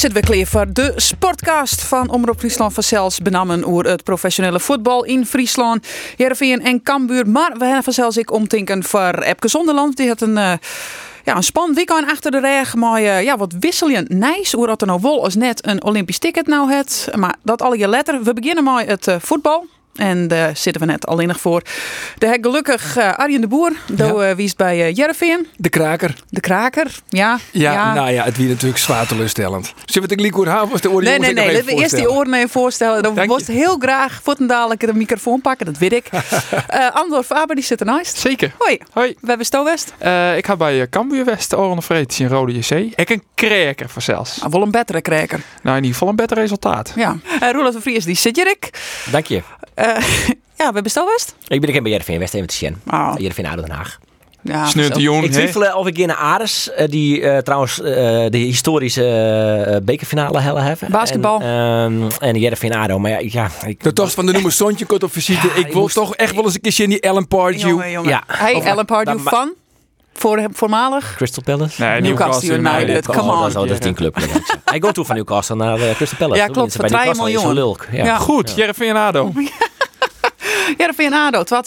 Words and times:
zitten 0.00 0.20
we 0.20 0.32
klaar 0.32 0.46
voor 0.46 0.72
de 0.72 0.92
sportcast 0.96 1.82
van 1.82 2.10
Omroep 2.10 2.38
Friesland 2.38 2.72
vanzelfs 2.72 3.18
benammen 3.18 3.64
over 3.64 3.86
het 3.86 4.04
professionele 4.04 4.60
voetbal 4.60 5.04
in 5.04 5.26
Friesland, 5.26 5.86
Heerenveen 6.16 6.62
en 6.62 6.82
Cambuur. 6.82 7.28
Maar 7.28 7.52
we 7.58 7.64
hebben 7.64 7.82
vanzelfs 7.82 8.16
ik 8.16 8.32
omtinken 8.32 8.84
voor 8.84 9.14
Epke 9.14 9.48
Zonderland. 9.48 9.96
Die 9.96 10.08
had 10.08 10.20
een... 10.20 10.36
Uh, 10.36 10.52
ja, 11.24 11.36
een 11.36 11.42
span 11.42 11.74
weekend 11.74 12.10
achter 12.10 12.30
de 12.30 12.40
reg, 12.40 12.74
maar 12.74 13.00
uh, 13.00 13.22
ja, 13.22 13.36
wat 13.36 13.54
wisselend 13.60 14.08
nice. 14.08 14.56
Hoe 14.56 14.66
dat 14.66 14.80
er 14.80 14.86
nou 14.86 15.00
wel 15.02 15.24
als 15.24 15.34
net 15.34 15.66
een 15.66 15.84
Olympisch 15.84 16.18
ticket 16.18 16.46
nou 16.46 16.72
het. 16.72 17.08
Maar 17.14 17.36
dat 17.42 17.62
al 17.62 17.74
je 17.74 17.88
letter. 17.88 18.22
We 18.22 18.32
beginnen 18.32 18.64
met 18.64 18.86
het 18.86 19.06
uh, 19.06 19.14
voetbal. 19.18 19.66
En 20.00 20.28
daar 20.28 20.56
zitten 20.56 20.82
we 20.82 20.86
net 20.86 21.06
alleen 21.06 21.28
nog 21.28 21.40
voor. 21.40 21.62
De 22.18 22.26
heb 22.26 22.44
gelukkig 22.44 22.96
uh, 22.98 23.12
Arjen 23.12 23.40
de 23.40 23.46
Boer. 23.46 23.72
Ja. 23.96 24.28
uh, 24.28 24.30
wie 24.36 24.44
is 24.44 24.56
bij 24.56 24.88
uh, 24.88 24.96
Jereveen? 24.96 25.46
De 25.56 25.68
kraker. 25.68 26.14
De 26.28 26.40
kraker, 26.40 26.86
ja. 27.08 27.38
Ja, 27.50 27.72
ja. 27.72 27.94
nou 27.94 28.10
ja, 28.10 28.24
het 28.24 28.36
wie 28.36 28.48
natuurlijk 28.48 28.78
zwaar 28.78 29.06
teleurstellend. 29.06 29.66
Zullen 29.66 29.76
we 29.94 30.00
het 30.00 30.10
ik 30.10 30.20
liek 30.20 30.36
of 30.72 30.80
de 30.80 30.90
oren 30.90 31.04
Nee, 31.04 31.18
nee, 31.18 31.32
nee. 31.32 31.62
we 31.62 31.72
eerst 31.72 31.96
die 31.96 32.10
oren 32.10 32.34
even 32.34 32.48
voorstellen. 32.48 33.02
Dan 33.02 33.26
moest 33.26 33.46
heel 33.46 33.76
graag 33.78 34.20
voor 34.22 34.36
dadelijk 34.38 34.80
de 34.80 34.94
microfoon 34.94 35.40
pakken, 35.40 35.66
dat 35.66 35.78
weet 35.78 35.92
ik. 35.92 36.08
uh, 36.12 36.90
Andor 37.00 37.22
Faber, 37.22 37.54
die 37.54 37.64
zit 37.64 37.80
ernaast. 37.80 38.18
Zeker. 38.18 38.52
Hoi. 38.58 38.78
Hoi. 38.92 39.14
We 39.20 39.28
hebben 39.28 39.46
Sto 39.46 39.64
West. 39.64 39.92
ik 40.36 40.46
ga 40.46 40.56
bij 40.56 40.88
Cambuur 40.88 41.24
West, 41.24 41.56
Oren 41.56 41.82
Vreet, 41.82 42.18
in 42.18 42.28
Rode 42.28 42.52
JC. 42.52 42.70
Ik 42.94 43.10
een 43.10 43.22
kraker 43.34 43.88
voor 43.88 44.02
zelfs. 44.02 44.42
Ah, 44.42 44.52
wel 44.52 44.62
een 44.62 44.70
betere 44.70 45.00
kraker. 45.00 45.40
Nou, 45.62 45.76
in 45.76 45.82
ieder 45.82 45.92
geval 45.92 46.08
een 46.08 46.16
beter 46.16 46.36
resultaat. 46.36 46.92
Ja. 46.96 47.16
Uh, 47.42 47.50
Roelof 47.50 47.74
de 47.74 47.80
Vries, 47.80 48.04
die 48.04 48.16
zit 48.16 48.36
je, 48.36 48.44
Rick. 48.44 48.70
Dank 49.10 49.26
je. 49.26 49.42
Ja, 50.60 50.66
we 50.66 50.74
hebben 50.74 51.04
West. 51.04 51.34
Ik 51.48 51.60
ben 51.60 51.74
ik 51.74 51.82
bij 51.82 51.92
Jervin 51.92 52.18
West 52.18 52.34
even 52.34 52.46
te 52.46 52.54
zien. 52.54 52.76
Oh. 52.90 53.14
Jervin 53.16 53.46
Aarde 53.46 53.62
Den 53.62 53.70
Haag. 53.70 53.98
Ja, 54.42 54.66
Sneurt 54.66 54.96
jong. 54.96 55.24
Ik 55.24 55.32
twijfel 55.32 55.76
of 55.76 55.86
ik 55.86 55.98
in 55.98 56.14
Ares, 56.14 56.70
die 56.86 57.20
uh, 57.20 57.38
trouwens 57.38 57.78
uh, 57.78 57.86
de 58.28 58.38
historische 58.38 59.02
uh, 59.68 59.76
bekerfinale 59.84 60.40
hebben 60.40 60.62
hebben. 60.62 60.90
Basketbal. 60.90 61.40
En, 61.40 61.92
um, 61.92 62.08
en 62.18 62.38
Jervin 62.38 62.74
Ado. 62.74 62.98
Maar 62.98 63.10
ja, 63.10 63.18
ja 63.22 63.50
ik, 63.66 63.82
de 63.82 63.92
tocht 63.92 64.14
van 64.14 64.26
de 64.26 64.32
noemer 64.32 64.52
Sontje 64.52 64.86
kort 64.86 65.02
op 65.02 65.12
visite. 65.12 65.46
Ja, 65.46 65.54
ik 65.54 65.72
wil 65.72 65.80
moest... 65.80 65.94
toch 65.94 66.14
echt 66.14 66.34
wel 66.34 66.44
eens 66.44 66.54
een 66.54 66.60
keertje 66.60 66.82
in 66.82 66.88
die 66.88 67.00
Ellen 67.00 67.28
Pardew. 67.28 67.60
Jongen, 67.60 67.90
jongen. 67.90 68.10
Ja. 68.10 68.22
Hey, 68.26 68.54
of, 68.54 68.64
Ellen 68.64 68.86
Pardew 68.86 69.18
van? 69.18 69.54
Voor, 70.20 70.46
voormalig? 70.52 71.14
Crystal 71.16 71.42
Palace? 71.42 71.84
Nee, 71.84 72.00
Newcastle 72.00 72.56
United. 72.56 73.06
Come 73.06 73.32
on. 73.32 73.52
Dat 73.52 73.70
is 73.70 73.78
tien 73.78 73.94
club. 73.94 74.16
Hij 74.64 74.80
gaat 74.80 74.94
toe 74.94 75.04
van 75.04 75.16
Newcastle 75.16 75.56
naar 75.56 75.78
Crystal 75.78 76.18
Palace. 76.18 76.40
Ja, 76.40 76.46
klopt. 76.46 76.76
Voor 76.76 76.84
3 76.84 77.14
miljoen. 77.14 77.52
Lulk. 77.52 77.86
Ja. 77.92 78.04
ja. 78.04 78.16
Goed, 78.16 78.52
Jervin 78.56 78.96
Ado. 78.96 79.32
Ja, 80.76 80.86
dat 80.86 80.94
vind 80.94 81.12
je 81.12 81.18
een 81.18 81.34
ADO, 81.34 81.42
2 81.42 81.60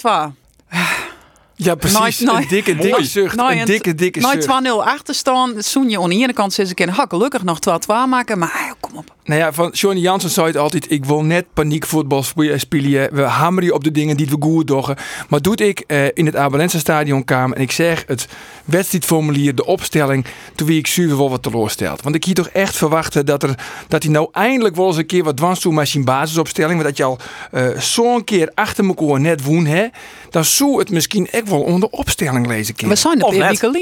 Ja, 1.56 1.76
precies. 1.76 2.20
Nee. 2.20 2.36
Een 2.36 2.48
dikke, 2.48 2.76
dikke 2.76 3.04
zucht. 3.04 3.36
Nee, 3.36 3.60
een 3.60 3.66
dikke, 3.66 3.96
dikke 3.96 4.22
zucht. 4.22 4.48
2-0 4.66 4.70
achterstand. 4.84 5.66
Soen 5.66 5.90
je 5.90 6.02
aan 6.02 6.10
de 6.10 6.16
ene 6.16 6.34
kant 6.34 6.54
ze 6.54 6.74
keer 6.74 6.94
gelukkig 6.94 7.44
nog 7.44 7.60
2-2 7.70 7.70
maken. 8.10 8.38
Maar 8.38 8.74
kom 8.80 8.98
op. 8.98 9.14
Nou 9.26 9.40
ja, 9.40 9.54
van 9.54 9.70
Johnny 9.70 10.02
Jansen 10.02 10.30
zei 10.30 10.48
het 10.48 10.58
altijd: 10.58 10.92
ik 10.92 11.06
wil 11.06 11.24
net 11.24 11.46
paniekvoetbal 11.54 12.24
spelen. 12.56 13.16
We 13.16 13.22
hammeren 13.22 13.74
op 13.74 13.84
de 13.84 13.92
dingen 13.92 14.18
die 14.18 14.28
we 14.30 14.36
goed 14.40 14.68
doen. 14.68 14.84
Maar 15.30 15.42
doet 15.42 15.62
ik 15.62 15.80
eh, 15.80 16.06
in 16.14 16.26
het 16.26 16.36
Abelense 16.36 16.80
stadion 16.80 17.24
kwam 17.24 17.54
en 17.54 17.62
ik 17.62 17.72
zeg 17.72 18.04
het 18.08 18.28
wedstrijdformulier, 18.66 19.56
de 19.56 19.66
opstelling, 19.66 20.26
toen 20.56 20.68
wie 20.68 20.78
ik 20.78 20.88
zuur 20.88 21.18
wel 21.18 21.30
wat 21.30 21.44
teleursteld. 21.44 22.02
Want 22.02 22.16
ik 22.16 22.24
hier 22.24 22.34
toch 22.34 22.48
echt 22.48 22.76
verwachten 22.76 23.26
dat, 23.26 23.44
er, 23.44 23.60
dat 23.88 24.04
hij 24.04 24.12
nou 24.12 24.28
eindelijk 24.32 24.76
wel 24.76 24.88
eens 24.88 24.98
een 24.98 25.06
keer 25.06 25.24
wat 25.24 25.38
dwars 25.38 25.60
toe 25.60 25.74
met 25.74 25.88
zijn 25.88 26.06
basisopstelling. 26.06 26.76
Maar 26.76 26.84
dat 26.84 26.98
je 26.98 27.04
al 27.04 27.20
uh, 27.54 27.80
zo'n 27.80 28.24
keer 28.24 28.52
achter 28.56 28.86
elkaar 28.86 29.20
net 29.20 29.44
woon, 29.44 29.66
hè, 29.66 29.88
dan 30.30 30.46
zou 30.46 30.80
het 30.80 30.90
misschien 30.90 31.30
echt 31.32 31.50
wel 31.50 31.62
onder 31.62 31.90
opstelling 31.90 32.48
lezen. 32.48 32.76
We 32.78 32.96
zijn 32.96 33.20
de 33.20 33.26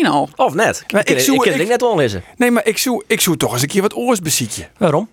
al. 0.07 0.29
Of 0.35 0.53
net. 0.53 0.83
Maar 0.91 1.01
ik, 1.01 1.09
ik, 1.09 1.27
ik, 1.27 1.45
ik, 1.45 1.67
net 1.67 1.81
wel 1.81 1.95
lezen. 1.95 2.23
Nee, 2.37 2.51
maar 2.51 2.67
ik 2.67 2.77
zou, 2.77 3.03
ik 3.07 3.21
zou 3.21 3.37
toch 3.37 3.53
eens 3.53 3.61
een 3.61 3.67
keer 3.67 3.81
wat 3.81 3.95
oors 3.95 4.19
bezieken. 4.19 4.67
Waarom? 4.77 5.07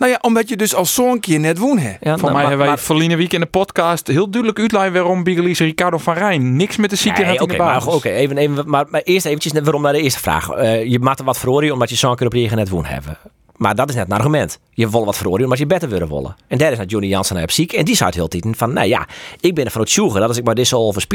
Nou 0.00 0.12
ja, 0.12 0.18
omdat 0.20 0.48
je 0.48 0.56
dus 0.56 0.74
al 0.74 0.86
zo'n 0.86 1.20
keer 1.20 1.40
net 1.40 1.58
woon 1.58 1.78
hebt. 1.78 2.04
Ja, 2.04 2.18
Voor 2.18 2.32
mij 2.32 2.44
hebben 2.44 2.66
wij 2.66 2.78
verleden 2.78 3.16
week 3.16 3.32
in 3.32 3.40
de 3.40 3.46
podcast 3.46 4.06
heel 4.06 4.30
duidelijk 4.30 4.60
uitleggen 4.60 4.92
waarom 4.92 5.22
Bigelies 5.22 5.58
Ricardo 5.58 5.98
van 5.98 6.14
Rijn 6.14 6.56
niks 6.56 6.76
met 6.76 6.90
de 6.90 6.96
ziekte 6.96 7.22
nee, 7.22 7.40
okay, 7.40 7.56
maar 7.56 7.86
Oké, 7.86 8.08
even, 8.08 8.38
even, 8.38 8.70
maar, 8.70 8.84
maar, 8.88 9.00
eerst 9.00 9.26
eventjes 9.26 9.52
waarom 9.52 9.82
naar 9.82 9.92
de 9.92 10.00
eerste 10.00 10.20
vraag. 10.20 10.56
Uh, 10.56 10.84
je 10.84 10.98
maakt 10.98 11.18
er 11.18 11.24
wat 11.24 11.38
verhoren 11.38 11.72
omdat 11.72 11.90
je 11.90 11.96
zo'n 11.96 12.16
keer 12.16 12.26
op 12.26 12.32
je 12.32 12.54
net 12.54 12.68
woon 12.68 12.84
hebben. 12.84 13.18
Maar 13.60 13.74
dat 13.74 13.88
is 13.88 13.94
net 13.94 14.10
een 14.10 14.16
argument. 14.16 14.58
Je 14.70 14.90
wil 14.90 15.04
wat 15.04 15.16
verhoren 15.16 15.44
omdat 15.44 15.58
je 15.58 15.66
beter 15.66 15.88
willen 15.88 16.08
willen. 16.08 16.36
En 16.48 16.58
daar 16.58 16.70
is 16.72 16.76
naar 16.76 16.86
Johnny 16.86 17.08
Jansen 17.08 17.36
naar 17.36 17.50
ziek. 17.50 17.72
En 17.72 17.84
die 17.84 17.96
zei 17.96 18.10
heel 18.14 18.28
tijd 18.28 18.46
van, 18.50 18.72
nou 18.72 18.88
ja, 18.88 19.06
ik 19.40 19.54
ben 19.54 19.64
ervan 19.64 19.80
het 19.80 19.90
zoeken 19.90 20.20
dat 20.20 20.28
als 20.28 20.38
ik 20.38 20.44
maar 20.44 20.54
dit 20.54 20.66
zo 20.66 20.78
over 20.78 21.06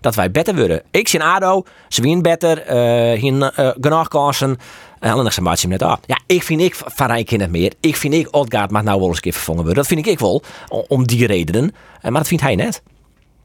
dat 0.00 0.14
wij 0.14 0.30
beter 0.30 0.56
worden. 0.56 0.82
Ik 0.90 1.08
zie 1.08 1.22
ADO, 1.22 1.64
ze 1.88 2.02
winnen 2.02 2.22
beter, 2.22 2.58
uh, 2.58 3.20
geen 3.20 3.52
uh, 3.56 3.70
genoeg 3.80 4.08
kansen. 4.08 4.58
En 5.00 5.08
dan 5.16 5.16
ze 5.58 5.68
net 5.68 5.82
af. 5.82 6.00
Ja, 6.06 6.20
ik 6.26 6.42
vind 6.42 6.60
ik 6.60 6.74
van 6.74 7.06
Rijn 7.06 7.24
het 7.40 7.50
meer. 7.50 7.72
Ik 7.80 7.96
vind 7.96 8.14
ik 8.14 8.34
Odgaard 8.34 8.70
mag 8.70 8.82
nou 8.82 8.98
wel 8.98 9.06
eens 9.08 9.16
een 9.16 9.22
keer 9.22 9.32
vervangen 9.32 9.60
worden. 9.60 9.78
Dat 9.78 9.86
vind 9.92 10.06
ik 10.06 10.18
wel, 10.18 10.42
om 10.68 11.06
die 11.06 11.26
redenen. 11.26 11.74
Maar 12.02 12.12
dat 12.12 12.28
vindt 12.28 12.42
hij 12.42 12.54
net. 12.54 12.82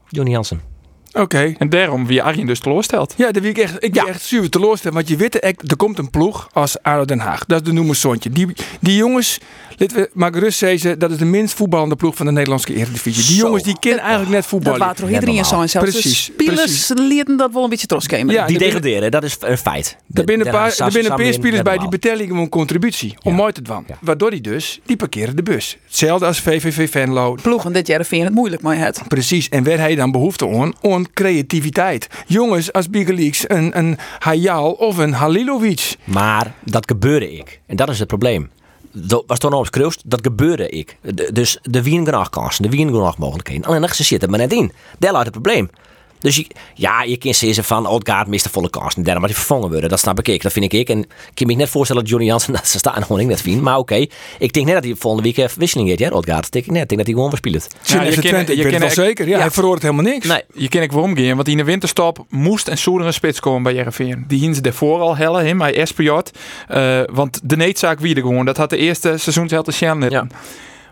Johnny 0.08 0.32
Jansen. 0.32 0.73
Oké. 1.14 1.54
En 1.58 1.68
daarom 1.68 2.06
wie 2.06 2.22
Arjen 2.22 2.46
dus 2.46 2.60
teleurstelt. 2.60 3.14
Ja, 3.16 3.32
dat 3.32 3.42
wie 3.42 3.50
ik 3.50 3.58
echt, 3.58 3.84
ik 3.84 3.92
ben 3.92 4.06
echt 4.06 4.22
super 4.22 4.50
teleursteld. 4.50 4.94
Want 4.94 5.08
je 5.08 5.16
weet, 5.16 5.44
er 5.44 5.76
komt 5.76 5.98
een 5.98 6.10
ploeg 6.10 6.48
als 6.52 6.82
ADO 6.82 7.04
Den 7.04 7.18
Haag. 7.18 7.44
Dat 7.44 7.60
is 7.60 7.66
de 7.66 7.72
noemersontje. 7.72 8.30
Die, 8.30 8.46
die 8.80 8.96
jongens, 8.96 9.40
laten 9.76 9.96
we 9.96 10.10
maar 10.12 10.32
gerust 10.32 10.58
zeggen, 10.58 10.98
dat 10.98 11.10
is 11.10 11.16
de 11.16 11.24
minst 11.24 11.54
voetballende 11.54 11.96
ploeg 11.96 12.16
van 12.16 12.26
de 12.26 12.32
Nederlandse 12.32 12.74
Eredivisie. 12.74 13.26
Die 13.26 13.36
jongens 13.36 13.62
die 13.62 13.78
kennen 13.78 14.00
eigenlijk 14.00 14.30
net 14.30 14.46
voetballen. 14.46 14.78
Dat 14.78 14.88
water 14.88 15.10
iedereen 15.10 15.44
zo 15.44 15.60
en 15.60 15.68
zelfs. 15.68 15.90
Precies. 15.90 16.30
De 16.36 16.42
spelers 16.44 16.92
leerden 16.94 17.36
dat 17.36 17.52
wel 17.52 17.64
een 17.64 17.70
beetje 17.70 17.86
terugkomen. 17.86 18.34
Ja, 18.34 18.46
die 18.46 18.58
degraderen, 18.58 19.10
dat 19.10 19.24
is 19.24 19.36
een 19.40 19.58
feit. 19.58 19.96
Er 20.12 20.24
binnen 20.24 20.46
een 20.46 20.52
paar, 20.52 20.66
er 20.78 21.32
spelers 21.32 21.62
bij 21.62 21.78
die 21.78 21.88
betellen 21.88 22.30
een 22.30 22.48
contributie. 22.48 23.14
Om 23.22 23.34
mooi 23.34 23.52
te 23.52 23.62
doen. 23.62 23.86
Waardoor 24.00 24.30
die 24.30 24.40
dus, 24.40 24.80
die 24.86 24.96
parkeren 24.96 25.36
de 25.36 25.42
bus. 25.42 25.76
Hetzelfde 25.86 26.26
als 26.26 26.40
VVV 26.40 26.90
Venlo. 26.90 27.36
Ploegen 27.42 27.72
dit 27.72 27.86
jaar 27.86 28.04
vinden 28.04 28.26
het 28.26 28.36
moeilijk 28.36 28.62
maar 28.62 28.78
het. 28.78 29.02
Precies. 29.08 29.48
En 29.48 29.64
waar 29.64 29.78
hij 29.78 29.94
dan 29.94 30.10
behoefte 30.10 30.48
aan? 30.48 30.72
Creativiteit. 31.12 32.08
Jongens 32.26 32.72
als 32.72 32.90
Bigeliks, 32.90 33.44
een, 33.48 33.78
een 33.78 33.98
Hayal 34.18 34.72
of 34.72 34.96
een 34.96 35.12
Halilovic. 35.12 35.96
Maar 36.04 36.54
dat 36.64 36.86
gebeurde 36.86 37.32
ik. 37.32 37.60
En 37.66 37.76
dat 37.76 37.88
is 37.88 37.98
het 37.98 38.08
probleem. 38.08 38.50
Dat 38.92 39.24
was 39.26 39.38
toen 39.38 39.52
op 39.52 39.70
kruist, 39.70 40.02
dat 40.04 40.20
gebeurde 40.22 40.68
ik. 40.68 40.96
dus 41.32 41.58
de 41.62 41.82
wien 41.82 42.04
genoeg 42.04 42.30
de 42.58 42.68
wien 42.68 42.86
genoeg 42.86 43.18
mogelijkheden. 43.18 43.64
Alleen 43.64 43.80
ze 43.94 44.04
zitten 44.04 44.30
maar 44.30 44.38
net 44.38 44.52
in. 44.52 44.72
Dat 44.98 45.10
is 45.10 45.18
het 45.18 45.30
probleem. 45.30 45.70
Dus 46.18 46.36
je, 46.36 46.46
ja, 46.74 47.02
je 47.02 47.16
kunt 47.16 47.36
zeggen 47.36 47.64
van 47.64 47.86
Oudgaard 47.86 48.26
mist 48.26 48.44
de 48.44 48.50
volle 48.50 48.70
kans. 48.70 48.94
En 48.94 49.02
daarom 49.02 49.20
maar 49.20 49.30
die 49.30 49.38
vervangen 49.38 49.70
worden. 49.70 49.88
Dat 49.88 49.98
snap 50.00 50.22
ik. 50.22 50.42
Dat 50.42 50.52
vind 50.52 50.72
ik. 50.72 50.88
En 50.88 50.98
ik 50.98 51.06
kan 51.34 51.46
me 51.46 51.54
niet 51.54 51.68
voorstellen 51.68 52.02
dat 52.02 52.10
Johnny 52.10 52.28
Jansen 52.28 52.52
dat 52.58 52.68
ze 52.68 52.78
staan 52.78 53.02
gewoon 53.02 53.20
ik 53.20 53.26
net 53.26 53.40
vind. 53.40 53.60
Maar 53.60 53.78
oké, 53.78 54.06
ik 54.38 54.52
denk 54.52 54.66
net 54.66 54.74
dat 54.74 54.84
hij 54.84 54.94
volgende 54.94 55.28
week 55.28 55.36
even 55.36 55.58
wisseling 55.58 55.88
heeft. 55.88 56.00
Ja, 56.00 56.08
Oudgaard. 56.08 56.42
Dat 56.42 56.52
denk 56.52 56.64
ik 56.64 56.70
net. 56.70 56.82
Ik 56.82 56.88
denk 56.88 57.00
dat 57.00 57.06
hij 57.06 57.16
gewoon 57.16 57.30
verspeelt. 57.30 57.68
Ja, 57.82 58.02
je 58.02 58.20
ken, 58.20 58.56
je 58.56 58.68
ken 58.68 58.80
wel 58.80 58.90
zeker. 58.90 59.28
Ja, 59.28 59.38
hij 59.38 59.50
verhoort 59.50 59.82
helemaal 59.82 60.04
niks. 60.04 60.26
Nee. 60.26 60.42
Je 60.54 60.68
ken 60.68 60.82
ik 60.82 60.92
waarom 60.92 61.16
gaan. 61.16 61.36
Want 61.36 61.48
in 61.48 61.56
de 61.56 61.64
winterstop 61.64 62.24
moest 62.28 62.68
en 62.68 62.78
Soeder 62.78 63.06
een 63.06 63.12
spits 63.12 63.40
komen 63.40 63.62
bij 63.62 63.74
Jereveen. 63.74 64.24
Die 64.28 64.38
hingen 64.38 64.54
ze 64.54 64.60
daarvoor 64.60 65.00
al 65.00 65.16
hellen, 65.16 65.46
hè, 65.46 65.54
bij 65.54 65.74
Espriot. 65.76 66.30
Uh, 66.70 67.00
want 67.12 67.40
de 67.42 67.56
needzaak 67.56 68.00
wie 68.00 68.14
er 68.14 68.22
gewoon. 68.22 68.44
Dat 68.44 68.56
had 68.56 68.70
de 68.70 68.76
eerste 68.76 69.14
seizoensheld 69.16 69.64
te 69.64 69.72
Ja. 70.10 70.26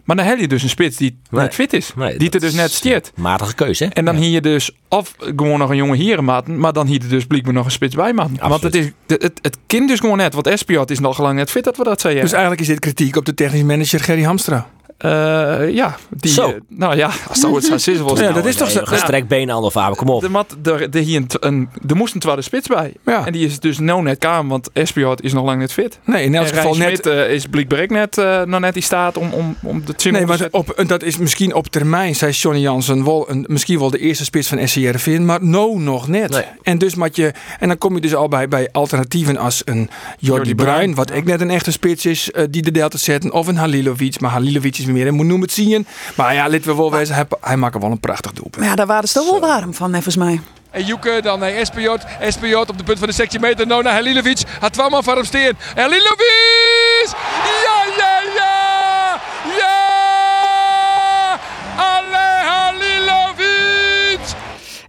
Maar 0.04 0.16
dan 0.16 0.24
heb 0.26 0.38
je 0.38 0.48
dus 0.48 0.62
een 0.62 0.68
spits 0.68 0.96
die 0.96 1.18
nee. 1.30 1.42
niet 1.42 1.54
fit 1.54 1.72
is. 1.72 1.92
die 2.16 2.30
er 2.30 2.40
dus 2.40 2.54
net 2.54 2.70
stiert. 2.70 3.12
Matige 3.16 3.54
keuze. 3.54 3.84
En 3.84 4.04
dan 4.04 4.16
hier 4.16 4.30
je 4.30 4.40
dus 4.40 4.70
of 4.88 5.14
gewoon 5.18 5.58
nog 5.58 5.70
een 5.70 5.76
jonge 5.76 5.96
herenmaat, 5.96 6.46
maar 6.46 6.72
dan 6.72 6.86
hier 6.86 7.08
dus 7.08 7.26
blijkbaar 7.26 7.52
nog 7.52 7.64
een 7.64 7.70
spits 7.70 7.94
bij 7.94 8.12
man. 8.12 8.38
Want 8.40 8.62
het, 8.62 8.74
is, 8.74 8.90
het, 9.06 9.38
het, 9.42 9.58
kind 9.66 9.88
dus 9.88 10.00
gewoon 10.00 10.16
net, 10.16 10.34
want 10.34 10.46
Espiot 10.46 10.90
is 10.90 10.98
nog 10.98 11.18
lang 11.18 11.36
net 11.36 11.50
fit 11.50 11.64
dat 11.64 11.76
we 11.76 11.84
dat 11.84 12.00
zeggen. 12.00 12.20
Dus 12.20 12.32
eigenlijk 12.32 12.60
is 12.60 12.66
dit 12.66 12.78
kritiek 12.78 13.16
op 13.16 13.24
de 13.24 13.34
technisch 13.34 13.62
manager 13.62 14.00
Gerry 14.00 14.22
Hamstra. 14.22 14.68
Uh, 15.04 15.74
ja, 15.74 15.96
die, 16.10 16.32
zo. 16.32 16.48
Uh, 16.48 16.54
nou 16.68 16.96
ja, 16.96 17.10
als 17.28 17.40
dat 17.40 17.52
het 17.68 17.98
was. 17.98 18.20
ja, 18.20 18.32
dat 18.32 18.44
is 18.44 18.56
toch 18.56 18.70
zo. 18.70 18.80
Gestrekt 18.84 19.28
benen 19.28 19.54
aan 19.54 19.62
of 19.62 19.96
kom 19.96 20.08
op. 20.08 20.22
Er, 20.22 20.30
mat, 20.30 20.56
hier 20.92 21.16
een, 21.16 21.28
een, 21.40 21.68
moest 21.94 22.14
een 22.14 22.20
tweede 22.20 22.42
spits 22.42 22.68
bij. 22.68 22.94
Ja. 23.04 23.26
En 23.26 23.32
die 23.32 23.46
is 23.46 23.60
dus 23.60 23.78
nou 23.78 24.02
net 24.02 24.18
kaam, 24.18 24.48
want 24.48 24.70
Espiot 24.72 25.22
is 25.22 25.32
nog 25.32 25.44
lang 25.44 25.60
net 25.60 25.72
fit. 25.72 25.98
Nee, 26.04 26.24
in 26.24 26.34
elk 26.34 26.48
geval 26.48 26.76
net. 26.76 27.06
Uh, 27.06 27.30
is 27.30 27.46
blijkbaar 27.46 27.86
net, 27.88 28.16
nog 28.46 28.60
net 28.60 28.74
die 28.74 28.82
staat 28.82 29.16
om, 29.16 29.32
om, 29.32 29.56
om 29.62 29.82
de 29.84 30.10
Nee, 30.10 30.26
maar 30.26 30.48
op, 30.50 30.82
dat 30.86 31.02
is 31.02 31.16
misschien 31.16 31.54
op 31.54 31.66
termijn, 31.66 32.14
zei 32.14 32.32
Johnny 32.32 32.60
Jansen, 32.60 33.04
wel 33.04 33.30
een, 33.30 33.44
misschien 33.48 33.78
wel 33.78 33.90
de 33.90 33.98
eerste 33.98 34.24
spits 34.24 34.48
van 34.48 34.68
SCRV, 34.68 35.18
maar 35.20 35.44
no 35.44 35.78
nog 35.78 36.08
net. 36.08 36.30
Nee. 36.30 36.44
En, 36.62 36.78
dus 36.78 36.94
moet 36.94 37.16
je, 37.16 37.32
en 37.58 37.68
dan 37.68 37.78
kom 37.78 37.94
je 37.94 38.00
dus 38.00 38.14
al 38.14 38.28
bij, 38.28 38.48
bij 38.48 38.68
alternatieven 38.72 39.36
als 39.36 39.62
een 39.64 39.90
Jordi, 40.18 40.54
Bruin, 40.54 40.94
wat 40.94 41.14
ik 41.14 41.24
net 41.24 41.40
een 41.40 41.50
echte 41.50 41.72
spits 41.72 42.06
is, 42.06 42.30
die 42.50 42.62
de 42.62 42.70
delta 42.70 42.98
zetten, 42.98 43.32
of 43.32 43.46
een 43.46 43.56
Halilovic. 43.56 44.20
Maar 44.20 44.30
Halilovic 44.30 44.78
is 44.78 44.86
meer, 44.92 45.14
moet 45.14 45.26
noemen 45.26 45.46
het 45.46 45.52
zien 45.52 45.86
maar 46.14 46.34
ja, 46.34 46.48
laten 46.48 46.66
we 46.66 46.74
wel 46.74 46.90
wezen, 46.90 47.14
hij, 47.14 47.24
hij 47.40 47.56
maakt 47.56 47.80
wel 47.80 47.90
een 47.90 48.00
prachtig 48.00 48.32
doelpunt. 48.32 48.64
Ja, 48.64 48.74
daar 48.74 48.86
waren 48.86 49.08
ze 49.08 49.14
toch 49.14 49.30
wel 49.30 49.40
warm 49.40 49.74
van, 49.74 49.90
volgens 49.92 50.16
mij. 50.16 50.40
En 50.70 50.84
Joeke 50.84 51.20
dan 51.22 51.38
naar 51.38 51.50
Espiot. 51.50 52.04
Espiot 52.20 52.68
op 52.68 52.78
de 52.78 52.84
punt 52.84 52.98
van 52.98 53.08
de 53.08 53.14
sectie 53.14 53.40
meter. 53.40 53.66
Nou 53.66 53.82
naar 53.82 53.92
Halilovic. 53.92 54.42
Had 54.60 54.72
twee 54.72 54.90
man 54.90 55.02
van 55.02 55.14
hem 55.14 55.24
steen. 55.24 55.56
Halilovic! 55.74 57.08
Ja, 57.08 57.84
ja, 57.96 57.96
ja! 57.96 58.21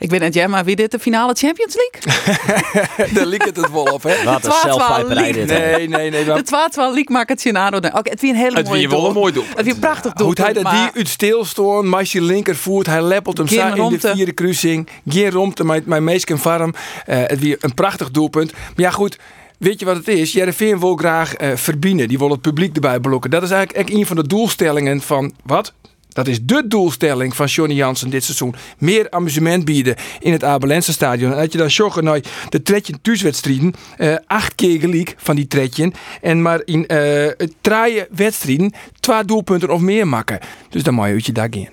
Ik 0.03 0.09
weet 0.09 0.19
net, 0.19 0.33
jij, 0.33 0.47
maar 0.47 0.65
wie 0.65 0.75
dit 0.75 0.91
de 0.91 0.99
finale 0.99 1.33
Champions 1.33 1.75
League? 1.75 2.13
Daar 3.15 3.25
liep 3.25 3.43
het 3.43 3.55
het 3.55 3.71
wel 3.71 3.83
op, 3.83 4.03
hè? 4.03 4.23
Wat 4.23 4.45
een 4.45 4.51
zelfpijperij. 4.63 5.31
Nee, 5.31 5.87
nee, 5.87 6.09
nee. 6.09 6.25
maar 6.25 6.35
De 6.35 6.41
12 6.41 6.75
League 6.75 7.05
maakt 7.07 7.29
het 7.29 7.39
scenario. 7.39 7.77
Oké, 7.77 8.09
het 8.09 8.21
weer 8.21 8.29
een 8.29 8.35
hele 8.35 8.57
Het 8.57 8.67
mooie 8.67 8.79
wie 8.79 8.97
doel. 8.97 9.07
een 9.07 9.13
mooi 9.13 9.33
doel. 9.33 9.43
Het 9.55 9.65
weer 9.65 9.73
een 9.73 9.79
prachtig 9.79 10.13
doel. 10.13 10.27
Hoe 10.27 10.35
hij 10.41 10.53
dat 10.53 10.71
die 10.71 10.89
uit 10.93 11.07
stilstoon, 11.07 11.89
meisje 11.89 12.21
linkervoet, 12.21 12.85
hij 12.85 13.01
leppelt 13.01 13.37
hem 13.37 13.47
Geen 13.47 13.59
sa 13.59 13.75
in 13.75 13.89
de 13.89 14.11
vierde 14.13 14.31
kruising. 14.31 14.87
Geen 15.07 15.31
romte, 15.31 15.65
mijn, 15.65 15.83
mijn 15.85 16.03
meesken 16.03 16.39
farm. 16.39 16.73
Eh, 17.05 17.17
het 17.25 17.39
weer 17.39 17.57
een 17.59 17.73
prachtig 17.73 18.11
doelpunt. 18.11 18.51
Maar 18.51 18.61
ja, 18.75 18.91
goed. 18.91 19.19
Weet 19.57 19.79
je 19.79 19.85
wat 19.85 19.95
het 19.95 20.07
is? 20.07 20.31
Jereveen 20.31 20.79
wil 20.79 20.95
graag 20.95 21.33
eh 21.33 21.55
verbinden. 21.55 22.07
Die 22.07 22.17
wil 22.17 22.29
het 22.29 22.41
publiek 22.41 22.75
erbij 22.75 22.99
blokken. 22.99 23.29
Dat 23.29 23.43
is 23.43 23.51
eigenlijk 23.51 23.89
echt 23.89 23.99
een 23.99 24.05
van 24.05 24.15
de 24.15 24.27
doelstellingen 24.27 25.01
van 25.01 25.33
wat? 25.43 25.73
Dat 26.13 26.27
is 26.27 26.41
de 26.41 26.67
doelstelling 26.67 27.35
van 27.35 27.45
Johnny 27.45 27.75
Jansen 27.75 28.09
dit 28.09 28.23
seizoen. 28.23 28.55
Meer 28.77 29.09
amusement 29.09 29.65
bieden 29.65 29.95
in 30.19 30.31
het 30.31 30.43
Abelense 30.43 30.91
stadion. 30.91 31.31
En 31.31 31.37
dat 31.37 31.51
je 31.51 31.57
dan 31.57 31.67
joggen 31.67 32.03
naar 32.03 32.19
de 32.49 32.61
tredje 32.61 32.93
thuiswedstrijden. 33.01 33.73
eh 33.97 34.15
acht 34.27 34.55
keer 34.55 34.79
gelijk 34.79 35.15
van 35.17 35.35
die 35.35 35.47
tredje. 35.47 35.91
En 36.21 36.41
maar 36.41 36.61
in 36.65 36.87
eh 36.87 37.47
drie 37.61 38.03
wedstrijden 38.11 38.73
twee 38.99 39.25
doelpunten 39.25 39.69
of 39.69 39.81
meer 39.81 40.07
maken. 40.07 40.39
Dus 40.69 40.83
dan 40.83 40.93
moet 40.93 41.05
je 41.05 41.11
uit 41.11 41.25
je 41.25 41.31
dak 41.31 41.55
in. 41.55 41.69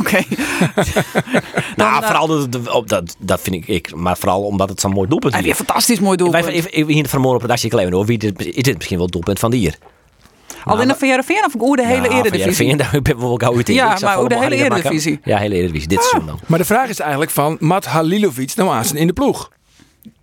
Oké. 0.00 0.18
Nou, 1.76 2.02
eh, 2.02 2.08
vooral 2.08 2.26
dat, 2.26 2.52
dat, 2.52 2.88
dat, 2.88 3.16
dat 3.18 3.40
vind 3.40 3.56
ik, 3.56 3.66
ik. 3.66 3.94
Maar 3.94 4.16
vooral 4.16 4.42
omdat 4.42 4.68
het 4.68 4.80
zo'n 4.80 4.90
mooi 4.90 5.08
doelpunt 5.08 5.32
Hij 5.32 5.42
is. 5.42 5.48
weer 5.48 5.58
een 5.58 5.66
fantastisch 5.66 6.00
mooi 6.00 6.16
doelpunt. 6.16 6.44
Wij 6.44 6.54
even, 6.54 6.70
even 6.70 6.86
hier 6.86 6.96
in 6.96 7.02
het 7.02 7.10
vanmorgen 7.10 7.36
op 7.36 7.42
redactie 7.42 7.70
kleven 7.70 7.92
hoor. 7.92 8.06
Wie 8.06 8.18
dit, 8.18 8.46
is 8.46 8.62
dit 8.62 8.74
misschien 8.74 8.96
wel 8.96 9.04
het 9.04 9.14
doelpunt 9.14 9.38
van 9.38 9.50
de 9.50 9.56
hier? 9.56 9.78
Alleen 10.64 10.86
nog 10.86 10.98
van 10.98 11.08
Heerenveen 11.08 11.44
of 11.44 11.52
hoe 11.52 11.76
de 11.76 11.86
hele 11.86 12.00
Nou, 12.00 12.12
Eredivisie? 12.14 12.54
Van 12.54 12.64
Heerenveen, 12.64 12.76
daar 12.76 13.02
ben 13.02 13.12
ik 13.12 13.18
wel 13.20 13.56
uit 13.56 13.68
in. 13.68 13.74
Ja, 13.74 13.94
Ik 13.94 14.00
maar 14.00 14.16
hoe 14.16 14.28
de 14.28 14.38
hele. 14.38 14.54
Eredivisie? 14.56 15.20
Ja, 15.24 15.38
hele 15.38 15.54
Eredivisie. 15.54 15.88
Dit 15.88 16.02
seizoen 16.02 16.26
dan. 16.26 16.38
Maar 16.46 16.58
de 16.58 16.64
vraag 16.64 16.88
is 16.88 17.00
eigenlijk 17.00 17.30
van, 17.30 17.56
Matt 17.60 17.84
Halilovic 17.86 18.54
nou 18.56 18.70
aan 18.70 18.96
in 18.96 19.06
de 19.06 19.12
ploeg? 19.12 19.50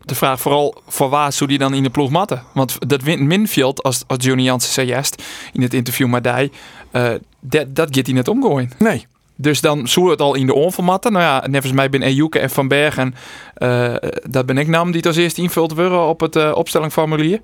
De 0.02 0.16
vraag 0.16 0.40
vooral 0.40 0.82
voor 0.88 1.10
waar 1.10 1.34
zou 1.34 1.50
die 1.50 1.58
dan 1.60 1.74
in 1.74 1.84
de 1.84 1.90
ploeg 1.90 2.10
matten? 2.10 2.44
Want 2.54 2.78
dat 2.90 3.02
wint 3.02 3.22
Minfield, 3.22 3.84
als, 3.84 4.04
als 4.08 4.26
Johnny 4.26 4.44
Jansen 4.44 4.74
zei 4.74 4.88
juist 4.88 5.24
in 5.54 5.62
het 5.62 5.74
interview 5.74 6.08
met 6.08 6.24
die, 6.24 6.52
eh, 6.92 7.12
dat, 7.40 7.76
dat 7.76 7.96
gaat 7.96 8.06
hij 8.06 8.16
net 8.16 8.28
omgooien. 8.28 8.72
Nee. 8.78 9.06
Dus 9.36 9.62
dan 9.62 9.88
zou 9.88 10.10
het 10.10 10.22
al 10.22 10.36
in 10.36 10.46
de 10.46 10.54
onvermatten. 10.54 11.12
Nou 11.12 11.24
ja, 11.24 11.48
nevens 11.48 11.74
mij 11.74 11.90
ben 11.90 12.02
Ejuke 12.02 12.40
en 12.40 12.50
Van 12.50 12.68
Bergen. 12.68 13.16
eh 13.54 13.96
dat 14.30 14.46
ben 14.46 14.58
ik 14.58 14.68
nam 14.68 14.86
die 14.88 14.96
het 14.96 15.06
als 15.06 15.16
eerste 15.16 15.42
invult 15.42 15.74
worden 15.74 16.08
op 16.08 16.20
het 16.20 16.36
eh, 16.36 16.52
opstellingformulier. 16.56 17.40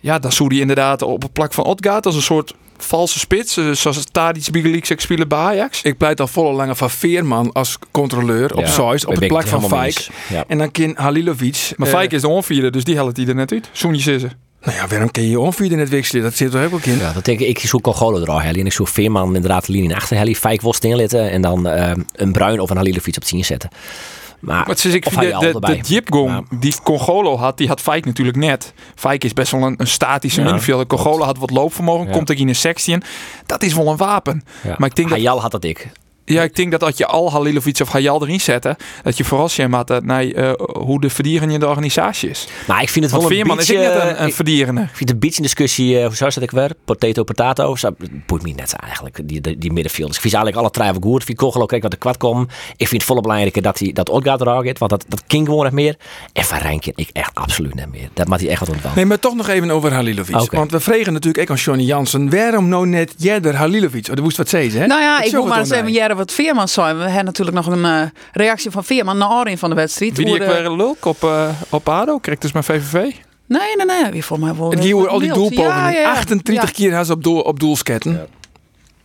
Ja, 0.00 0.18
dan 0.18 0.32
zou 0.32 0.48
die 0.48 0.60
inderdaad 0.60 1.02
op 1.02 1.22
het 1.22 1.32
plak 1.32 1.52
van 1.52 1.64
Odgaard 1.64 2.06
als 2.06 2.14
een 2.14 2.22
soort 2.22 2.54
valse 2.76 3.18
spits. 3.18 3.56
eh, 3.56 3.70
zoals 3.70 4.04
Tadic, 4.12 4.50
Bigeliek, 4.50 4.88
ik 4.88 5.00
spelen 5.00 5.28
bij 5.28 5.38
Ajax. 5.38 5.82
Ik 5.82 5.96
pleit 5.96 6.20
al 6.20 6.26
volle 6.26 6.52
lange 6.52 6.74
van 6.74 6.90
Veerman 6.90 7.52
als 7.52 7.78
controleur 7.90 8.54
op 8.54 8.64
Ja, 8.66 8.92
op 9.06 9.14
de 9.14 9.26
plak 9.26 9.46
van 9.46 9.68
Fijk. 9.68 10.06
Ja. 10.28 10.44
En 10.46 10.58
dan 10.58 10.70
kan 10.70 10.92
Halilovic... 10.96 11.72
Maar 11.76 11.88
eh, 11.88 11.94
Fijk 11.94 12.12
is 12.12 12.20
de 12.20 12.28
onvierde, 12.28 12.70
dus 12.70 12.84
die 12.84 12.94
helpt 12.94 13.16
hij 13.16 13.26
er 13.26 13.34
net 13.34 13.52
uit. 13.52 13.68
Soenje 13.72 14.00
Sissen. 14.00 14.32
Nou 14.62 14.76
ja, 14.76 14.86
waarom 14.86 15.10
kun 15.10 15.22
je 15.22 15.28
je 15.30 15.40
onvierde 15.40 15.76
net 15.76 15.88
wisselen? 15.88 16.22
Dat 16.22 16.34
zit 16.34 16.54
er 16.54 16.72
ook 16.72 16.84
in. 16.84 16.98
Ja, 16.98 17.12
dat 17.12 17.24
denk 17.24 17.40
ik. 17.40 17.48
Ik 17.48 17.58
zoek 17.58 17.82
Congolo 17.82 18.20
er 18.20 18.30
al, 18.30 18.40
Helly. 18.40 18.60
En 18.60 18.66
ik 18.66 18.72
zoek 18.72 18.88
Veerman 18.88 19.34
inderdaad 19.34 19.66
de 19.66 19.72
linie 19.72 19.94
achter 19.94 20.16
Helly. 20.16 20.34
Fijk 20.34 20.60
Wost 20.60 20.84
inlitten 20.84 21.30
en 21.30 21.42
dan 21.42 21.66
eh, 21.66 21.92
een 22.12 22.32
Bruin 22.32 22.60
of 22.60 22.70
een 22.70 22.76
Halilovic 22.76 23.16
op 23.16 23.24
10 23.24 23.44
zetten. 23.44 23.70
Maar 24.40 24.66
Wat 24.66 24.78
ze 24.78 24.88
ik 24.88 25.04
vind, 25.10 25.40
de, 25.40 25.56
de, 25.60 25.78
Jipgong 25.82 26.30
Ja. 26.30 26.42
die 26.58 26.74
Congolo 26.82 27.36
had, 27.36 27.56
die 27.56 27.68
had 27.68 27.80
Fijk 27.80 28.04
natuurlijk 28.04 28.36
net. 28.36 28.72
Fijk 28.94 29.24
is 29.24 29.32
best 29.32 29.52
wel 29.52 29.62
een, 29.62 29.74
een 29.76 29.86
statische 29.86 30.38
Ja, 30.38 30.44
middenvelder. 30.44 30.86
Congolo 30.86 31.24
had 31.24 31.38
wat 31.38 31.50
loopvermogen, 31.50 32.10
komt 32.10 32.30
er 32.30 32.38
in 32.38 32.48
een 32.48 32.54
sectie 32.54 32.94
in. 32.94 33.02
Dat 33.46 33.62
is 33.62 33.74
wel 33.74 33.88
een 33.88 33.96
wapen. 33.96 34.42
Maar 34.78 34.88
ik 34.88 34.94
denk 34.94 35.08
dat 35.08 35.18
Hayal 35.18 35.40
had 35.40 35.50
dat 35.50 35.64
ik. 35.64 35.88
Ja, 36.28 36.42
ik 36.42 36.56
denk 36.56 36.70
dat 36.70 36.82
als 36.82 36.96
je 36.96 37.06
al 37.06 37.32
Halilovic 37.32 37.80
of 37.80 37.88
Hayal 37.88 38.22
erin 38.22 38.40
zetten, 38.40 38.76
dat 39.02 39.16
je 39.16 39.24
vooral 39.24 39.48
zien 39.48 39.70
moet 39.70 40.04
naar 40.04 40.26
eh, 40.26 40.52
hoe 40.72 41.00
de 41.00 41.10
verdierende 41.10 41.54
in 41.54 41.60
de 41.60 41.66
organisatie 41.66 42.30
is. 42.30 42.48
Maar 42.66 42.82
ik 42.82 42.88
vind 42.88 43.04
het 43.04 43.14
Want 43.14 43.22
wel 43.22 43.32
een 43.32 43.38
Veerman 43.38 43.58
is 43.58 43.66
beetje... 43.66 43.82
ik 43.82 43.92
net 43.92 44.02
een, 44.02 44.22
een 44.22 44.32
verdierende. 44.32 44.80
Ik 44.80 44.96
vind 44.96 45.08
de 45.08 45.16
beetje 45.16 45.42
discussie, 45.42 45.98
eh, 45.98 46.06
hoe 46.06 46.16
zou 46.16 46.30
dat 46.34 46.42
ik 46.42 46.50
weer? 46.50 46.70
Potato, 46.84 47.24
potato. 47.24 47.76
Zo, 47.76 47.90
boeit 48.26 48.42
me 48.42 48.50
net 48.50 48.72
eigenlijk, 48.72 49.20
die, 49.24 49.40
die, 49.40 49.58
die 49.58 49.72
middenvelders. 49.72 50.16
Ik 50.16 50.20
vind 50.20 50.34
ze 50.34 50.40
eigenlijk 50.40 50.76
alle 50.76 50.92
wel 50.92 51.10
goed. 51.10 51.20
Ik 51.20 51.26
vind 51.26 51.38
Kogel 51.38 51.62
ook 51.62 51.68
kijk 51.68 51.82
wat 51.82 51.90
de 51.90 51.96
kwart 51.96 52.16
komt. 52.16 52.50
Ik 52.76 52.88
vind 52.88 52.90
het 52.90 53.04
volle 53.04 53.20
belangrijker 53.20 53.62
dat 53.62 53.78
hij 53.78 53.92
dat 53.92 54.08
Odgaard 54.08 54.40
er 54.40 54.46
gaat, 54.46 54.78
want 54.78 54.90
dat, 54.90 55.04
dat 55.08 55.22
King 55.26 55.46
gewoon 55.46 55.64
nog 55.64 55.72
meer. 55.72 55.96
En 56.32 56.44
Van 56.44 56.58
Rijnken, 56.58 56.92
ik 56.96 57.08
echt 57.12 57.34
absoluut 57.34 57.74
niet 57.74 57.90
meer. 57.90 58.08
Dat 58.14 58.26
maakt 58.26 58.40
hij 58.40 58.50
echt 58.50 58.60
wat 58.60 58.68
ontvallen. 58.68 58.96
Nee, 58.96 59.06
maar 59.06 59.18
toch 59.18 59.34
nog 59.34 59.48
even 59.48 59.70
over 59.70 59.92
Halilovic. 59.92 60.50
Want 60.50 60.70
we 60.70 60.80
vregen 60.80 61.12
natuurlijk 61.12 61.42
ook 61.42 61.56
aan 61.56 61.62
Johnny 61.62 61.84
Jansen. 61.84 62.30
Waarom 62.30 62.68
nou 62.68 62.86
net 62.86 63.14
Jerder 63.16 63.56
Halilovic? 63.56 64.08
Oh, 64.08 64.14
dat 64.14 64.24
moest 64.24 64.36
wat 64.36 64.48
zeggen, 64.48 64.80
hè? 64.80 64.86
Nou 64.86 65.00
ja, 65.00 65.16
Dat 65.16 65.26
ik 65.26 65.32
wil 65.32 65.46
maar 65.46 65.58
eens 65.58 65.70
even 65.70 65.92
wat 66.18 66.32
Veerman 66.32 66.68
zei. 66.68 66.94
We 66.94 67.02
hebben 67.04 67.24
natuurlijk 67.24 67.56
nog 67.56 67.66
een 67.66 67.84
eh, 67.84 68.02
reactie 68.32 68.70
van 68.70 68.84
Veerman 68.84 69.18
na 69.18 69.44
in 69.44 69.58
van 69.58 69.68
de 69.70 69.76
wedstrijd. 69.76 70.16
Wie 70.16 70.24
die 70.26 70.34
Hoe 70.34 70.44
ik 70.44 70.50
de- 70.50 70.60
weer 70.62 70.70
lulk 70.70 71.04
op, 71.04 71.22
eh 71.24 71.48
op 71.70 71.88
ADO, 71.88 72.18
krijgt 72.18 72.42
dus 72.42 72.52
maar 72.52 72.64
VVV. 72.64 72.92
Nee, 73.46 73.76
nee, 73.76 73.86
nee. 73.86 74.10
Wie 74.10 74.24
voor 74.24 74.38
mij 74.40 74.54
wel. 74.56 74.70
Het 74.70 74.78
hier 74.84 75.08
al 75.08 75.18
die 75.18 75.32
doelpogingen. 75.32 75.70
Ja, 75.70 75.90
ja, 75.90 76.00
ja. 76.00 76.10
38 76.12 76.64
Ja. 76.68 76.74
keer 76.74 77.04
ze 77.04 77.12
op, 77.12 77.22
doel, 77.22 77.40
op 77.40 77.60
doelsketten. 77.60 78.26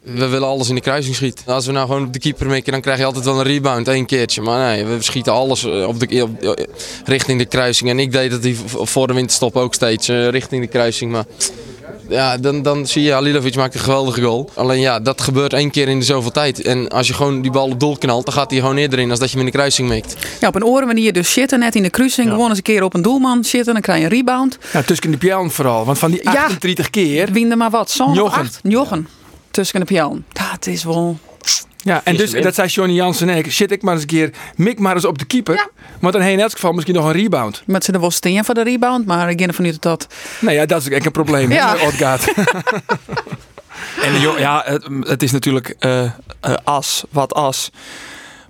We 0.01 0.27
willen 0.27 0.47
alles 0.47 0.69
in 0.69 0.75
de 0.75 0.81
kruising 0.81 1.15
schieten. 1.15 1.45
Als 1.53 1.65
we 1.65 1.71
nou 1.71 1.87
gewoon 1.87 2.05
op 2.05 2.13
de 2.13 2.19
keeper 2.19 2.47
mikken, 2.47 2.71
dan 2.71 2.81
krijg 2.81 2.97
je 2.99 3.05
altijd 3.05 3.25
wel 3.25 3.37
een 3.39 3.43
rebound, 3.45 3.87
één 3.87 4.05
keertje. 4.05 4.41
Maar 4.41 4.59
nee, 4.75 4.85
we 4.85 5.01
schieten 5.01 5.33
alles 5.33 5.63
eh, 5.63 5.87
op 5.87 5.99
de, 5.99 6.23
op, 6.23 6.41
eh, 6.41 6.65
richting 7.05 7.39
de 7.39 7.45
kruising. 7.45 7.89
En 7.89 7.99
ik 7.99 8.11
deed 8.11 8.31
dat 8.31 8.41
die 8.41 8.57
voor 8.67 9.07
de 9.07 9.13
winterstop 9.13 9.55
ook 9.55 9.73
steeds 9.73 10.07
eh, 10.07 10.27
richting 10.29 10.61
de 10.61 10.67
kruising. 10.67 11.11
Maar 11.11 11.25
ja, 12.09 12.37
dan, 12.37 12.61
dan 12.61 12.87
zie 12.87 13.03
je 13.03 13.11
Halilovic 13.11 13.55
maakt 13.55 13.73
een 13.73 13.79
geweldige 13.79 14.21
goal. 14.21 14.49
Alleen 14.53 14.79
ja, 14.79 14.99
dat 14.99 15.21
gebeurt 15.21 15.53
één 15.53 15.71
keer 15.71 15.87
in 15.87 15.99
de 15.99 16.05
zoveel 16.05 16.31
tijd. 16.31 16.61
En 16.61 16.89
als 16.89 17.07
je 17.07 17.13
gewoon 17.13 17.41
die 17.41 17.51
bal 17.51 17.69
op 17.69 17.79
doel 17.79 17.97
knalt, 17.97 18.25
dan 18.25 18.33
gaat 18.33 18.51
hij 18.51 18.59
gewoon 18.59 18.77
eerder 18.77 18.99
in 18.99 19.09
als 19.09 19.19
dat 19.19 19.31
je 19.31 19.37
hem 19.37 19.45
in 19.45 19.51
de 19.51 19.57
kruising 19.57 19.87
mikt. 19.89 20.15
Ja, 20.39 20.47
op 20.47 20.55
een 20.55 20.65
oren 20.65 20.87
manier 20.87 21.13
dus 21.13 21.33
zitten, 21.33 21.59
net 21.59 21.75
in 21.75 21.83
de 21.83 21.89
cruising. 21.89 22.29
Gewoon 22.29 22.47
eens 22.49 22.57
een 22.57 22.63
keer 22.63 22.83
op 22.83 22.93
een 22.93 23.01
doelman 23.01 23.43
zitten, 23.43 23.73
dan 23.73 23.81
krijg 23.81 23.99
je 23.99 24.05
een 24.05 24.11
rebound. 24.11 24.57
Ja, 24.73 24.81
tussen 24.81 25.11
de 25.11 25.17
pialen 25.17 25.51
vooral. 25.51 25.85
Want 25.85 25.99
van 25.99 26.11
die 26.11 26.23
Ja. 26.23 26.43
38 26.43 26.89
keer... 26.89 27.31
Wien 27.31 27.51
er 27.51 27.57
maar 27.57 27.69
wat, 27.69 27.91
zo'n 27.91 28.13
Jochen. 28.13 28.41
acht. 28.41 28.59
Jochen. 28.63 29.07
Tussen 29.51 29.79
de 29.79 29.85
pion. 29.85 30.25
Dat 30.33 30.67
is 30.67 30.83
wel... 30.83 31.17
Ja, 31.83 32.01
en 32.03 32.15
dus 32.15 32.31
dat 32.31 32.55
zei 32.55 32.67
Johnny 32.67 32.95
Jansen 32.95 33.29
en 33.29 33.37
ik. 33.37 33.51
Shit, 33.51 33.71
ik 33.71 33.81
maar 33.81 33.93
eens 33.93 34.01
een 34.01 34.07
keer... 34.07 34.29
Mik 34.55 34.79
maar 34.79 34.95
eens 34.95 35.05
op 35.05 35.17
de 35.17 35.25
keeper. 35.25 35.55
Ja. 35.55 35.69
Want 35.99 36.13
dan 36.13 36.21
heen 36.21 36.33
in 36.33 36.39
elk 36.39 36.51
geval 36.51 36.71
misschien 36.71 36.95
nog 36.95 37.05
een 37.05 37.11
rebound. 37.11 37.63
Met 37.65 37.83
z'n 37.83 37.93
er 37.93 37.99
wel 37.99 38.11
steen 38.11 38.45
voor 38.45 38.53
de 38.53 38.63
rebound, 38.63 39.05
maar 39.05 39.29
ik 39.29 39.39
ga 39.39 39.47
ervan 39.47 39.65
uit 39.65 39.81
dat... 39.81 40.07
Nee, 40.39 40.55
ja, 40.55 40.65
dat 40.65 40.81
is 40.81 40.89
echt 40.89 41.05
een 41.05 41.11
probleem. 41.11 41.51
Ja. 41.51 41.73
met 41.73 41.81
Odgaard. 41.81 42.33
En 44.01 44.19
joh, 44.19 44.39
ja, 44.39 44.63
het, 44.65 44.87
het 44.99 45.23
is 45.23 45.31
natuurlijk 45.31 45.75
eh, 45.79 46.03
eh, 46.03 46.11
as, 46.63 47.03
wat 47.09 47.33
as. 47.33 47.71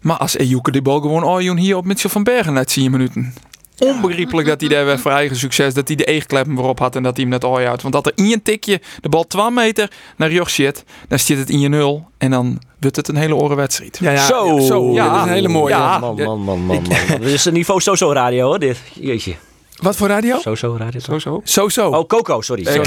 Maar 0.02 0.18
als 0.18 0.38
Ejuke 0.38 0.72
de 0.72 0.82
bal 0.82 1.00
gewoon 1.00 1.24
Arjon 1.24 1.58
hier 1.58 1.78
op 1.78 1.86
Mitchell 1.86 2.10
van 2.10 2.24
Bergen 2.24 2.54
net 2.54 2.68
10 2.68 2.92
minuten. 2.92 3.34
Onbegrijpelijk 3.80 4.48
dat 4.48 4.60
hij 4.62 4.70
daar 4.70 4.86
weer 4.86 5.00
voor 5.00 5.12
eigen 5.12 5.36
succes, 5.36 5.74
dat 5.74 5.88
hij 5.88 5.98
de 5.98 6.03
eegkleppen 6.06 6.56
weer 6.56 6.65
op 6.65 6.80
had 6.80 6.96
en 6.96 7.03
dat 7.03 7.13
hij 7.15 7.22
hem 7.22 7.32
net 7.34 7.44
ooit 7.46 7.65
houdt. 7.65 7.82
Want 7.82 7.94
dat 7.94 8.06
er 8.06 8.12
in 8.15 8.32
een 8.32 8.42
tikje 8.42 8.82
de 9.01 9.10
bal 9.10 9.27
2 9.27 9.50
meter 9.51 9.92
naar 10.18 10.32
Joch 10.32 10.50
zit, 10.50 10.84
dan 11.08 11.20
zit 11.20 11.38
het 11.38 11.50
in 11.50 11.60
je 11.60 11.68
nul 11.70 12.08
en 12.18 12.32
dan 12.32 12.62
wordt 12.80 12.96
het 12.96 13.08
een 13.08 13.15
hele 13.15 13.36
orenwedstrijd. 13.36 13.98
Ja, 14.01 14.12
ja, 14.12 14.25
Zo. 14.25 14.56
ja, 14.56 14.62
zo. 14.65 14.92
Ja, 14.94 15.06
Ja. 15.06 15.10
dat 15.12 15.20
is 15.22 15.27
een 15.27 15.34
hele 15.34 15.48
mooie. 15.48 15.74
Ja. 15.74 16.00
Man, 16.00 16.15
man, 16.15 16.39
man, 16.39 16.60
man, 16.62 16.82
man. 16.82 16.84
Dit 17.20 17.30
is 17.39 17.46
een 17.46 17.53
niveau 17.53 17.82
Soso 17.82 18.12
radio 18.12 18.46
hoor, 18.46 18.60
dit. 18.60 18.77
Jeetje. 18.94 19.36
Wat 19.82 19.96
voor 19.96 20.08
radio? 20.08 20.39
Soso 20.39 20.75
radio. 20.77 21.00
Zo, 21.00 21.20
zo. 21.20 21.42
Zo, 21.44 21.70
zo. 21.70 21.89
Oh, 21.89 22.08
Coco, 22.08 22.42
sorry. 22.42 22.65
Eh. 22.65 22.80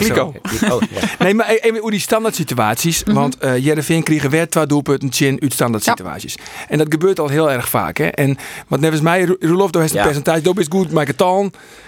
Oh, 0.72 0.80
ja. 0.90 1.00
Nee, 1.24 1.34
maar 1.34 1.50
e- 1.50 1.54
even 1.60 1.78
hoe 1.80 1.90
die 1.90 2.00
standaard 2.00 2.34
situaties. 2.34 3.04
Mhm. 3.04 3.14
Want 3.14 3.38
eh 3.38 3.64
Jereveen 3.64 4.02
kregen 4.02 4.30
weer 4.30 4.48
twee 4.48 4.66
doelpunten 4.66 5.12
chin 5.12 5.38
uit 5.42 5.52
standaard 5.52 5.84
situaties. 5.84 6.36
En 6.68 6.78
dat 6.78 6.86
gebeurt 6.90 7.20
al 7.20 7.28
heel 7.28 7.50
erg 7.50 7.68
vaak. 7.68 7.96
Hè? 7.98 8.06
En 8.06 8.36
wat 8.68 8.80
nevens 8.80 9.00
mij, 9.00 9.24
Ro- 9.24 9.36
Roelof, 9.40 9.70
daar 9.70 9.80
heeft 9.82 9.94
een 9.94 10.00
Ja. 10.00 10.06
percentage. 10.06 10.40
Dat 10.40 10.58
is 10.58 10.66
goed, 10.68 10.90
maar. 10.92 11.06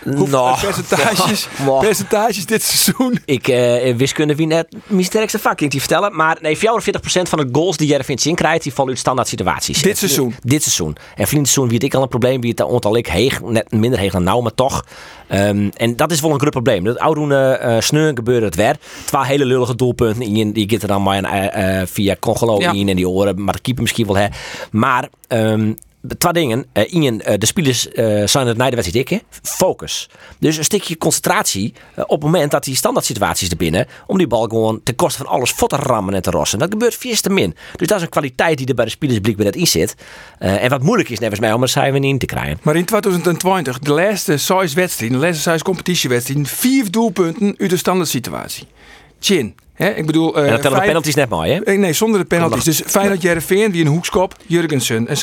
Hoeveel 0.05 0.27
Nou. 0.27 0.59
percentages, 0.61 1.49
percentages 1.81 2.47
dit 2.47 2.63
seizoen? 2.63 3.19
Ik 3.25 3.49
eh, 3.49 3.95
wiskunde 3.97 4.35
wie 4.35 4.47
net 4.47 4.77
mijn 4.87 5.05
sterkste 5.05 5.39
vak 5.39 5.61
in 5.61 5.69
te 5.69 5.79
vertellen. 5.79 6.17
Maar 6.17 6.39
nee, 6.41 6.57
44% 6.57 6.61
van 7.29 7.39
de 7.39 7.49
goals 7.53 7.77
die 7.77 7.89
Jervin 7.89 8.19
Zin 8.19 8.35
krijgt, 8.35 8.63
die 8.63 8.73
vallen 8.75 8.91
uit 8.91 8.99
standaard 9.01 9.29
situaties. 9.29 9.83
Dit 9.83 9.91
En- 9.93 9.99
seizoen? 9.99 10.35
Dit 10.43 10.63
seizoen. 10.63 10.97
En 11.17 11.27
vriend 11.27 11.49
seizoen 11.49 11.69
wie 11.69 11.79
ik 11.81 11.95
al 11.95 12.03
een 12.03 12.09
probleem, 12.09 12.41
wie 12.41 12.51
het 12.51 12.61
ontal 12.61 12.97
ik 12.97 13.07
heeg, 13.07 13.41
net 13.43 13.73
minder 13.73 13.99
heeg 13.99 14.13
dan 14.13 14.23
nou, 14.23 14.43
maar 14.43 14.55
toch. 14.55 14.85
Ehm, 15.29 15.69
en 15.77 15.97
dat 15.97 16.11
is 16.11 16.21
wel 16.21 16.31
een 16.33 16.39
groot 16.41 16.53
probleem. 16.53 16.85
Dat 16.85 16.99
oudoene 16.99 17.51
eh 17.53 17.81
sneur 17.81 18.13
gebeurde 18.15 18.47
het 18.47 18.55
weer. 18.55 18.77
Twee 19.05 19.25
hele 19.25 19.45
lullige 19.45 19.75
doelpunten. 19.75 20.23
in, 20.23 20.53
Die 20.53 20.71
gaat 20.71 20.83
er 20.83 20.89
dan 20.89 21.03
maar 21.03 21.23
eh, 21.25 21.81
eh, 21.81 21.87
via 21.87 22.17
Congolo 22.21 22.61
Ja. 22.61 22.73
in 22.73 22.89
en 22.89 22.97
die 22.97 23.09
oren, 23.09 23.45
maar 23.45 23.55
de 23.55 23.61
keeper 23.61 23.83
misschien 23.83 24.07
wel. 24.07 24.17
Hè. 24.17 24.27
Maar 24.71 25.09
ehm, 25.29 25.73
twee 26.19 26.33
dingen. 26.33 26.67
Eh, 26.73 27.39
de 27.39 27.47
spelers 27.47 27.89
eh, 27.89 28.27
zijn 28.27 28.47
het 28.47 28.57
na 28.57 28.71
de 28.71 28.77
wedstrijd 28.77 29.09
dikke. 29.09 29.25
Focus. 29.43 30.09
Dus 30.39 30.57
een 30.57 30.65
stukje 30.65 30.99
concentratie 30.99 31.75
op 31.97 32.11
het 32.11 32.21
moment 32.21 32.51
dat 32.51 32.65
die 32.65 32.77
standaard 32.77 33.07
situaties 33.07 33.51
er 33.51 33.57
binnen. 33.57 33.87
Om 34.07 34.19
die 34.19 34.27
bal 34.27 34.43
gewoon 34.43 34.81
ten 34.83 34.95
koste 34.95 35.19
van 35.19 35.27
alles 35.27 35.51
voor 35.51 35.69
te 35.69 35.77
rammen 35.77 36.15
en 36.15 36.23
te 36.23 36.31
rossen. 36.31 36.59
Dat 36.59 36.71
gebeurt 36.71 36.95
vies 36.95 37.21
te 37.21 37.31
min. 37.31 37.57
Dus 37.77 37.87
dat 37.87 37.97
is 37.97 38.03
een 38.03 38.09
kwaliteit 38.09 38.59
die 38.59 38.67
er 38.67 38.75
bij 38.75 38.85
de 38.85 38.91
spelers 38.91 39.19
blijkbaar 39.19 39.47
net 39.47 39.57
in 39.57 39.67
zit. 39.67 39.95
En 40.39 40.71
wat 40.71 40.83
moeilijk 40.83 41.09
is, 41.09 41.19
nevens 41.19 41.41
mij, 41.41 41.53
om 41.53 41.63
er 41.63 41.69
cijfer 41.69 42.05
in 42.05 42.19
te 42.19 42.27
krijgen. 42.27 42.59
Maar 42.63 42.77
in 42.77 42.85
2020, 42.85 43.79
de 43.79 43.93
laatste 43.93 44.37
size 44.37 44.75
wedstrijd, 44.75 45.13
de 45.13 45.19
laatste 45.19 45.51
size 45.51 45.65
competitiewedstrijd, 45.65 46.49
vier 46.49 46.91
doelpunten 46.91 47.55
uit 47.59 47.71
de 47.71 47.77
standaard 47.77 48.09
situatie. 48.09 48.67
Chin. 49.21 49.55
Ik 49.79 50.07
bedoel, 50.07 50.37
eh, 50.37 50.43
En 50.45 50.51
dan 50.51 50.61
tellen 50.61 50.79
de 50.81 50.85
penalties 50.87 51.15
net 51.15 51.29
mooi, 51.29 51.53
hè? 51.53 51.61
Eh, 51.65 51.79
Nee, 51.79 51.93
zonder 51.93 52.21
de 52.21 52.27
penalties. 52.27 52.65
Dus 52.65 52.83
Feyenoord 52.87 53.23
Jereveen 53.23 53.73
wie 53.73 53.81
een 53.85 53.91
hoekskop, 53.91 54.37
Jurgensen. 54.47 55.09
En 55.09 55.17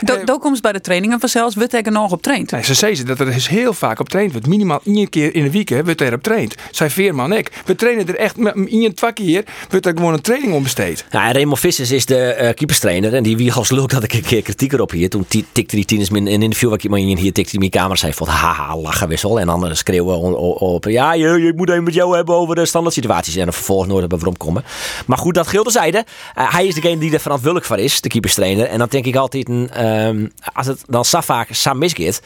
Do, 0.00 0.14
eh, 0.14 0.24
do 0.24 0.38
komt 0.38 0.60
bij 0.60 0.72
de 0.72 0.80
trainingen 0.80 1.20
vanzelfs, 1.20 1.54
wordt 1.54 1.74
er 1.74 1.92
nog 1.92 2.12
op 2.12 2.22
traind. 2.22 2.50
Nee, 2.50 2.64
ze 2.64 2.74
zeggen 2.74 3.06
dat 3.06 3.20
er 3.20 3.28
is 3.28 3.46
heel 3.46 3.72
vaak 3.72 4.00
op 4.00 4.08
traind 4.08 4.32
wordt. 4.32 4.46
Minimaal 4.46 4.80
één 4.84 5.08
keer 5.08 5.34
in 5.34 5.44
de 5.44 5.50
week 5.50 5.68
hè, 5.68 5.84
wordt 5.84 6.00
er 6.00 6.12
op 6.12 6.22
traind. 6.22 6.54
Zij 6.70 6.90
Veerman 6.90 7.32
en 7.32 7.38
ik. 7.38 7.50
We 7.66 7.74
trainen 7.74 8.08
er 8.08 8.16
echt 8.16 8.36
met 8.36 8.54
één, 8.68 8.94
twee 8.94 9.12
keer. 9.12 9.44
Wordt 9.70 9.86
er 9.86 9.92
gewoon 9.96 10.12
een 10.12 10.20
training 10.20 10.52
om 10.52 10.62
besteed. 10.62 11.04
Ja, 11.10 11.26
en 11.26 11.32
Raymond 11.32 11.60
Vissers 11.60 11.90
is 11.90 12.06
de 12.06 12.16
eh, 12.18 12.54
keeperstrainer. 12.54 13.14
En 13.14 13.22
die 13.22 13.36
wie 13.36 13.52
als 13.52 13.70
leuk 13.70 13.90
dat 13.90 14.02
ik 14.02 14.12
een 14.12 14.22
keer 14.22 14.42
kritiek 14.42 14.72
erop 14.72 14.90
hier. 14.90 15.08
Toen 15.08 15.24
ti- 15.28 15.44
tikte 15.52 15.76
die 15.76 15.84
tieners 15.84 16.08
in 16.08 16.16
een 16.26 16.42
interview 16.42 16.68
wat 16.68 16.78
ik 16.78 16.84
iemand 16.84 17.18
hier 17.18 17.32
tikte 17.32 17.50
die 17.50 17.58
mijn 17.58 17.70
kamer 17.70 17.96
zei 17.96 18.12
van 18.12 18.28
haha 18.28 18.76
lachen 18.76 19.08
wissel. 19.08 19.40
En 19.40 19.48
eh, 19.48 19.72
schreeuwen 19.72 20.38
op 20.60 20.84
ja 20.84 21.12
je, 21.14 21.28
je 21.28 21.52
moet 21.56 21.70
even 21.70 21.84
met 21.84 21.94
jou 21.94 22.16
hebben 22.16 22.34
over 22.34 22.54
de 22.54 22.66
standaard 22.66 22.94
situaties. 22.94 23.36
En 23.36 23.44
dan 23.44 23.52
vervolgens 23.52 23.88
nooit 23.94 24.10
hebben 24.10 24.18
waarom 24.18 24.36
komen. 24.46 24.64
Maar 25.06 25.18
goed, 25.18 25.34
dat 25.34 25.46
geldt 25.46 25.70
terzijde. 25.72 26.04
Uh, 26.38 26.52
hij 26.52 26.66
is 26.66 26.74
degene 26.74 26.98
die 26.98 27.12
er 27.12 27.20
verantwoordelijk 27.20 27.66
voor 27.66 27.78
is, 27.78 28.00
de 28.00 28.08
keeperstrainer. 28.08 28.66
En 28.66 28.78
dan 28.78 28.88
denk 28.90 29.04
ik 29.04 29.16
altijd, 29.16 29.48
een, 29.48 29.70
ehm, 29.70 30.26
als 30.52 30.66
het 30.66 30.82
dan 30.86 31.04
zo 31.04 31.20
vaak 31.20 31.48
Sam 31.50 31.78
misgaat, 31.78 32.20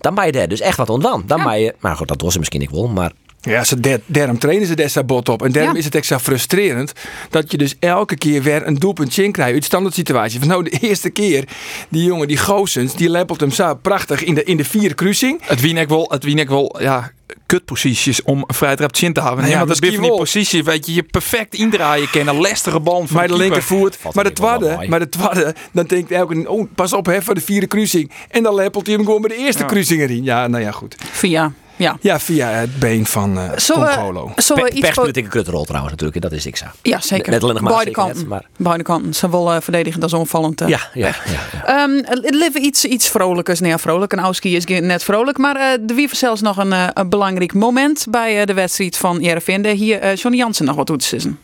dan 0.00 0.14
ben 0.14 0.26
je 0.26 0.32
er 0.32 0.48
dus 0.48 0.60
echt 0.60 0.76
wat 0.76 0.90
ontwan. 0.90 1.22
Dan 1.26 1.42
ben 1.42 1.60
je, 1.60 1.74
maar 1.80 1.96
goed, 1.96 2.08
dat 2.08 2.20
was 2.20 2.32
ze 2.32 2.38
misschien 2.38 2.60
niet 2.60 2.70
wel, 2.70 2.88
maar 2.88 3.12
Ja, 3.40 3.64
ze 3.64 3.80
der, 3.80 4.00
daarom 4.06 4.38
trainen 4.38 4.66
ze 4.66 4.74
deze 4.74 5.04
bot 5.04 5.28
op. 5.28 5.42
En 5.42 5.52
daarom 5.52 5.72
Ja. 5.72 5.78
is 5.78 5.84
het 5.84 5.94
extra 5.94 6.18
frustrerend 6.20 6.92
dat 7.30 7.50
je 7.50 7.56
dus 7.56 7.74
elke 7.78 8.16
keer 8.16 8.42
weer 8.42 8.66
een 8.66 8.74
doelpuntje 8.74 9.24
in 9.24 9.32
krijgt 9.32 9.52
uit 9.54 9.64
standaard 9.64 9.94
situatie. 9.94 10.38
Van 10.38 10.48
nou, 10.48 10.62
de 10.64 10.70
eerste 10.88 11.10
keer, 11.10 11.44
die 11.88 12.04
jongen, 12.04 12.28
die 12.28 12.36
Goosens, 12.36 12.94
die 12.94 13.10
lepelt 13.10 13.40
hem 13.40 13.50
zo 13.50 13.74
prachtig 13.74 14.24
in 14.24 14.34
de, 14.34 14.44
in 14.44 14.56
de 14.56 14.64
vierde 14.64 14.94
kruising. 14.94 15.40
Het 15.42 15.60
wien 15.60 15.76
ik 15.76 15.88
wel, 15.88 16.06
het 16.10 16.24
wien 16.24 16.38
ik 16.38 16.48
wel, 16.48 16.76
ja, 16.80 17.10
kutposities 17.46 18.22
om 18.22 18.44
een 18.46 18.54
vrije 18.54 18.76
trap 18.76 18.96
in 18.96 19.12
te 19.12 19.20
houden. 19.20 19.40
Nou 19.40 19.54
Ja, 19.56 19.60
ja, 19.60 19.66
dat 19.66 19.82
is 19.82 19.90
die 19.90 20.08
positie, 20.08 20.64
weet 20.64 20.86
je, 20.86 20.94
je 20.94 21.02
perfect 21.02 21.54
indraaien 21.54 22.10
kan. 22.10 22.28
Een 22.28 22.40
lastige 22.40 22.80
bal 22.80 23.06
van 23.06 23.16
Maar 23.16 23.28
de 23.28 23.36
linkervoet, 23.36 23.98
maar 24.12 24.24
de 24.24 24.32
tweede, 24.32 24.76
bij. 24.76 24.88
maar 24.88 24.98
de 24.98 25.08
tweede, 25.08 25.54
dan 25.72 25.86
denkt 25.86 26.10
elke, 26.10 26.50
oh, 26.50 26.68
pas 26.74 26.92
op 26.92 27.06
hè, 27.06 27.22
voor 27.22 27.34
de 27.34 27.40
vierde 27.40 27.66
kruising. 27.66 28.10
En 28.30 28.42
dan 28.42 28.54
lepelt 28.54 28.86
hij 28.86 28.94
hem 28.94 29.04
gewoon 29.04 29.20
bij 29.20 29.36
de 29.36 29.42
eerste 29.42 29.64
kruising 29.64 30.00
erin. 30.00 30.24
Ja, 30.24 30.46
nou 30.46 30.62
ja, 30.62 30.70
goed. 30.70 30.96
Via, 31.12 31.52
ja. 31.76 31.96
Ja, 32.00 32.20
via 32.20 32.48
het 32.48 32.78
been 32.78 33.06
van 33.06 33.38
eh 33.38 33.50
Zullen 33.56 33.86
Congolo. 33.94 34.32
we, 34.36 34.42
zullen 34.42 34.62
we 34.62 34.68
Pe- 34.68 34.74
iets... 34.76 34.84
pers 34.84 34.94
po- 34.94 35.00
speelt 35.00 35.16
ik 35.16 35.24
een 35.24 35.30
kutrol 35.30 35.64
trouwens 35.64 35.92
natuurlijk. 35.94 36.22
Dat 36.22 36.32
is 36.32 36.46
ik 36.46 36.56
zo. 36.56 36.64
Ja, 36.82 37.00
zeker. 37.00 37.30
Net 37.32 37.42
alleen 37.42 37.54
nog 37.54 37.62
maar 37.64 37.72
Beide 37.72 37.90
kanten. 37.90 38.26
maar- 38.28 38.44
Beide 38.56 38.82
kanten. 38.82 39.14
Zowel 39.14 39.52
eh 39.52 39.60
verdedigend 39.60 40.02
als 40.02 40.12
onvallend. 40.12 40.60
eh. 40.60 40.68
Ja, 40.68 40.80
ja, 40.94 41.06
ja. 41.06 41.14
ja. 41.52 41.66
Ehm, 41.84 42.02
Leven 42.20 42.64
iets, 42.64 42.84
iets 42.84 43.08
vrolijkers. 43.08 43.60
Nee, 43.60 43.70
ja, 43.70 43.78
vrolijk. 43.78 44.12
Een 44.12 44.18
Auski 44.18 44.56
is 44.56 44.64
net 44.64 45.02
vrolijk. 45.04 45.38
Maar 45.38 45.56
eh 45.56 45.62
er 45.88 45.94
wie 45.94 46.08
zelfs 46.16 46.40
nog 46.40 46.56
een, 46.56 46.72
eh, 46.72 46.86
een 46.94 47.08
belangrijk 47.08 47.54
moment 47.54 48.06
bij 48.10 48.40
eh, 48.40 48.46
de 48.46 48.54
wedstrijd 48.54 48.96
van 48.96 49.20
Jereveen. 49.20 49.66
Hier 49.66 50.00
eh 50.00 50.16
Johnny 50.16 50.38
Jansen 50.40 50.64
nog 50.64 50.76
wat 50.76 50.86
toe 50.86 50.96
te 50.96 51.06
zeggen. 51.06 51.38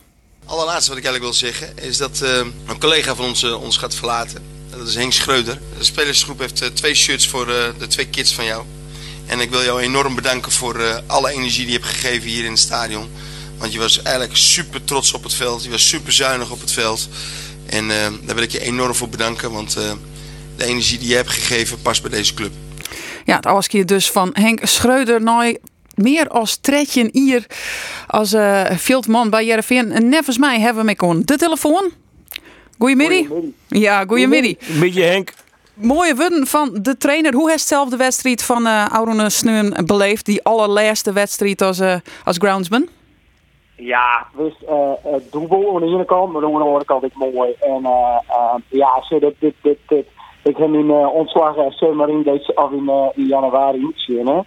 Allerlaatste 0.45 0.89
wat 0.89 0.97
ik 0.99 1.05
eigenlijk 1.05 1.33
wil 1.39 1.49
zeggen 1.49 1.67
is 1.87 1.97
dat 1.97 2.21
eh, 2.23 2.37
een 2.67 2.79
collega 2.79 3.15
van 3.15 3.25
ons 3.25 3.43
ons 3.43 3.77
gaat 3.77 3.95
verlaten. 3.95 4.41
En 4.71 4.77
Dat 4.77 4.87
is 4.87 4.95
Henk 4.95 5.13
Schreuder. 5.13 5.57
De 5.77 5.83
spelersgroep 5.83 6.39
heeft 6.39 6.75
twee 6.75 6.93
shirts 6.93 7.27
voor 7.27 7.47
eh, 7.49 7.55
de 7.77 7.87
twee 7.87 8.07
kids 8.07 8.33
van 8.33 8.45
jou. 8.45 8.63
En 9.27 9.39
ik 9.39 9.49
wil 9.49 9.63
jou 9.63 9.81
enorm 9.81 10.15
bedanken 10.15 10.51
voor 10.51 10.79
eh, 10.79 10.97
alle 11.07 11.31
energie 11.31 11.65
die 11.65 11.73
je 11.73 11.79
hebt 11.79 11.91
gegeven 11.91 12.29
hier 12.29 12.45
in 12.45 12.51
het 12.51 12.59
stadion. 12.59 13.09
Want 13.57 13.73
je 13.73 13.79
was 13.79 14.01
eigenlijk 14.01 14.37
super 14.37 14.83
trots 14.83 15.13
op 15.13 15.23
het 15.23 15.33
veld. 15.33 15.63
Je 15.63 15.69
was 15.69 15.87
super 15.87 16.11
zuinig 16.13 16.51
op 16.51 16.61
het 16.61 16.71
veld. 16.71 17.09
En 17.65 17.91
eh, 17.91 18.07
daar 18.21 18.35
wil 18.35 18.43
ik 18.43 18.51
je 18.51 18.59
enorm 18.59 18.95
voor 18.95 19.09
bedanken. 19.09 19.51
Want 19.51 19.75
eh, 19.75 19.91
de 20.55 20.63
energie 20.65 20.99
die 20.99 21.07
je 21.07 21.15
hebt 21.15 21.29
gegeven 21.29 21.81
past 21.81 22.01
bij 22.01 22.11
deze 22.11 22.33
club. 22.33 22.51
Ja, 23.25 23.35
het 23.35 23.45
Auski 23.45 23.85
dus 23.85 24.11
van 24.11 24.29
Henk 24.33 24.59
Schreuder. 24.63 25.21
Nou, 25.21 25.57
meer 25.95 26.27
als 26.27 26.57
tredje 26.61 27.09
hier 27.11 27.45
als 28.07 28.33
eh 28.33 28.65
veldman 28.77 29.29
bij 29.29 29.45
Jereveen. 29.45 29.91
En 29.91 30.09
nevens 30.09 30.37
mij 30.37 30.59
hebben 30.59 30.85
we 30.85 30.95
met 30.99 31.27
de 31.27 31.37
telefoon. 31.37 31.91
Goedemiddag. 32.77 33.37
Ja, 33.67 34.05
goedemiddag. 34.07 34.69
Een 34.69 34.79
beetje 34.79 35.03
Henk. 35.03 35.33
Mooie 35.81 36.15
woorden 36.15 36.47
van 36.47 36.69
de 36.81 36.97
trainer. 36.97 37.33
Hoe 37.33 37.49
heeft 37.49 37.67
zelf 37.67 37.89
de 37.89 37.97
wedstrijd 37.97 38.43
van 38.43 38.65
uh, 38.65 38.87
Aurone 38.87 39.29
Sneun 39.29 39.73
beleefd? 39.85 40.25
Die 40.25 40.43
allerlaatste 40.43 41.13
wedstrijd 41.13 41.61
als, 41.61 41.79
uh, 41.79 41.95
als 42.23 42.37
groundsman? 42.37 42.87
Ja, 43.75 44.27
dus 44.37 44.53
uh, 44.69 44.91
het 45.03 45.31
doel 45.31 45.73
aan 45.75 45.81
de 45.81 45.85
ene 45.85 46.05
kant, 46.05 46.31
maar 46.31 46.43
aan 46.43 46.51
de 46.51 46.57
andere 46.57 46.85
kant 46.85 47.13
mooi. 47.13 47.55
En 47.59 47.81
ja, 48.67 49.03
dit, 49.09 49.35
dit, 49.39 49.55
dit, 49.61 49.77
dit. 49.87 50.05
Ik 50.43 50.57
heb 50.57 50.69
uh, 50.69 51.13
ontslag 51.13 51.55
maar 51.93 52.09
in, 52.09 52.23
deze, 52.23 52.51
of 52.55 52.71
in, 52.71 53.11
in 53.15 53.25
januari 53.25 53.91
zien. 53.95 54.45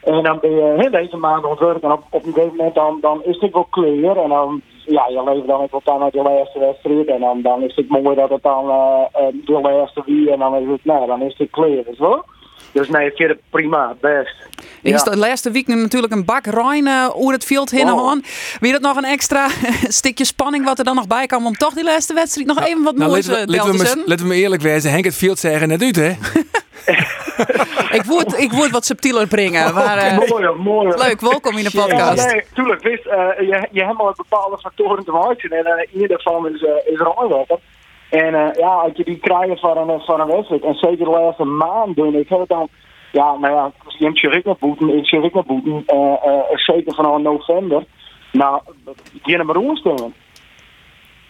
En 0.00 0.22
dan 0.22 0.38
ben 0.40 0.50
je 0.50 0.88
deze 0.90 1.16
maand 1.16 1.44
ontwerpen 1.44 1.90
en 1.90 1.96
op, 1.96 2.04
op 2.10 2.26
een 2.26 2.32
gegeven 2.32 2.56
moment 2.56 2.74
dan, 2.74 2.98
dan 3.00 3.24
is 3.24 3.40
het 3.40 3.52
wel 3.52 3.66
clear. 3.70 4.16
En 4.16 4.28
dan, 4.28 4.62
ja, 4.90 5.08
je 5.08 5.22
leeft 5.24 5.46
dan 5.46 5.68
ook 5.70 5.84
dan 5.84 6.02
uit 6.02 6.12
de 6.12 6.22
laatste 6.22 6.58
wedstrijd. 6.58 7.06
En 7.06 7.20
dan, 7.20 7.42
dan 7.42 7.62
is 7.62 7.76
het 7.76 7.88
mooi 7.88 8.16
dat 8.16 8.30
het 8.30 8.42
dan 8.42 8.64
uh, 8.64 9.26
de 9.44 9.60
laatste 9.62 10.02
wie 10.06 10.30
en 10.30 10.38
dan 10.38 10.54
is 10.54 10.68
het, 10.68 10.84
nou, 10.84 11.06
dan 11.06 11.22
is 11.22 11.34
het 11.38 11.50
clear. 11.50 11.84
Dus 11.84 11.98
wel. 11.98 12.24
Dus 12.72 12.88
nee, 12.88 13.06
ik 13.06 13.16
vind 13.16 13.28
het 13.28 13.40
prima, 13.50 13.96
best. 14.00 14.34
Ja. 14.82 14.94
Is 14.94 15.02
de 15.02 15.16
laatste 15.16 15.50
week 15.50 15.66
nu 15.66 15.74
natuurlijk 15.74 16.12
een 16.12 16.24
bak 16.24 16.46
Rijn 16.46 16.86
uh, 16.86 17.08
over 17.12 17.32
het 17.32 17.44
veld 17.44 17.70
heen 17.70 17.92
oh. 17.92 18.12
Wie 18.60 18.72
dat 18.72 18.80
nog 18.80 18.96
een 18.96 19.04
extra 19.04 19.48
stukje 20.00 20.24
spanning 20.24 20.64
wat 20.64 20.78
er 20.78 20.84
dan 20.84 20.94
nog 20.94 21.06
bij 21.06 21.26
kwam 21.26 21.46
om 21.46 21.54
toch 21.54 21.74
die 21.74 21.84
laatste 21.84 22.14
wedstrijd 22.14 22.46
nog 22.46 22.60
even 22.60 22.82
wat 22.82 22.96
nou, 22.96 23.10
moois 23.10 23.26
laten 23.26 23.46
we, 23.46 23.56
laten, 23.56 23.72
we 23.72 23.78
me, 23.78 24.02
laten 24.06 24.26
we 24.26 24.32
me 24.32 24.40
eerlijk 24.40 24.62
wezen, 24.62 24.90
Henk 24.90 25.04
het 25.04 25.14
veld 25.14 25.38
zeggen 25.38 25.68
net 25.68 25.82
uit 25.82 25.96
hè? 25.96 26.12
ik, 27.98 28.02
word, 28.04 28.38
ik 28.38 28.52
word 28.52 28.70
wat 28.70 28.84
subtieler 28.84 29.26
brengen. 29.26 29.74
Maar, 29.80 29.96
uh, 29.96 30.18
mooi, 30.28 30.54
mooi. 30.62 30.88
Leuk, 30.96 31.20
welkom 31.20 31.56
in 31.56 31.64
de 31.64 31.70
podcast. 31.70 32.24
Ja, 32.24 32.32
nee, 32.32 32.44
tuurlijk, 32.54 32.82
wist, 32.82 33.06
uh, 33.06 33.12
je, 33.38 33.68
je 33.70 33.84
hebt 33.84 33.98
al 33.98 34.12
bepaalde 34.16 34.58
factoren 34.58 35.04
te 35.04 35.10
maken 35.10 35.50
en 35.50 35.66
uh, 35.66 36.02
een 36.02 36.08
daarvan 36.08 36.48
is, 36.48 36.62
uh, 36.62 36.92
is 36.92 36.98
Rijnwetter. 36.98 37.58
En 38.10 38.54
ja, 38.56 38.68
als 38.68 38.92
je 38.94 39.04
die 39.04 39.18
krijgen 39.18 39.58
van 39.58 39.90
een, 39.90 40.00
van 40.00 40.20
een 40.20 40.26
wedstrijd, 40.26 40.62
en 40.62 40.74
zeker 40.74 41.04
de 41.04 41.10
laatste 41.10 41.44
maanden, 41.44 42.14
ik 42.14 42.28
heb 42.28 42.44
dan, 42.46 42.68
ja, 43.12 43.36
nou 43.36 43.54
ja, 43.54 43.72
je 43.98 44.04
hebt 44.04 44.18
je 44.18 44.28
ritmeboeten, 44.28 44.98
ik 44.98 45.06
zie 45.06 45.20
ritmeboeten, 45.20 45.84
uh, 45.86 46.12
uh, 46.26 46.40
zeker 46.54 46.94
vanaf 46.94 47.20
november, 47.20 47.84
nou, 48.32 48.60
die 49.12 49.36
hebben 49.36 49.46
maar 49.46 49.64
roerstemmen. 49.64 50.14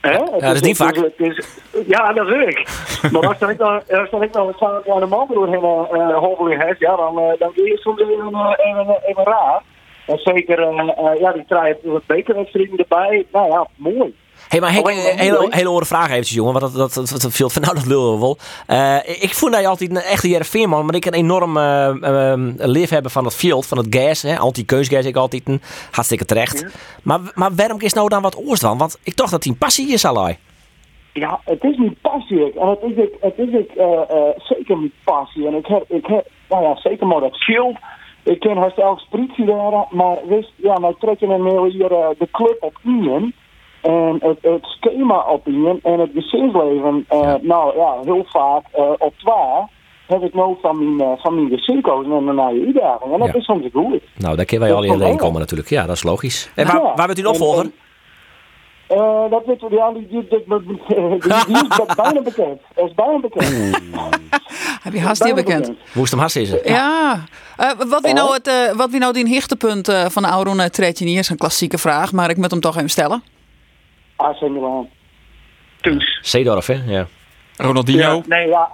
Ja, 0.03 0.11
ja, 0.11 0.39
dat 0.39 0.55
is 0.55 0.61
niet 0.61 0.77
vaak. 0.77 0.95
Is, 1.17 1.47
ja, 1.87 2.13
dat 2.13 2.27
weet 2.29 2.49
ik. 2.49 2.69
maar 3.13 3.27
als 3.27 3.51
ik 3.51 3.59
dan, 3.59 3.83
als 4.11 4.23
ik 4.23 4.33
dan 4.33 4.47
een 4.47 4.83
kleine 4.83 5.07
man 5.07 5.29
doorheen 5.33 5.89
uh, 5.93 6.19
hopelijk 6.19 6.63
heb, 6.63 6.81
ja, 6.81 6.97
dan, 6.97 7.19
uh, 7.19 7.33
dan 7.39 7.51
is 7.55 7.71
het 7.71 7.81
soms 7.81 8.01
even, 8.01 8.57
even, 8.59 9.01
even 9.07 9.25
raar. 9.25 9.63
En 10.07 10.19
zeker, 10.19 10.59
uh, 10.59 11.21
ja, 11.21 11.33
die 11.33 11.45
krijgen 11.49 12.03
bekerwedstrijden 12.07 12.79
erbij. 12.79 13.27
Nou 13.33 13.51
ja, 13.51 13.67
mooi. 13.77 14.15
Hé, 14.51 14.59
hey, 14.59 14.67
maar 14.67 14.73
Henk, 14.73 14.87
een 14.87 15.19
hele, 15.19 15.47
hele 15.51 15.71
oren 15.71 15.87
vraag 15.87 16.11
eventjes, 16.11 16.37
jongen. 16.37 16.53
Want 16.53 16.65
dat, 16.65 16.95
dat, 16.95 17.09
dat, 17.09 17.21
dat 17.23 17.33
viel 17.33 17.51
van 17.51 17.63
nou, 17.63 17.75
dat 17.75 17.87
lul 17.87 18.21
wel. 18.21 18.37
Uh, 18.69 18.97
ik 19.23 19.35
voel 19.35 19.51
dat 19.51 19.61
je 19.61 19.67
altijd 19.67 19.91
een 19.91 19.97
echte 19.97 20.29
Jereveenman, 20.29 20.87
maar 20.87 20.95
ik 20.95 21.05
een 21.05 21.15
enorm 21.15 21.57
uh, 21.57 22.89
hebben 22.91 23.11
van 23.11 23.25
het 23.25 23.35
field, 23.35 23.67
van 23.67 23.79
het 23.79 23.87
gas. 23.91 24.25
Anti-keusgas, 24.25 25.05
ik 25.05 25.17
altijd 25.17 25.49
een 25.49 25.61
hartstikke 25.91 26.25
terecht. 26.25 26.61
Ja. 26.61 26.69
Maar, 27.03 27.21
maar 27.35 27.55
waarom 27.55 27.81
is 27.81 27.93
nou 27.93 28.09
dan 28.09 28.23
wat 28.23 28.37
oors 28.37 28.61
dan? 28.61 28.79
Want 28.79 28.99
ik 29.03 29.17
dacht 29.17 29.31
dat 29.31 29.43
die 29.43 29.55
passie 29.55 29.93
is 29.93 30.05
al. 30.05 30.29
Ja, 31.13 31.41
het 31.45 31.65
is 31.65 31.77
niet 31.77 32.01
passie. 32.01 32.61
En 32.61 32.69
het 32.69 32.83
is, 32.83 32.97
ik, 32.97 33.13
het 33.21 33.35
is 33.37 33.53
ik, 33.53 33.71
zeker 34.37 34.77
niet 34.77 34.95
passie. 35.05 35.47
En 35.47 35.55
ik 35.55 35.67
heb, 35.67 35.85
ik 35.89 36.07
heb 36.07 36.27
nou 36.49 36.63
ja, 36.63 36.77
zeker 36.77 37.07
maar 37.07 37.21
dat 37.21 37.37
field. 37.37 37.77
Ik 38.23 38.41
ken 38.41 38.57
haar 38.57 39.05
politie 39.11 39.45
leren, 39.45 39.87
maar 39.91 40.17
wist, 40.29 40.53
ja, 40.57 40.79
nou 40.79 40.95
trek 40.99 41.21
je 41.21 41.27
een 41.27 41.71
hier 41.71 41.89
de 42.19 42.29
club 42.31 42.57
op 42.61 42.79
in. 42.85 43.35
En 43.81 44.17
het, 44.21 44.39
het 44.41 44.65
schema 44.65 45.25
opinion 45.27 45.81
en 45.83 45.99
het 45.99 46.11
gezinsleven, 46.15 47.07
uh, 47.13 47.21
ja. 47.21 47.39
nou 47.43 47.77
ja, 47.77 47.95
heel 48.05 48.25
vaak 48.29 48.65
uh, 48.79 48.91
op 48.99 49.15
twee 49.17 49.79
heb 50.07 50.23
ik 50.23 50.35
nood 50.35 50.61
van 50.61 50.97
mijn, 50.97 51.19
van 51.19 51.35
mijn 51.35 51.49
gezinkozen 51.49 52.13
en 52.13 52.35
naar 52.35 52.55
je 52.55 52.65
uitdaging. 52.65 53.13
En 53.13 53.19
dat 53.19 53.29
ja. 53.29 53.35
is 53.35 53.45
soms 53.45 53.65
goed. 53.73 54.03
Nou, 54.17 54.37
daar 54.37 54.45
kunnen 54.45 54.69
wij 54.69 54.77
al 54.77 55.03
in 55.03 55.17
komen 55.17 55.41
natuurlijk. 55.41 55.69
Ja, 55.69 55.87
dat 55.87 55.97
is 55.97 56.03
logisch. 56.03 56.51
En 56.55 56.67
waar, 56.67 56.83
ja. 56.83 56.95
waar 56.95 57.07
bent 57.07 57.19
u 57.19 57.23
nog 57.23 57.37
volgen? 57.37 57.73
Uh, 58.93 59.31
dat 59.31 59.43
weet 59.47 59.61
ja, 59.71 59.93
die, 59.93 60.09
die, 60.09 60.27
die, 60.29 60.45
die, 60.47 60.63
die 60.67 61.57
is 61.57 61.95
bijna 62.03 62.23
bekend. 62.23 62.61
Dat 62.75 62.89
is 62.89 62.95
bijna 62.95 63.21
bekend. 63.21 63.49
Heb 64.83 64.93
je 64.93 65.01
haast 65.01 65.23
bekend? 65.35 65.47
bekend. 65.47 65.79
Moest 65.95 66.11
hem 66.11 66.21
haast 66.21 66.37
is 66.37 66.51
het. 66.51 66.69
Ja. 66.69 67.25
Uh, 67.61 67.71
wat 67.89 68.03
wie 68.03 68.15
nou 68.15 68.33
het, 68.33 68.49
uh, 68.49 68.77
wat 68.77 68.91
wie 68.91 69.01
nou 69.01 69.13
die 69.13 69.29
hichtepunt 69.29 69.89
uh, 69.89 70.05
van 70.09 70.23
de 70.23 70.29
Auron 70.29 70.69
Tredje 70.71 71.05
niet 71.05 71.19
is 71.19 71.29
een 71.29 71.37
klassieke 71.37 71.79
vraag, 71.79 72.13
maar 72.13 72.31
ik 72.31 72.37
moet 72.37 72.51
hem 72.51 72.61
toch 72.61 72.77
even 72.77 72.91
stellen. 72.91 73.23
AC 74.21 74.41
Milan. 74.41 74.89
Toes. 75.81 76.19
Zeedorf, 76.23 76.67
hè? 76.67 76.79
Ja. 76.87 77.07
Ronaldinho. 77.57 78.15
Ja, 78.15 78.23
nee, 78.27 78.49
ja. 78.49 78.69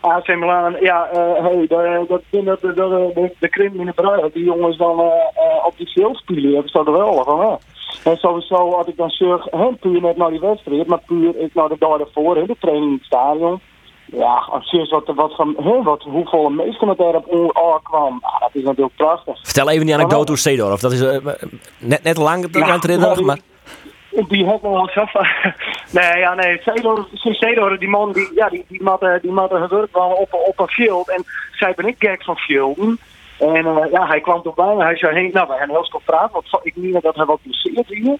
AC 0.00 0.28
Milan, 0.28 0.76
ja, 0.80 1.08
uh, 1.14 1.44
hey, 1.44 1.66
dat, 1.66 2.08
dat, 2.08 2.22
dat, 2.30 2.60
de, 2.60 2.74
de, 2.74 3.10
de, 3.14 3.32
de 3.38 3.48
krim 3.48 3.80
in 3.80 3.86
de 3.86 3.92
brui, 3.92 4.30
die 4.32 4.44
jongens 4.44 4.76
dan 4.76 5.00
uh, 5.00 5.06
uh, 5.06 5.66
op 5.66 5.74
die 5.76 5.86
field 5.86 6.16
spelen, 6.16 6.52
hebben 6.52 6.70
ze 6.70 6.82
dat 6.84 6.94
wel 6.94 7.24
van, 7.24 7.40
hè. 7.40 7.54
En 8.10 8.16
sowieso 8.16 8.70
had 8.70 8.88
ik 8.88 8.96
dan 8.96 9.10
zeg, 9.10 9.44
hè, 9.50 9.72
puur 9.80 10.00
net 10.00 10.16
naar 10.16 10.30
die 10.30 10.40
wedstrijd, 10.40 10.86
maar 10.86 11.00
puur 11.06 11.40
ik 11.40 11.54
naar 11.54 11.68
de 11.68 11.76
dag 11.78 11.98
ervoor, 11.98 12.36
hè, 12.36 12.46
de 12.46 12.56
training 12.60 12.86
in 12.86 12.92
het 12.92 13.04
stadion. 13.04 13.60
Ja, 14.04 14.46
als 14.50 14.70
je 14.70 14.86
wat, 14.90 15.16
wat, 15.16 15.34
van, 15.34 15.56
hè, 15.58 15.82
wat, 15.82 16.02
hoeveel 16.02 16.48
meesten 16.48 16.88
het 16.88 16.98
er 16.98 17.16
op 17.16 17.80
kwam, 17.82 18.18
nou, 18.20 18.40
dat 18.40 18.50
is 18.52 18.62
natuurlijk 18.62 18.96
prachtig. 18.96 19.38
Vertel 19.42 19.70
even 19.70 19.86
die 19.86 19.94
anekdote 19.94 20.30
hoe 20.30 20.40
Zeedorf, 20.40 20.80
dat 20.80 20.92
is 20.92 21.00
uh, 21.00 21.16
net, 21.78 22.02
net 22.02 22.16
lang, 22.16 22.48
ja, 22.52 22.66
lang 22.66 22.80
terug, 22.80 23.20
maar... 23.20 23.38
die 24.28 24.44
had 24.44 24.62
nog 24.62 24.94
wel 24.94 25.06
van... 25.06 25.26
Nee, 25.92 26.18
ja, 26.18 26.34
nee. 26.34 26.60
Cedor, 27.20 27.78
die 27.78 27.88
man, 27.88 28.12
die, 28.12 28.30
ja, 28.34 28.48
die, 28.48 28.64
die 28.68 28.82
matte, 28.82 29.18
die 29.22 29.30
matte 29.30 29.56
gewerkt 29.56 29.92
wel 29.92 30.10
op, 30.10 30.32
op 30.32 30.58
een 30.58 30.68
field. 30.68 31.10
En 31.10 31.24
zij 31.52 31.72
ben 31.76 31.86
ik 31.86 31.96
gek 31.98 32.24
van 32.24 32.36
fielden. 32.36 32.98
En 33.38 33.66
uh, 33.66 33.90
ja, 33.90 34.06
hij 34.06 34.20
kwam 34.20 34.42
toen 34.42 34.52
bij 34.54 34.74
me. 34.74 34.82
Hij 34.82 34.96
zei, 34.96 35.12
hey, 35.12 35.30
nou, 35.32 35.48
we 35.48 35.54
hebben 35.54 35.76
heel 35.76 35.86
veel 35.90 36.00
praten. 36.04 36.32
Want 36.32 36.66
ik 36.66 36.76
niet 36.76 37.02
dat 37.02 37.14
hij 37.14 37.24
wat 37.24 37.40
plezier 37.42 37.84
hier. 37.86 38.18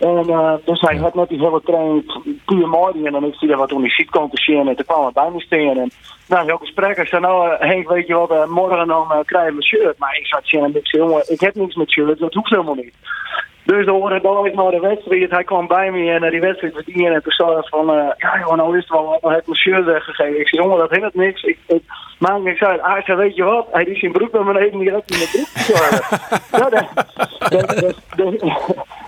En 0.00 0.28
uh, 0.28 0.54
dus 0.64 0.80
hij 0.80 0.96
had 0.96 1.14
net 1.14 1.28
die 1.28 1.38
hele 1.38 1.60
training 1.64 2.12
puur 2.44 2.68
mooi 2.68 3.04
en 3.04 3.12
dan 3.12 3.24
ik 3.24 3.34
zie 3.34 3.48
dat 3.48 3.58
wat 3.58 3.72
komt 4.10 4.30
te 4.30 4.42
zien 4.42 4.68
en 4.68 4.76
toen 4.76 4.86
kwam 4.86 5.02
hij 5.02 5.12
bij 5.12 5.30
me 5.30 5.40
staan 5.40 5.78
en 5.78 5.90
nou 6.28 6.46
heel 6.46 6.56
gesprek. 6.56 6.96
Ik 6.96 7.08
zei 7.08 7.20
nou 7.20 7.52
uh, 7.52 7.60
Henk 7.60 7.88
weet 7.88 8.06
je 8.06 8.14
wat, 8.14 8.30
uh, 8.30 8.46
morgen 8.46 8.86
dan 8.86 9.06
krijg 9.24 9.46
je 9.46 9.52
mijn 9.52 9.64
shirt. 9.64 9.98
Maar 9.98 10.16
ik 10.16 10.26
zat 10.26 10.40
zien 10.44 10.64
en 10.64 10.76
ik 10.76 10.86
zei 10.86 11.02
jongen 11.02 11.32
ik 11.32 11.40
heb 11.40 11.54
niks 11.54 11.74
met 11.74 11.90
shirt, 11.90 12.18
dat 12.18 12.34
hoeft 12.34 12.50
helemaal 12.50 12.74
niet. 12.74 12.94
Dus 13.64 13.86
dan 13.86 13.94
hoorde 13.94 14.20
dan 14.20 14.46
ik 14.46 14.54
naar 14.54 14.70
de 14.70 14.80
wedstrijd, 14.80 15.30
hij 15.30 15.44
kwam 15.44 15.66
bij 15.66 15.90
me 15.90 16.10
en 16.10 16.30
die 16.30 16.40
wedstrijd 16.40 16.74
verdienen 16.74 17.12
en 17.14 17.22
toen 17.22 17.32
zei 17.32 17.52
hij 17.52 17.62
van 17.62 17.86
ja 18.16 18.38
joh 18.40 18.54
nou 18.56 18.76
is 18.76 18.82
het 18.82 18.92
wel 18.92 19.04
wat, 19.20 19.30
heb 19.32 19.40
ik 19.40 19.46
mijn 19.46 19.58
shirt 19.58 19.84
weggegeven. 19.84 20.40
Ik 20.40 20.48
zei 20.48 20.62
jongen 20.62 20.78
dat 20.78 20.90
heeft 20.90 21.14
niks, 21.14 21.42
ik, 21.42 21.58
ik 21.66 21.82
maakt 22.18 22.42
niks 22.42 22.60
uit. 22.60 22.80
Hij 22.82 23.02
zei 23.02 23.18
weet 23.18 23.36
je 23.36 23.44
wat, 23.44 23.66
hij 23.70 23.84
die 23.84 23.96
zijn 23.96 24.12
broek 24.12 24.32
naar 24.32 24.44
beneden 24.44 24.78
die 24.78 24.90
had 24.90 25.02
in 25.06 25.18
mijn 25.18 25.30
broek 25.30 25.48
gezorgd. 25.52 26.10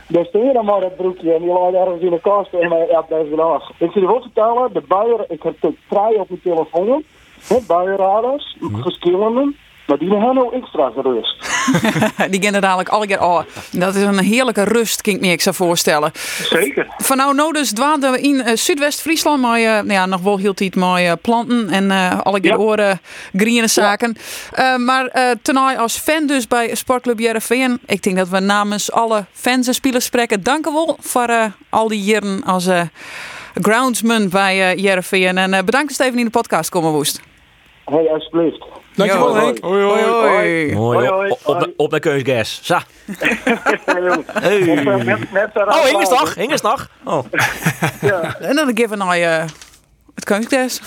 daar 0.07 0.25
stond 0.25 0.55
dan 0.55 0.65
maar 0.65 0.81
dat 0.81 0.97
broekje 0.97 1.33
en 1.35 1.43
die 1.43 1.53
lag 1.53 1.73
ergens 1.73 2.03
in 2.03 2.11
de 2.11 2.21
kast 2.21 2.53
en 2.53 2.73
uh, 2.73 2.91
ja, 2.91 3.05
deze 3.09 3.37
dag. 3.37 3.71
Ik 3.79 3.91
zie 3.93 4.01
je 4.01 4.07
wel 4.07 4.21
vertellen, 4.21 4.73
de 4.73 4.83
buier, 4.89 5.25
ik 5.29 5.43
heb 5.43 5.55
de 5.61 5.75
trein 5.89 6.21
op 6.21 6.29
mijn 6.29 6.41
telefoon, 6.43 7.03
met 7.49 7.67
buienraders, 7.67 8.57
Mhm. 8.61 8.83
verschillende, 8.83 9.53
maar 9.87 9.99
die 9.99 10.11
hebben 10.11 10.35
nou 10.35 10.55
extra 10.55 10.91
gerust. 10.91 11.52
die 12.31 12.43
gaan 12.43 12.55
er 12.55 12.61
dadelijk 12.61 12.89
alle 12.89 13.07
keer 13.07 13.23
oh, 13.23 13.41
Dat 13.71 13.95
is 13.95 14.03
een 14.03 14.19
heerlijke 14.19 14.63
rust, 14.63 15.01
kan 15.01 15.15
ik 15.15 15.21
me 15.21 15.29
ik 15.29 15.41
zou 15.41 15.55
voorstellen. 15.57 16.13
Zeker. 16.43 16.87
Van 16.99 17.17
nou, 17.17 17.35
nou 17.35 17.53
dus 17.53 17.73
dwaalden 17.73 18.13
we 18.13 18.21
in 18.21 18.35
uh, 18.35 18.55
Zuidwest-Friesland, 18.55 19.41
maar 19.41 19.61
uh, 19.61 19.67
nou 19.67 19.93
ja, 19.93 20.07
nog 20.07 20.21
wel 20.21 20.39
heel 20.39 20.55
tijd 20.55 20.75
met 20.75 20.99
uh, 21.01 21.13
planten 21.23 21.69
en 21.69 21.85
uh, 21.85 22.21
alle 22.21 22.41
keer 22.41 22.51
Ja. 22.51 22.57
oren 22.57 23.01
groene 23.37 23.67
zaken. 23.69 24.17
Uh, 24.59 24.77
maar 24.77 25.11
uh, 25.15 25.31
tonight 25.43 25.79
als 25.79 25.97
fan 25.99 26.27
dus 26.27 26.47
bij 26.49 26.75
Sportclub 26.75 27.19
Jereveen. 27.19 27.79
Ik 27.87 28.03
denk 28.03 28.17
dat 28.17 28.29
we 28.29 28.41
namens 28.41 28.93
alle 28.93 29.25
fans 29.33 29.67
en 29.67 29.75
spelers 29.75 30.05
spreken. 30.05 30.43
Dank 30.43 30.67
u 30.67 30.73
wel 30.73 30.97
voor 31.01 31.29
uh, 31.29 31.45
al 31.69 31.89
die 31.89 32.03
jaren 32.03 32.45
als 32.45 32.67
uh, 32.67 32.81
groundsman 33.55 34.29
bij 34.29 34.75
uh, 34.75 34.83
Jereveen. 34.83 35.39
En 35.39 35.53
uh, 35.53 35.59
bedankt 35.65 35.93
Steven 35.93 36.19
in 36.19 36.25
de 36.25 36.31
podcast 36.31 36.71
komen 36.71 36.91
woest. 36.91 37.21
Hey, 37.85 38.09
alsjeblieft. 38.09 38.65
Dankjewel 38.95 39.29
Jo. 39.29 39.45
Henk. 39.45 39.59
Hoi 39.61 39.83
hoi. 39.83 40.75
Mooi, 40.75 40.75
Hoi, 40.75 41.09
op, 41.09 41.15
hoi. 41.17 41.31
op, 41.31 41.41
op, 41.45 41.59
Hoi. 41.59 41.73
op 41.77 41.91
naar 41.91 42.01
keusgas. 42.01 42.61
Zo. 42.63 42.79
Hey. 44.33 44.59
Net, 45.05 45.33
net 45.33 45.51
Oh, 45.55 45.85
Hingersdag, 45.85 46.35
Hingersdag. 46.35 46.89
Oh, 47.05 47.25
Ja. 48.01 48.39
En 48.41 48.57
dan 48.57 48.71
geven 48.75 48.99
we 48.99 49.19
uh, 49.21 49.45
het 50.15 50.25
kunstjes. 50.25 50.81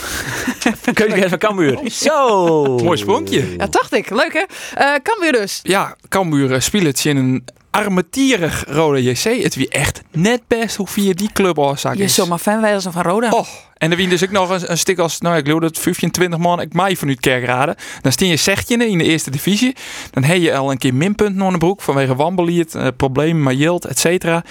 keusgas 0.94 1.30
van 1.30 1.38
Cambuur. 1.38 1.80
Zo. 1.92 2.64
Mooi 2.84 2.98
sprongje. 2.98 3.56
Ja, 3.58 3.68
dacht 3.68 3.94
ik. 3.94 4.10
Leuk 4.10 4.34
hè? 4.34 4.44
Uh, 4.86 5.00
kan 5.04 5.18
weer 5.20 5.32
dus. 5.32 5.60
Ja, 5.64 5.96
Cambuur 6.10 6.52
uh, 6.52 6.60
speelt 6.60 7.06
in 7.06 7.18
een 7.18 7.46
armetierig 7.76 8.64
rode 8.68 9.04
JC. 9.04 9.44
Het 9.44 9.56
wie 9.56 9.70
echt 9.70 10.02
net 10.12 10.42
best 10.48 10.76
hoe 10.76 10.88
via 10.88 11.14
die 11.14 11.30
club 11.34 11.58
oorzaak 11.58 11.96
Je 11.96 12.04
is. 12.04 12.14
zomaar 12.14 12.38
fan 12.38 12.62
wezen 12.62 12.92
van 12.92 13.02
Roda. 13.02 13.30
Oh, 13.30 13.48
en 13.78 13.92
er 13.92 13.98
wie 13.98 14.08
dus 14.08 14.24
ook 14.24 14.32
nog 14.32 14.50
een, 14.50 14.72
een 14.72 14.78
stuk 14.78 15.00
als, 15.00 15.20
nou 15.20 15.38
ik 15.38 15.46
geloof 15.46 15.62
dat 15.62 15.78
15, 15.78 16.12
20 16.12 16.40
man, 16.40 16.62
ik 16.62 16.74
mij 16.74 16.96
vanuit 16.96 17.20
Kerkrade. 17.20 17.78
Dan 18.02 18.12
steen 18.12 18.30
je 18.30 18.36
zegtje 18.36 18.88
in 18.88 18.98
de 18.98 19.04
eerste 19.04 19.32
divisie. 19.32 19.76
Dan 20.12 20.24
heb 20.24 20.38
je 20.38 20.56
al 20.56 20.72
een 20.72 20.78
keer 20.78 20.94
minpunten 20.94 21.42
onder 21.42 21.60
de 21.60 21.66
broek 21.66 21.82
vanwege 21.82 22.16
wambeliert, 22.16 22.76
uh, 22.76 22.88
problemen 22.98 23.44
met 23.44 23.58
Jilt, 23.58 23.86
et 23.86 24.00
cetera. 24.00 24.44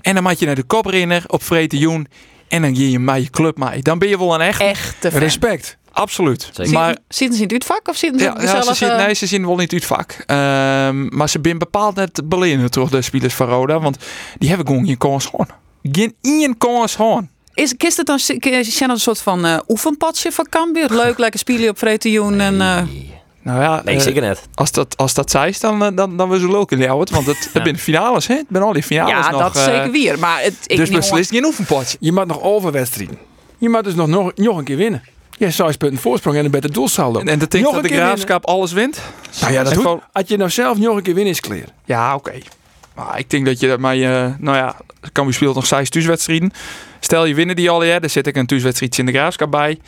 En 0.00 0.14
dan 0.14 0.22
maak 0.22 0.36
je 0.36 0.46
naar 0.46 0.54
de 0.54 0.62
koprenner 0.62 1.24
op 1.26 1.42
Vrete 1.42 1.78
Joen. 1.78 2.06
En 2.48 2.62
dan 2.62 2.76
geef 2.76 2.90
je 2.90 2.98
mij 2.98 3.20
je 3.20 3.30
club 3.30 3.58
mee. 3.58 3.82
Dan 3.82 3.98
ben 3.98 4.08
je 4.08 4.18
wel 4.18 4.34
een 4.34 4.40
echt. 4.40 4.60
Echte 4.60 5.10
fan. 5.10 5.20
Respect. 5.20 5.76
Absoluut. 5.96 6.50
Zeker. 6.52 6.72
Maar 6.72 6.96
Zitten 7.08 7.36
ze 7.36 7.42
in 7.42 7.48
het 7.48 7.52
uitvak 7.52 7.88
of 7.88 7.96
zitten 7.96 8.20
ze 8.20 8.24
ja, 8.24 8.36
in 8.38 8.46
ja, 8.46 8.62
ze 8.62 8.74
zien, 8.74 8.88
eh, 8.88 9.04
nee, 9.04 9.14
ze 9.14 9.26
zien 9.26 9.46
wel 9.46 9.56
niet 9.56 9.72
uit 9.72 9.82
het 9.82 9.84
vak. 9.84 10.22
Ehm, 10.26 11.16
maar 11.16 11.28
ze 11.28 11.38
zijn 11.42 11.58
bepaald 11.58 11.94
net 11.94 12.20
belenen 12.24 12.70
toch, 12.70 12.90
de 12.90 13.02
spelers 13.02 13.34
van 13.34 13.48
Roda. 13.48 13.80
Want 13.80 13.96
die 14.38 14.48
hebben 14.48 14.66
gewoon 14.66 14.86
geen 14.86 14.98
kans 14.98 15.26
gewoon. 15.26 15.48
Geen 15.82 16.14
één 16.20 16.58
kans 16.58 16.94
gewoon. 16.94 17.28
Is, 17.54 17.74
is 17.76 17.96
het 17.96 18.06
dan 18.06 18.18
is 18.40 18.80
een 18.80 19.00
soort 19.00 19.20
van 19.20 19.46
uh, 19.46 19.58
oefenpadje 19.68 20.32
van 20.32 20.46
Cambuur? 20.48 20.94
Leuk, 21.02 21.18
lekker 21.18 21.40
spelen 21.40 21.68
op 21.68 21.78
Vretejoen 21.78 22.40
en... 22.40 22.54
Uh, 22.54 22.82
Nou 23.46 23.60
ja, 23.60 23.82
Nee, 23.84 23.96
eh, 23.96 24.00
zeker 24.00 24.22
net. 24.22 24.42
als 24.54 24.72
dat, 24.72 24.96
als 24.96 25.14
dat 25.14 25.30
zij 25.30 25.48
is, 25.48 25.60
dan, 25.60 25.84
eh, 25.84 25.88
dan, 25.94 26.16
dan 26.16 26.28
we 26.28 26.38
zo 26.38 26.50
leuk 26.50 26.70
in 26.70 26.78
Ljouwert. 26.78 27.10
Want 27.10 27.26
het, 27.26 27.36
het 27.52 27.62
zijn 27.62 27.78
finales, 27.78 28.26
hè? 28.26 28.34
Het 28.34 28.46
zijn 28.50 28.62
al 28.62 28.72
die 28.72 28.82
finales 28.82 29.26
ja, 29.26 29.30
nog. 29.30 29.40
dat 29.40 29.56
eh, 29.56 29.64
zeker 29.64 29.90
weer. 29.90 30.18
Maar 30.18 30.42
het, 30.42 30.56
ik 30.66 30.76
dus 30.76 30.90
beslist 30.90 31.30
geen 31.30 31.44
oefenpotje. 31.44 31.96
Je 32.00 32.12
moet 32.12 32.26
nog 32.26 32.42
overwedstrijden. 32.42 33.18
Je 33.58 33.68
moet 33.68 33.84
dus 33.84 33.94
nog, 33.94 34.06
nog, 34.06 34.34
nog 34.34 34.58
een 34.58 34.64
keer 34.64 34.76
winnen. 34.76 35.02
Je 35.38 35.44
hebt 35.44 35.56
zes 35.56 35.76
punten 35.76 35.98
voorsprong 35.98 36.36
en 36.36 36.44
een 36.44 36.50
beter 36.50 36.72
doelsaldo. 36.72 37.20
En, 37.20 37.28
en 37.28 37.38
dat 37.38 37.52
Nog 37.52 37.74
dat 37.74 37.82
de 37.82 37.88
graafschap 37.88 38.44
alles 38.46 38.72
wint? 38.72 39.00
Nou 39.40 39.52
ja, 39.52 39.62
dat 39.62 39.72
En 39.72 39.78
gewoon- 39.78 40.02
Als 40.12 40.24
je 40.28 40.36
nou 40.36 40.50
zelf 40.50 40.78
nog 40.78 40.96
een 40.96 41.02
keer 41.02 41.14
winnen 41.14 41.32
is 41.32 41.40
clear. 41.40 41.66
Ja, 41.84 42.14
oké. 42.14 42.32
Maar 42.94 43.18
ik 43.18 43.30
denk 43.30 43.46
dat 43.46 43.60
je 43.60 43.68
dat 43.68 43.78
maar 43.78 43.96
je, 43.96 44.34
nou 44.38 44.56
ja, 44.56 44.76
Cambuur 45.12 45.34
speelt 45.34 45.54
nog 45.54 45.66
zes 45.66 45.88
thuiswedstrijden. 45.90 46.52
Stel 47.00 47.24
je 47.24 47.34
winnen 47.34 47.56
die 47.56 47.70
al, 47.70 47.84
ja, 47.84 47.98
daar 47.98 48.10
zit 48.10 48.26
ik 48.26 48.36
een 48.36 48.46
thuiswedstrijd 48.46 48.98
in 48.98 49.06
de 49.06 49.12
graafschap 49.12 49.50
bij. 49.50 49.78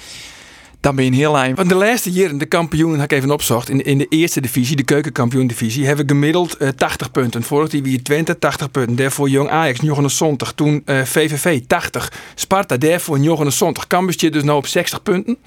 Dan 0.81 0.95
ben 0.97 1.05
je 1.05 1.11
een 1.11 1.17
heel 1.17 1.39
eind. 1.39 1.57
Want 1.57 1.69
de 1.69 1.75
laatste 1.75 2.11
jaren, 2.11 2.39
de 2.39 2.47
kampioen, 2.47 2.99
heb 3.01 3.13
ik 3.13 3.19
even 3.19 3.31
opzocht. 3.31 3.69
In, 3.69 3.85
in 3.85 3.99
de 3.99 4.07
eerste 4.09 4.41
divisie, 4.41 4.77
de 4.77 4.83
keukenkampioen-divisie, 4.83 5.87
hebben 5.87 6.07
we 6.07 6.13
gemiddeld 6.13 6.57
eh, 6.57 6.69
80 6.69 7.11
punten. 7.11 7.43
Vorig 7.43 7.73
jaar 7.73 7.83
wie 7.83 8.03
Twente 8.03 8.39
80 8.39 8.71
punten. 8.71 8.97
Daarvoor 8.97 9.29
Jong 9.29 9.51
Ajax 9.51 9.81
79. 9.81 10.53
Toen 10.53 10.83
eh, 10.85 11.03
VVV 11.03 11.61
80. 11.67 12.13
Sparta 12.35 12.77
daarvoor 12.77 13.19
79. 13.19 13.87
Cambuur 13.87 14.15
zit 14.19 14.33
dus 14.33 14.43
nu 14.43 14.51
op 14.51 14.67
60 14.67 15.03
punten. 15.03 15.39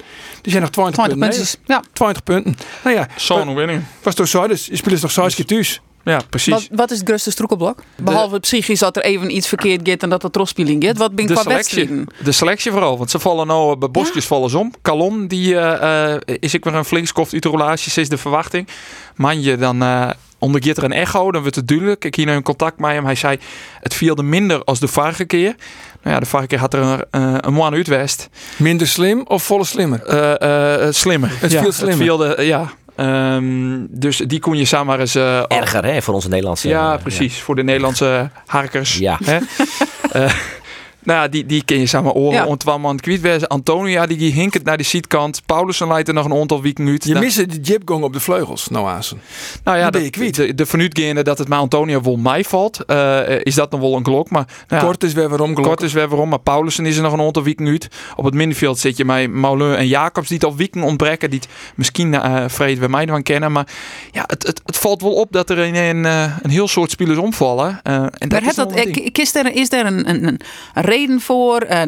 Dus 0.42 0.52
je 0.52 0.58
hebt 0.58 0.76
nog 0.76 0.92
20, 0.92 0.94
20 0.94 1.18
punten. 1.18 1.58
Ja. 1.66 1.74
Nee, 1.80 1.90
20 1.92 2.22
punten. 2.22 2.56
Nou 2.84 2.96
ja, 2.96 3.08
Zo'n 3.16 3.54
winning. 3.54 3.82
was 4.02 4.14
toch 4.14 4.28
zo? 4.28 4.46
Dus 4.46 4.66
je 4.66 4.76
speelt 4.76 5.02
nog 5.02 5.10
zes 5.10 5.34
keer 5.34 5.44
thuis. 5.44 5.80
Ja, 6.04 6.20
precies. 6.30 6.52
Wat, 6.52 6.68
wat 6.70 6.90
is 6.90 6.98
het 6.98 7.08
grootste 7.08 7.30
stroekelblok? 7.30 7.82
Behalve 7.96 8.40
psychisch 8.40 8.78
dat 8.78 8.96
er 8.96 9.02
even 9.02 9.36
iets 9.36 9.48
verkeerd 9.48 9.88
gaat 9.88 10.02
en 10.02 10.08
dat 10.08 10.22
er 10.22 10.30
trospeling 10.30 10.84
gaat. 10.84 10.98
Wat 10.98 11.14
ben 11.14 11.26
de 11.26 11.32
qua 11.32 11.42
selectie. 11.42 11.76
wedstrijden? 11.76 12.06
De 12.24 12.32
selectie 12.32 12.70
vooral. 12.70 12.98
Want 12.98 13.10
ze 13.10 13.18
vallen 13.18 13.46
nou 13.46 13.76
bij 13.76 13.90
bosjes 13.90 14.26
vallen 14.26 14.50
ze 14.50 14.58
om. 14.58 14.72
Calon, 14.82 15.26
die 15.26 15.56
eh, 15.56 16.12
eh, 16.12 16.20
is 16.40 16.54
ik 16.54 16.64
weer 16.64 16.74
een 16.74 16.84
flinkskoft 16.84 17.32
uit 17.32 17.42
de 17.42 17.50
relaties, 17.50 17.96
is 17.96 18.08
de 18.08 18.18
verwachting. 18.18 18.68
Manje, 19.16 19.56
dan 19.56 19.82
uh, 19.82 20.10
ondergeet 20.38 20.76
er 20.76 20.84
een 20.84 20.92
echo. 20.92 21.32
Dan 21.32 21.40
wordt 21.40 21.56
het 21.56 21.68
duidelijk. 21.68 22.04
Ik 22.04 22.14
hier 22.14 22.26
nu 22.26 22.32
in 22.32 22.42
contact 22.42 22.78
met 22.78 22.90
hem. 22.90 23.04
Hij 23.04 23.14
zei, 23.14 23.38
het 23.80 23.94
viel 23.94 24.16
er 24.16 24.24
minder 24.24 24.64
als 24.64 24.80
de 24.80 24.88
vorige 24.88 25.24
keer. 25.24 25.54
Nou 26.02 26.14
ja, 26.14 26.20
de 26.20 26.26
vorige 26.26 26.48
keer 26.48 26.58
had 26.58 26.74
er 26.74 26.80
een, 26.80 27.04
uh, 27.20 27.36
een 27.40 27.52
man 27.52 27.74
uit 27.74 27.86
West. 27.86 28.28
Minder 28.56 28.86
slim 28.86 29.22
of 29.26 29.42
volle 29.42 29.64
slimmer? 29.64 30.00
Uh, 30.42 30.92
slimmer. 30.92 31.30
Het 31.34 31.52
ja, 31.52 31.62
viel 31.62 31.72
slimmer. 31.72 31.96
Het 31.96 32.04
viel 32.04 32.16
de, 32.16 32.44
ja. 32.44 32.72
Um, 32.96 33.86
dus 33.90 34.16
die 34.16 34.40
kon 34.40 34.56
je 34.56 34.64
samen 34.64 35.00
eens... 35.00 35.16
Uh, 35.16 35.42
Erger 35.48 35.84
hè, 35.84 36.02
voor 36.02 36.14
onze 36.14 36.28
Nederlandse... 36.28 36.68
Ja, 36.68 36.96
precies. 36.96 37.36
Ja. 37.36 37.42
Voor 37.42 37.54
de 37.54 37.62
Nederlandse 37.62 38.30
harkers. 38.46 38.98
Ja. 38.98 39.18
Hè? 39.24 39.38
nou 41.04 41.20
ja, 41.20 41.28
die, 41.28 41.46
die 41.46 41.64
ken 41.64 41.78
je 41.78 41.86
samen 41.86 42.12
oren. 42.12 42.34
Ja. 42.34 42.46
Want 42.46 42.64
man 42.64 42.98
kwijt. 42.98 43.48
Antonia, 43.48 44.06
die 44.06 44.32
hinkend 44.32 44.64
naar 44.64 44.76
de 44.76 44.82
zijkant. 44.82 45.42
Paulussen 45.46 45.88
leidt 45.88 46.08
er 46.08 46.14
nog 46.14 46.24
een 46.24 46.40
aantal 46.40 46.62
weken 46.62 46.88
uit. 46.88 47.04
Je 47.04 47.14
miste 47.14 47.46
de 47.46 47.60
jibgong 47.60 48.04
op 48.04 48.12
de 48.12 48.20
vleugels, 48.20 48.68
nou 48.68 48.88
Azen. 48.88 49.20
Nou 49.64 49.78
ja, 49.78 49.90
Die 49.90 50.10
ben 50.10 50.32
de, 50.32 50.54
de, 50.54 50.66
vanuitgaande 50.66 51.22
dat 51.22 51.38
het 51.38 51.48
maar 51.48 51.58
Antonia 51.58 52.00
wel 52.00 52.16
mij 52.16 52.44
valt. 52.44 52.80
Uh, 52.86 53.20
is 53.42 53.54
dat 53.54 53.70
nog 53.70 53.80
wel 53.80 53.96
een 53.96 54.02
klok. 54.02 54.30
Maar, 54.30 54.46
nou 54.68 54.80
ja, 54.80 54.86
Kort 54.86 55.02
is 55.04 55.12
weer 55.12 55.28
waarom 55.28 55.54
Kort 55.54 55.82
is 55.82 55.92
weer 55.92 56.08
waarom. 56.08 56.28
Maar 56.28 56.38
Paulussen 56.38 56.86
is 56.86 56.96
er 56.96 57.02
nog 57.02 57.12
een 57.12 57.20
aantal 57.20 57.42
weken 57.42 57.66
uit. 57.66 57.88
Op 58.16 58.24
het 58.24 58.34
middenveld 58.34 58.78
zit 58.78 58.96
je 58.96 59.04
met 59.04 59.30
Mauleur 59.30 59.74
en 59.74 59.86
Jacobs. 59.86 60.28
Die 60.28 60.36
het 60.36 60.46
al 60.46 60.56
weken 60.56 60.82
ontbreken. 60.82 61.30
Die 61.30 61.38
het 61.38 61.48
misschien 61.74 62.12
uh, 62.12 62.44
vrede 62.46 62.80
bij 62.80 62.88
mij 62.88 63.06
van 63.06 63.22
kennen. 63.22 63.52
Maar 63.52 63.66
ja, 64.10 64.24
het, 64.26 64.46
het, 64.46 64.60
het 64.64 64.76
valt 64.76 65.02
wel 65.02 65.14
op 65.14 65.32
dat 65.32 65.50
er 65.50 65.58
in 65.58 65.74
een, 65.74 66.04
uh, 66.04 66.36
een 66.42 66.50
heel 66.50 66.68
soort 66.68 66.90
spelers 66.90 67.18
omvallen. 67.18 67.80
Uh, 67.84 67.94
en 67.94 68.10
dat 68.18 68.30
maar 68.30 68.48
is, 68.48 68.54
dat, 68.54 68.76
ik, 68.76 69.18
is 69.18 69.34
er, 69.34 69.54
is 69.54 69.72
er 69.72 69.86
een, 69.86 70.08
een, 70.08 70.26
een 70.26 70.40
reden 70.92 71.20
voor? 71.20 71.66
Uh, 71.70 71.82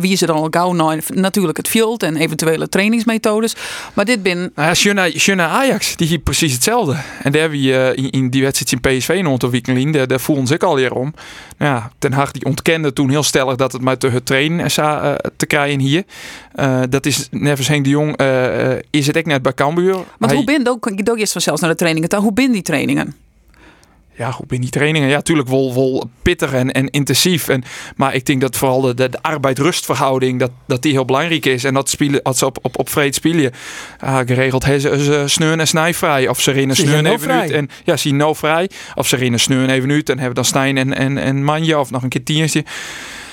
wie 0.00 0.12
is 0.12 0.20
er 0.20 0.26
dan 0.26 0.36
al 0.36 0.48
gauw 0.50 0.72
nou? 0.72 1.00
Natuurlijk 1.14 1.56
het 1.56 1.68
veld 1.68 2.02
en 2.02 2.16
eventuele 2.16 2.68
trainingsmethodes. 2.68 3.56
Maar 3.94 4.04
dit 4.04 4.22
ben... 4.22 4.52
Nou 4.54 4.74
ja, 5.24 5.48
Ajax, 5.48 5.96
die 5.96 6.06
hier 6.06 6.18
precies 6.18 6.52
hetzelfde. 6.52 6.96
En 7.22 7.32
daar 7.32 7.40
hebben 7.40 7.60
we 7.60 7.66
uh, 7.66 8.04
in, 8.04 8.10
in, 8.10 8.30
die 8.30 8.42
wedstrijd 8.42 8.72
in 8.72 8.98
PSV 8.98 9.08
een 9.08 9.28
aantal 9.28 9.50
weken 9.50 9.92
daar, 9.92 10.06
daar 10.06 10.20
voelden 10.20 10.46
ze 10.46 10.54
ik 10.54 10.62
alweer 10.62 10.92
om. 10.92 11.14
Nou 11.58 11.74
ja, 11.74 11.90
Ten 11.98 12.12
Hag 12.12 12.30
die 12.30 12.44
ontkende 12.44 12.92
toen 12.92 13.10
heel 13.10 13.22
stellig 13.22 13.56
dat 13.56 13.72
het 13.72 13.82
met 13.82 14.00
te 14.00 14.22
trainen 14.22 14.64
is 14.64 14.78
uh, 14.78 15.14
te 15.36 15.46
krijgen 15.46 15.80
hier. 15.80 16.04
Uh, 16.56 16.80
dat 16.88 17.06
is, 17.06 17.28
nevens 17.30 17.68
Henk 17.68 17.84
de 17.84 17.90
Jong, 17.90 18.20
uh, 18.20 18.72
is 18.90 19.06
het 19.06 19.16
ook 19.16 19.26
net 19.26 19.42
bij 19.42 19.54
Cambuur. 19.54 19.94
Want 19.94 20.06
Hij, 20.18 20.34
hoe 20.34 20.44
ben 20.44 20.68
ook, 20.68 20.86
ik 20.86 21.04
doe 21.04 21.18
eerst 21.18 21.32
vanzelfs 21.32 21.60
naar 21.60 21.70
de 21.70 21.76
trainingen. 21.76 22.16
Hoe 22.16 22.32
ben 22.32 22.52
die 22.52 22.62
trainingen? 22.62 23.14
Ja, 24.16 24.30
hoe 24.30 24.46
ben 24.46 24.60
die 24.60 24.70
trainingen? 24.70 25.08
Ja, 25.08 25.14
natuurlijk 25.14 25.48
wel, 25.48 25.74
wel 25.74 26.10
pittig 26.22 26.52
en, 26.52 26.72
en 26.72 26.90
intensief. 26.90 27.48
En, 27.48 27.64
maar 27.96 28.14
ik 28.14 28.26
denk 28.26 28.40
dat 28.40 28.56
vooral 28.56 28.80
de, 28.80 28.94
de, 28.94 29.08
de 29.08 29.22
arbeid-rustverhouding, 29.22 30.38
dat, 30.38 30.50
dat 30.66 30.82
die 30.82 30.92
heel 30.92 31.04
belangrijk 31.04 31.46
is. 31.46 31.64
En 31.64 31.74
dat 31.74 31.88
spelen, 31.88 32.22
als 32.22 32.38
ze 32.38 32.46
op, 32.46 32.58
op, 32.62 32.78
op 32.78 32.88
vreed 32.88 33.14
spelen, 33.14 33.52
geregeld 34.26 34.64
hebben 34.64 35.00
ze, 35.00 35.22
sneun 35.26 35.60
en 35.60 35.68
snijvrij. 35.68 36.28
Of 36.28 36.40
ze 36.40 36.50
rennen 36.50 36.76
zijn 36.76 37.06
even 37.06 37.32
uit. 37.32 37.50
En 37.50 37.68
ja, 37.84 37.96
zien 37.96 38.16
nou 38.16 38.36
vrij. 38.36 38.70
Of 38.94 39.08
ze 39.08 39.16
rennen 39.16 39.40
sneun 39.40 39.70
even 39.70 39.90
uit 39.90 40.08
en 40.08 40.18
hebben 40.18 40.34
dan 40.34 40.44
Stijn 40.44 40.76
en, 40.76 40.94
en, 40.94 41.18
en 41.18 41.44
Manja 41.44 41.80
of 41.80 41.90
nog 41.90 42.02
een 42.02 42.08
keer 42.08 42.24
tientje. 42.24 42.64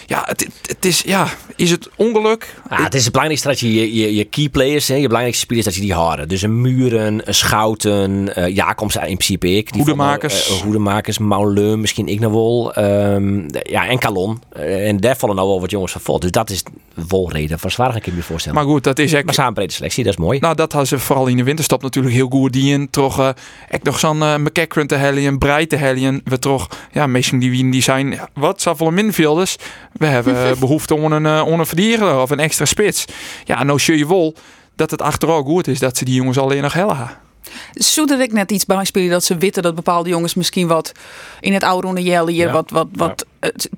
Ja, 0.06 0.24
het, 0.26 0.48
het 0.66 0.86
is, 0.86 1.02
ja, 1.02 1.28
is 1.56 1.72
het 1.72 1.90
ongeluk? 1.96 2.56
Ah, 2.68 2.84
het 2.84 2.94
is 2.94 3.02
het 3.04 3.12
belangrijkste 3.12 3.48
dat 3.50 3.60
je 3.60 3.74
je, 3.74 3.94
je, 3.96 4.16
je 4.16 4.24
key 4.24 4.50
players, 4.50 4.88
hè, 4.88 4.96
je 4.96 5.02
belangrijkste 5.08 5.44
spelers, 5.44 5.66
dat 5.66 5.76
je 5.76 5.82
die 5.82 5.94
houden. 5.94 6.28
Dus 6.28 6.42
een 6.42 6.62
Muren, 6.62 7.28
een 7.28 7.34
Schouten, 7.34 8.36
eh 8.36 8.56
Jacobs 8.56 8.96
in 8.96 9.02
principe 9.02 9.48
ik. 9.56 9.72
Die 9.72 9.82
Hoedemakers. 9.82 10.50
eh, 10.50 10.56
Hoedemakers, 10.56 11.18
misschien 11.80 12.08
ik 12.08 12.20
nog 12.20 12.32
wel. 12.32 12.74
ehm, 12.74 13.42
ja, 13.70 13.88
en 13.88 14.00
Calon. 14.00 14.42
Eh, 14.50 14.88
en 14.88 14.98
daar 14.98 15.18
vallen 15.18 15.36
nou 15.36 15.48
wel 15.48 15.60
wat 15.62 15.72
jongens 15.72 15.92
van 15.92 16.02
vol. 16.02 16.20
Dus 16.20 16.32
dat 16.32 16.50
is 16.50 16.64
wel 17.10 17.32
reden 17.32 17.60
van 17.60 17.72
zwaar, 17.72 17.90
kan 17.90 18.02
ik 18.02 18.14
me 18.14 18.22
voorstellen. 18.22 18.58
Maar 18.58 18.68
goed, 18.68 18.84
dat 18.84 19.00
is 19.00 19.14
echt... 19.14 19.26
Maar 19.26 19.34
samen 19.34 19.54
brede 19.54 19.74
selectie, 19.74 20.04
dat 20.04 20.14
is 20.14 20.20
mooi. 20.20 20.40
Nou, 20.40 20.56
dat 20.56 20.72
hadden 20.72 20.90
ze 20.90 21.06
vooral 21.06 21.28
in 21.28 21.38
de 21.38 21.44
winterstop 21.44 21.82
natuurlijk 21.82 22.16
heel 22.16 22.28
goed 22.30 22.54
die 22.54 22.74
in. 22.74 22.90
Toch 22.90 23.34
ik 23.70 23.84
nog 23.84 24.00
zo'n 24.00 24.18
uh, 24.18 24.36
McEachran 24.36 24.88
te 24.88 24.96
helien, 24.96 25.38
Breit 25.38 25.70
te 25.70 25.76
helien. 25.76 26.22
We 26.24 26.40
toch, 26.40 26.68
ja, 26.92 27.08
meesten 27.08 27.40
die 27.40 27.50
wien 27.50 27.72
die 27.72 27.82
zijn, 27.82 28.20
wat, 28.34 28.62
zoveel 28.62 28.92
middenvelders. 28.92 29.56
We 29.94 30.06
hebben 30.06 30.36
eh, 30.50 30.58
behoefte 30.60 30.98
aan 30.98 31.12
een, 31.12 31.48
uh, 31.48 31.58
een 31.58 31.66
verdediger 31.66 32.20
of 32.20 32.30
een 32.30 32.40
extra 32.40 32.66
spits. 32.66 33.06
Ja, 33.46 33.64
nou 33.64 33.80
zie 33.80 33.98
je 33.98 34.08
wel 34.08 34.36
dat 34.76 34.92
het 34.92 35.02
achteraf 35.02 35.46
goed 35.46 35.68
is 35.68 35.80
dat 35.80 35.98
ze 35.98 36.06
die 36.06 36.16
jongens 36.16 36.38
alleen 36.38 36.62
nog 36.62 36.74
hellen. 36.74 37.10
Zou 37.74 38.12
er 38.14 38.22
ik 38.22 38.32
net 38.32 38.52
iets 38.52 38.66
bij 38.66 38.86
spelen 38.86 39.10
dat 39.10 39.24
ze 39.24 39.38
weten 39.38 39.64
dat 39.64 39.76
bepaalde 39.76 40.10
jongens 40.10 40.34
misschien 40.34 40.68
wat 40.68 40.92
in 41.40 41.54
het 41.54 41.64
oude 41.64 41.88
ronde 41.88 42.04
jellen 42.04 42.34
hier 42.34 42.46
Ja. 42.46 42.52
wat, 42.52 42.70
wat, 42.70 42.88
wat 42.92 43.26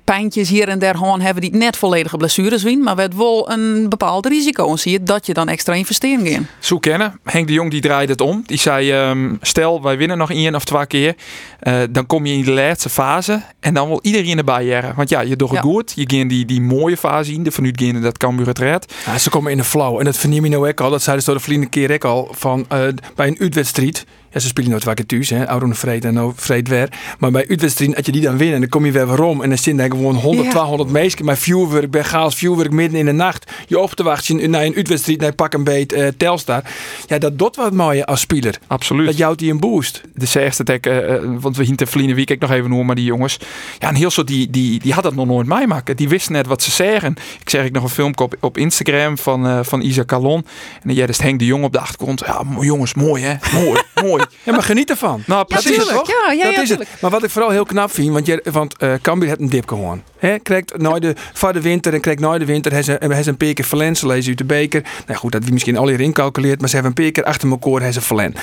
pijntjes 0.04 0.48
hier 0.48 0.68
en 0.68 0.78
daar 0.78 0.96
gewoon 0.96 1.20
hebben 1.20 1.42
die 1.42 1.56
net 1.56 1.76
volledige 1.76 2.16
blessures 2.16 2.62
wien, 2.62 2.82
maar 2.82 2.96
werd 2.96 3.16
wel 3.16 3.50
een 3.50 3.88
bepaald 3.88 4.26
risico 4.26 4.70
en 4.70 4.78
zie 4.78 4.92
je 4.92 5.02
dat 5.02 5.26
je 5.26 5.34
dan 5.34 5.48
extra 5.48 5.74
investeringen 5.74 6.32
in. 6.32 6.46
Zo 6.58 6.78
kennen. 6.78 7.20
Henk 7.24 7.46
de 7.46 7.52
Jong 7.52 7.70
die 7.70 7.80
draaide 7.80 8.12
het 8.12 8.20
om. 8.20 8.42
Die 8.46 8.58
zei, 8.58 8.90
ehm, 8.90 9.34
stel 9.40 9.82
wij 9.82 9.96
winnen 9.96 10.18
nog 10.18 10.30
één 10.30 10.54
of 10.54 10.64
twee 10.64 10.86
keer. 10.86 11.14
eh, 11.60 11.78
dan 11.90 12.06
kom 12.06 12.26
je 12.26 12.32
in 12.34 12.44
de 12.44 12.50
laatste 12.50 12.88
fase. 12.88 13.42
En 13.60 13.74
dan 13.74 13.88
wil 13.88 13.98
iedereen 14.02 14.38
erbij 14.38 14.64
jaren. 14.64 14.92
Want 14.96 15.08
ja, 15.08 15.20
je 15.20 15.36
doet 15.36 15.48
het 15.48 15.56
Ja. 15.56 15.62
goed. 15.64 15.92
Je 15.96 16.04
gaat 16.06 16.28
die, 16.28 16.44
die 16.44 16.60
mooie 16.60 16.96
fase 16.96 17.32
in. 17.32 17.42
De 17.42 17.50
vanuit 17.50 17.80
gaan 17.82 18.02
dat 18.02 18.18
Cambuur 18.18 18.46
het 18.46 18.58
redt. 18.58 18.94
Ja, 19.06 19.18
ze 19.18 19.30
komen 19.30 19.50
in 19.50 19.56
de 19.56 19.64
flow. 19.64 19.98
En 19.98 20.04
dat 20.04 20.16
verneem 20.16 20.44
je 20.44 20.50
nou 20.50 20.68
ook 20.68 20.80
al. 20.80 20.90
Dat 20.90 21.02
zeiden 21.02 21.24
ze 21.24 21.30
door 21.30 21.38
de 21.40 21.44
vrienden 21.46 21.68
keer 21.68 21.92
ook 21.92 22.04
al. 22.04 22.28
Van, 22.32 22.64
eh, 22.68 22.80
bij 23.14 23.26
een 23.26 23.36
uitwedstrijd. 23.40 24.04
Ja, 24.30 24.40
ze 24.40 24.46
spelen 24.46 24.70
nooit 24.70 24.82
twee 24.82 24.94
keer 24.94 25.06
thuis. 25.06 25.30
Hè. 25.30 25.48
Oude 25.48 25.74
Vreed 25.74 26.04
en 26.04 26.14
nou 26.14 26.32
Vreed 26.36 26.68
weer. 26.68 26.88
Maar 27.18 27.30
bij 27.30 27.48
uitwedstrijd, 27.48 27.96
als 27.96 28.06
je 28.06 28.12
die 28.12 28.20
dan 28.20 28.36
wint. 28.36 28.52
En 28.52 28.60
dan 28.60 28.68
kom 28.68 28.84
je 28.86 28.92
weer 28.92 29.06
waarom. 29.06 29.42
En 29.42 29.48
dan 29.48 29.58
zitten 29.58 29.84
er 29.84 29.90
gewoon 29.90 30.14
100, 30.14 30.44
Ja. 30.44 30.50
200 30.50 30.90
meisjes. 30.90 31.20
Maar 31.20 31.36
vuurwerk, 31.36 31.90
bij 31.90 32.02
chaos 32.02 32.34
vuurwerk 32.34 32.70
midden 32.70 32.98
in 32.98 33.06
de 33.06 33.12
nacht. 33.12 33.50
Je 33.66 33.78
op 33.78 33.92
te 33.92 34.02
wachten 34.02 34.50
naar 34.50 34.64
een 34.64 34.74
uitwedstrijd. 34.74 35.20
Naar 35.20 35.34
pak 35.34 35.52
een 35.52 35.64
beet 35.64 35.92
eh, 35.92 36.08
Telstar. 36.16 36.62
Ja, 37.06 37.18
dat 37.18 37.38
doet 37.38 37.56
wat 37.56 37.72
mooie 37.72 38.06
als 38.06 38.20
speler. 38.20 38.58
Absoluut. 38.66 39.06
Dat 39.06 39.16
jouwt 39.16 39.38
die 39.38 39.50
een 39.50 39.60
boost. 39.60 40.00
de 40.14 40.26
zesde 40.26 40.64
dek, 40.64 40.86
eh, 40.86 41.14
eh, 41.14 41.22
want 41.40 41.56
we 41.56 41.64
hinten 41.64 41.86
verliezen 41.86 42.16
week 42.16 42.30
ik 42.30 42.40
nog 42.40 42.50
even 42.50 42.68
noemen, 42.68 42.86
maar 42.86 42.94
die 42.94 43.04
jongens. 43.04 43.38
Ja, 43.78 43.88
en 43.88 43.94
heel 43.94 44.10
zo, 44.10 44.24
die, 44.24 44.50
die, 44.50 44.80
die 44.80 44.92
had 44.92 45.02
dat 45.02 45.14
nog 45.14 45.26
nooit 45.26 45.46
meemaken. 45.46 45.96
Die 45.96 46.08
wisten 46.08 46.32
net 46.32 46.46
wat 46.46 46.62
ze 46.62 46.70
zeggen. 46.70 47.16
Ik 47.40 47.50
zeg 47.50 47.64
ik 47.64 47.72
nog 47.72 47.82
een 47.82 47.88
filmpje 47.88 48.24
op, 48.24 48.36
op 48.40 48.58
Instagram 48.58 49.18
van, 49.18 49.46
eh 49.46 49.58
van 49.62 49.80
Isa 49.80 50.04
Calon. 50.04 50.46
En 50.82 50.94
jij 50.94 51.06
dus 51.06 51.18
Henk 51.18 51.38
de 51.38 51.44
Jong 51.44 51.64
op 51.64 51.72
de 51.72 51.78
achtergrond. 51.80 52.22
Ja, 52.26 52.42
jongens, 52.60 52.94
mooi 52.94 53.22
hè? 53.22 53.34
Mooi, 53.52 53.80
mooi. 54.08 54.15
Ja, 54.42 54.52
maar 54.52 54.62
geniet 54.62 54.90
ervan. 54.90 55.22
Nou, 55.26 55.38
Ja, 55.38 55.44
precies. 55.44 55.76
is 55.76 55.86
toch? 55.86 56.08
Ja, 56.08 56.32
ja, 56.32 56.44
dat 56.44 56.54
ja, 56.54 56.62
is 56.62 56.68
het. 56.68 56.88
Maar 57.00 57.10
wat 57.10 57.24
ik 57.24 57.30
vooral 57.30 57.50
heel 57.50 57.64
knap 57.64 57.90
vind, 57.90 58.12
want, 58.12 58.26
je, 58.26 58.44
want 58.52 58.76
eh 58.76 58.92
Cambuur 59.02 59.28
heeft 59.28 59.40
een 59.40 59.48
dip 59.48 59.68
gewoon. 59.68 60.02
Hè, 60.18 60.38
krijgt 60.38 60.78
nooit 60.78 61.02
de, 61.02 61.14
voor 61.32 61.52
de 61.52 61.60
winter 61.60 61.94
en 61.94 62.00
krijgt 62.00 62.20
nooit 62.20 62.40
de 62.40 62.46
winter. 62.46 62.72
Hij 62.72 62.82
ze, 62.82 62.96
hij 62.98 63.22
ze 63.22 63.30
een 63.30 63.36
paar 63.36 63.52
keer 63.52 63.64
verlen, 63.64 63.96
ze 63.96 64.06
lezen 64.06 64.28
uit 64.28 64.38
de 64.38 64.44
beker. 64.44 64.82
Nou 65.06 65.18
goed, 65.18 65.32
dat 65.32 65.42
wie 65.42 65.52
misschien 65.52 65.76
al 65.76 65.88
hierin 65.88 66.12
calculeert, 66.12 66.60
maar 66.60 66.68
ze 66.68 66.74
hebben 66.74 66.92
een 66.96 67.02
paar 67.04 67.12
keer 67.12 67.24
achter 67.24 67.48
elkaar 67.50 67.72
hebben 67.72 67.92
ze 67.92 68.00
verlen. 68.00 68.34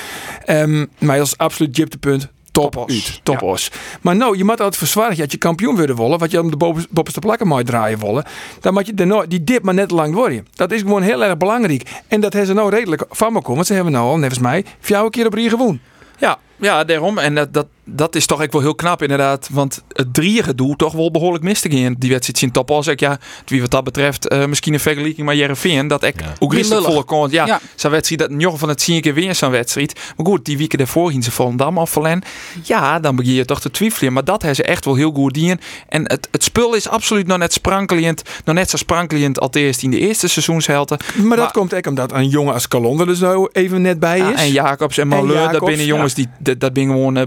Ehm, 0.44 0.86
maar 0.98 1.20
als 1.20 1.38
absoluut 1.38 1.76
jiptepunt. 1.76 2.28
Top 2.54 2.72
Topos. 2.72 2.90
uit, 2.94 3.20
topos. 3.22 3.70
Maar 4.00 4.16
nou, 4.16 4.36
je 4.36 4.44
moet 4.44 4.50
altijd 4.60 4.76
verzwaarden. 4.76 5.18
Dat 5.18 5.32
je 5.32 5.38
kampioen 5.38 5.76
willen 5.76 5.96
willen, 5.96 6.18
wat 6.18 6.30
je 6.30 6.40
om 6.40 6.50
de 6.50 6.56
boven- 6.56 6.86
bovenste 6.90 7.20
plakken 7.20 7.46
mooi 7.46 7.64
draaien 7.64 7.98
willen. 7.98 8.24
Dan 8.60 8.72
moet 8.74 8.86
je 8.86 8.94
de 8.94 9.04
no- 9.04 9.26
die 9.26 9.44
dip 9.44 9.62
maar 9.62 9.74
net 9.74 9.90
lang 9.90 10.14
worden. 10.14 10.46
Dat 10.54 10.72
is 10.72 10.80
gewoon 10.80 11.02
heel 11.02 11.24
erg 11.24 11.36
belangrijk. 11.36 11.90
En 12.08 12.20
dat 12.20 12.32
hebben 12.32 12.50
ze 12.50 12.56
nou 12.56 12.70
redelijk 12.70 13.04
van 13.10 13.32
me 13.32 13.38
komen. 13.38 13.54
Want 13.54 13.66
ze 13.66 13.74
hebben 13.74 13.92
nou 13.92 14.06
al, 14.06 14.18
nevens 14.18 14.38
mij, 14.38 14.64
vier 14.80 15.10
keer 15.10 15.26
op 15.26 15.34
rij 15.34 15.48
gewonnen. 15.48 15.80
Ja, 16.18 16.38
ja, 16.56 16.84
daarom. 16.84 17.18
En 17.18 17.34
dat, 17.34 17.52
dat, 17.52 17.66
dat 17.84 18.14
is 18.14 18.26
toch 18.26 18.42
echt 18.42 18.52
wel 18.52 18.62
heel 18.62 18.74
knap 18.74 19.02
inderdaad. 19.02 19.48
Want 19.52 19.82
het 19.88 20.14
drieën 20.14 20.44
doel 20.54 20.76
toch 20.76 20.92
wel 20.92 21.10
behoorlijk 21.10 21.44
mis 21.44 21.60
te 21.60 21.70
gaan. 21.70 21.94
Die 21.98 22.10
wedstrijd 22.10 22.38
zien 22.38 22.50
top 22.50 22.70
als 22.70 22.86
ik 22.86 23.00
ja, 23.00 23.18
wie 23.46 23.60
wat 23.60 23.70
dat 23.70 23.84
betreft, 23.84 24.28
eh, 24.28 24.44
misschien 24.46 24.72
een 24.74 24.80
vergelijking 24.80 25.26
met 25.26 25.36
Jereveen. 25.36 25.88
Dat 25.88 26.02
ik 26.02 26.14
ook 26.38 26.52
lullig. 26.52 26.68
volle 26.84 27.02
kon. 27.04 27.30
Ja, 27.30 27.46
Ja. 27.46 27.60
zo'n 27.74 27.90
wedstrijd, 27.90 28.20
dat 28.30 28.40
jongen 28.40 28.58
van 28.58 28.68
het 28.68 28.82
zien 28.82 29.00
keer 29.00 29.14
weer 29.14 29.34
zo'n 29.34 29.50
wedstrijd. 29.50 30.00
Maar 30.16 30.26
goed, 30.26 30.44
die 30.44 30.58
weken 30.58 30.78
daarvoor 30.78 31.10
ging 31.10 31.24
ze 31.24 31.30
Volendam 31.30 31.78
afvallen. 31.78 32.22
Ja, 32.62 33.00
dan 33.00 33.16
begin 33.16 33.32
je 33.32 33.44
toch 33.44 33.60
te 33.60 33.70
twijfelen. 33.70 34.12
Maar 34.12 34.24
dat 34.24 34.42
hebben 34.42 34.64
ze 34.64 34.70
echt 34.70 34.84
wel 34.84 34.94
heel 34.94 35.12
goed 35.12 35.34
dien. 35.34 35.60
En 35.88 36.02
het, 36.02 36.28
het 36.30 36.42
spul 36.44 36.74
is 36.74 36.88
absoluut 36.88 37.26
nog 37.26 37.38
net 37.38 37.52
sprankelend. 37.52 38.22
Nog 38.44 38.54
net 38.54 38.70
zo 38.70 38.76
sprankelend 38.76 39.40
als 39.40 39.50
eerst 39.52 39.82
in 39.82 39.90
de 39.90 39.98
eerste 39.98 40.28
seizoenshelte. 40.28 40.98
Maar, 41.14 41.28
dat 41.28 41.38
Maar- 41.38 41.50
komt 41.50 41.74
ook 41.74 41.86
omdat 41.86 42.12
een 42.12 42.28
jongen 42.28 42.54
als 42.54 42.68
Calon 42.68 43.00
er 43.00 43.06
dus 43.06 43.18
nou 43.18 43.48
even 43.52 43.82
net 43.82 44.00
bij 44.00 44.18
is. 44.18 44.24
Ja, 44.26 44.34
en 44.36 44.50
Jacobs 44.52 44.98
en 44.98 45.08
Malheur, 45.08 45.52
dat 45.52 45.64
binnen 45.64 45.86
jongens 45.86 46.14
die 46.14 46.28
dat, 46.38 46.60
dat 46.60 46.72
binnen 46.72 46.94
gewoon 46.96 47.16
eh, 47.16 47.22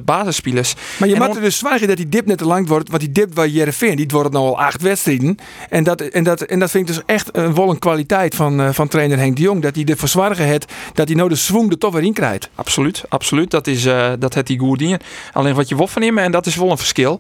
maar 0.54 1.10
je 1.10 1.16
moet 1.16 1.36
er 1.36 1.42
dus 1.42 1.58
zwijgen 1.58 1.88
dat 1.88 1.98
die 1.98 2.10
dip 2.10 2.26
net 2.26 2.38
te 2.38 2.46
lang 2.46 2.68
wordt. 2.68 2.90
Want 2.90 3.02
die 3.02 3.12
dip 3.12 3.34
bij 3.34 3.50
Jereveen, 3.50 3.96
die 3.96 4.08
wordt 4.08 4.32
nou 4.32 4.46
al 4.46 4.60
acht 4.60 4.82
wedstrijden. 4.82 5.38
En 5.70 5.84
dat, 5.84 6.02
en 6.02 6.24
dat, 6.24 6.42
en 6.42 6.60
dat 6.60 6.72
vind 6.72 6.90
ik 6.90 6.96
dus 6.96 7.04
echt 7.06 7.30
een 7.38 7.56
wel 7.56 7.70
een 7.70 7.80
kwaliteit 7.80 8.36
van, 8.36 8.62
eh, 8.62 8.70
van 8.72 8.88
trainer 8.88 9.18
Henk 9.18 9.36
de 9.36 9.42
Jong. 9.42 9.62
Dat 9.62 9.76
hij 9.76 9.84
de 9.84 9.96
verzwargen 9.96 10.46
heeft, 10.46 10.74
dat 10.94 11.08
hij 11.08 11.18
nou 11.18 11.30
de 11.30 11.36
swoon 11.36 11.70
er 11.70 11.78
toch 11.78 11.94
weer 11.94 12.04
in 12.04 12.14
krijgt. 12.14 12.50
Absoluut, 12.56 13.04
absoluut. 13.10 13.52
Dat, 13.52 13.68
is, 13.68 13.86
eh, 13.86 14.12
dat 14.20 14.34
het 14.34 14.48
die 14.48 14.60
goed 14.60 14.80
dingen. 14.80 15.00
Alleen 15.34 15.56
wat 15.56 15.70
je 15.70 15.76
wil 15.76 15.88
van 15.88 16.02
hem, 16.02 16.18
en 16.18 16.32
dat 16.32 16.46
is 16.46 16.56
wel 16.56 16.72
een 16.72 16.78
verschil. 16.78 17.20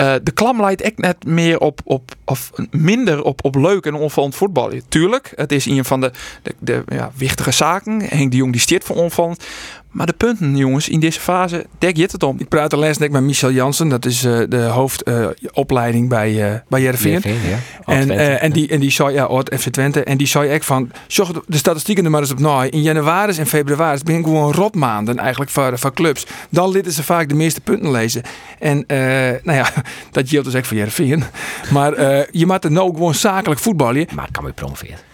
Eh, 0.00 0.14
de 0.22 0.30
klam 0.30 0.60
leidt 0.60 0.80
echt 0.80 0.98
net 0.98 1.24
meer 1.24 1.58
op, 1.58 1.80
op 1.84 2.14
of 2.24 2.50
minder 2.70 3.22
op, 3.22 3.44
op 3.44 3.54
leuk 3.54 3.86
en 3.86 3.94
onvallend 3.94 4.34
voetbal. 4.34 4.72
Tuurlijk, 4.88 5.32
het 5.36 5.52
is 5.52 5.66
een 5.66 5.84
van 5.84 6.00
de, 6.00 6.10
de, 6.42 6.54
de 6.58 6.82
ja, 6.88 7.10
wichtige 7.14 7.50
zaken. 7.50 8.00
Henk 8.00 8.30
de 8.30 8.36
Jong 8.36 8.52
die 8.52 8.60
stiert 8.60 8.84
voor 8.84 8.96
onvallend. 8.96 9.44
Maar 9.90 10.06
de 10.06 10.12
punten, 10.12 10.56
jongens, 10.56 10.88
in 10.88 11.00
deze 11.00 11.20
fase, 11.20 11.66
dek 11.78 11.96
je 11.96 12.02
het 12.02 12.22
om. 12.22 12.36
Ik 12.38 12.48
praat 12.48 12.72
les 12.72 12.98
net 12.98 13.10
met 13.10 13.22
Michel 13.22 13.50
Jansen. 13.50 13.88
Dat 13.88 14.04
is 14.04 14.24
eh, 14.24 14.40
de 14.48 14.62
hoofdopleiding 14.62 16.08
bij, 16.08 16.52
eh 16.52 16.58
bij 16.68 16.82
ja. 16.82 17.58
En, 17.84 18.10
eh, 18.10 18.42
en, 18.42 18.52
die, 18.52 18.68
en 18.68 18.80
die 18.80 18.90
zei, 18.90 19.12
ja, 19.12 19.24
Oud 19.24 19.54
FC 19.58 19.68
Twente. 19.68 20.04
En 20.04 20.16
die 20.16 20.26
zei 20.26 20.48
echt 20.48 20.64
van, 20.64 20.90
zocht 21.06 21.34
de 21.46 21.56
statistieken 21.56 22.04
er 22.04 22.10
maar 22.10 22.20
eens 22.20 22.30
op 22.30 22.38
na. 22.38 22.62
In 22.62 22.82
januari 22.82 23.38
en 23.38 23.46
februari, 23.46 23.94
het 23.94 24.04
begint 24.04 24.24
gewoon 24.24 24.52
rotmaanden 24.52 25.18
eigenlijk 25.18 25.50
voor, 25.50 25.78
voor 25.78 25.92
clubs. 25.92 26.26
Dan 26.50 26.70
litten 26.70 26.92
ze 26.92 27.02
vaak 27.02 27.28
de 27.28 27.34
meeste 27.34 27.60
punten 27.60 27.90
lezen. 27.90 28.22
En 28.58 28.84
eh, 28.86 28.96
nou 29.42 29.58
ja, 29.58 29.72
dat 30.12 30.28
geldt 30.28 30.46
dus 30.46 30.54
echt 30.54 30.66
voor 30.66 30.76
Jereveen. 30.76 31.24
Maar 31.72 31.92
eh, 31.92 32.26
je 32.30 32.46
moet 32.46 32.64
er 32.64 32.72
nou 32.72 32.94
gewoon 32.94 33.14
zakelijk 33.14 33.60
voetballen. 33.60 34.06
Maar 34.14 34.28
Cambuur 34.32 34.52
promoveert. 34.52 35.04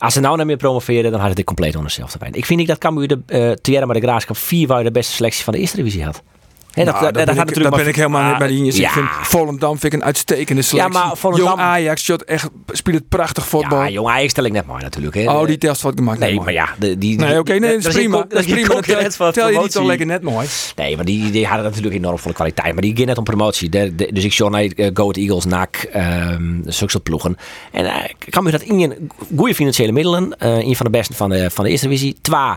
Als 0.00 0.14
ze 0.14 0.20
nou 0.20 0.36
niet 0.36 0.46
meer 0.46 0.56
promoveren, 0.56 1.10
dan 1.10 1.20
had 1.20 1.28
het 1.28 1.36
dit 1.36 1.46
compleet 1.46 1.70
onder 1.70 1.84
hetzelfde 1.84 2.18
pijn. 2.18 2.34
Ik 2.34 2.46
vind 2.46 2.58
niet 2.58 2.68
dat 2.68 2.78
Cambuur 2.78 3.08
de 3.08 3.20
uh, 3.26 3.52
Tierra 3.52 3.86
maar 3.86 3.94
de 3.94 4.00
Graafschap 4.00 4.36
4 4.36 4.66
waar 4.66 4.84
de 4.84 4.90
beste 4.90 5.12
selectie 5.12 5.44
van 5.44 5.52
de 5.52 5.58
eerste 5.58 5.76
divisie 5.76 6.04
had. 6.04 6.22
He, 6.70 6.84
nou, 6.84 7.00
dat, 7.00 7.14
dat, 7.14 7.26
dat, 7.26 7.36
ben, 7.36 7.46
ik, 7.48 7.62
dat 7.62 7.76
ben 7.76 7.86
ik 7.86 7.96
helemaal 7.96 8.28
niet 8.28 8.38
bij 8.38 8.48
die 8.48 8.80
Ja. 8.80 8.86
Ik 8.86 8.92
vind 8.92 9.06
Volendam 9.22 9.78
vind 9.78 9.92
ik 9.92 10.00
een 10.00 10.04
uitstekende 10.04 10.62
selectie. 10.62 10.92
Ja, 10.92 11.04
maar 11.06 11.16
Volendam- 11.16 11.46
Jong 11.48 11.60
Ajax 11.60 12.02
shot 12.04 12.24
echt, 12.24 12.48
speelt 12.66 12.96
het 12.96 13.08
prachtig 13.08 13.46
voetbal. 13.46 13.78
Ja, 13.82 13.88
jong 13.88 14.08
Ajax 14.08 14.30
stel 14.30 14.44
ik 14.44 14.52
net 14.52 14.66
mooi 14.66 14.82
natuurlijk. 14.82 15.14
Hè. 15.14 15.30
Oh, 15.32 15.46
die 15.46 15.58
test 15.58 15.82
wat 15.82 15.92
gemaakt. 15.96 16.18
Nee, 16.18 16.40
maar 16.40 16.52
ja. 16.52 16.68
De, 16.78 16.98
die, 16.98 17.18
Nee, 17.18 17.38
oké, 17.38 17.52
nee, 17.52 17.76
dat 17.76 17.86
is 17.86 17.94
prima. 17.94 18.16
Dat 18.16 18.30
Dat 18.30 18.38
is 18.38 18.46
prima. 18.46 18.68
Tel, 18.80 19.10
van 19.10 19.16
tel 19.16 19.26
je 19.26 19.32
die 19.32 19.52
promotie. 19.52 19.70
toch 19.70 19.84
lekker 19.86 20.06
net 20.06 20.22
mooi. 20.22 20.46
Nee, 20.76 20.96
maar 20.96 21.04
die, 21.04 21.30
die 21.30 21.46
hadden 21.46 21.64
natuurlijk 21.64 21.94
enorm 21.94 22.18
volle 22.18 22.34
kwaliteit. 22.34 22.72
Maar 22.72 22.82
die 22.82 22.94
ging 22.96 23.06
net 23.06 23.18
om 23.18 23.24
promotie. 23.24 23.68
De, 23.68 23.94
de, 23.94 24.12
dus 24.12 24.24
ik 24.24 24.32
zie 24.32 24.50
naar 24.50 24.62
uh, 24.76 24.90
Go 24.94 25.10
Eagles, 25.10 25.44
NAC, 25.44 25.88
um, 25.96 26.62
zulke 26.66 26.92
soort 26.92 27.02
ploegen. 27.02 27.36
En 27.72 27.84
uh, 27.84 28.04
ik 28.04 28.26
kan 28.30 28.44
me 28.44 28.50
dat 28.50 28.62
in 28.62 28.78
je 28.78 29.06
goede 29.36 29.54
financiële 29.54 29.92
middelen. 29.92 30.34
Uh, 30.42 30.56
een 30.56 30.76
van 30.76 30.86
de 30.86 30.92
beste 30.92 31.14
van 31.14 31.30
de, 31.30 31.50
van 31.50 31.64
de 31.64 31.70
eerste 31.70 31.88
divisie. 31.88 32.16
Twee, 32.20 32.40
um, 32.40 32.56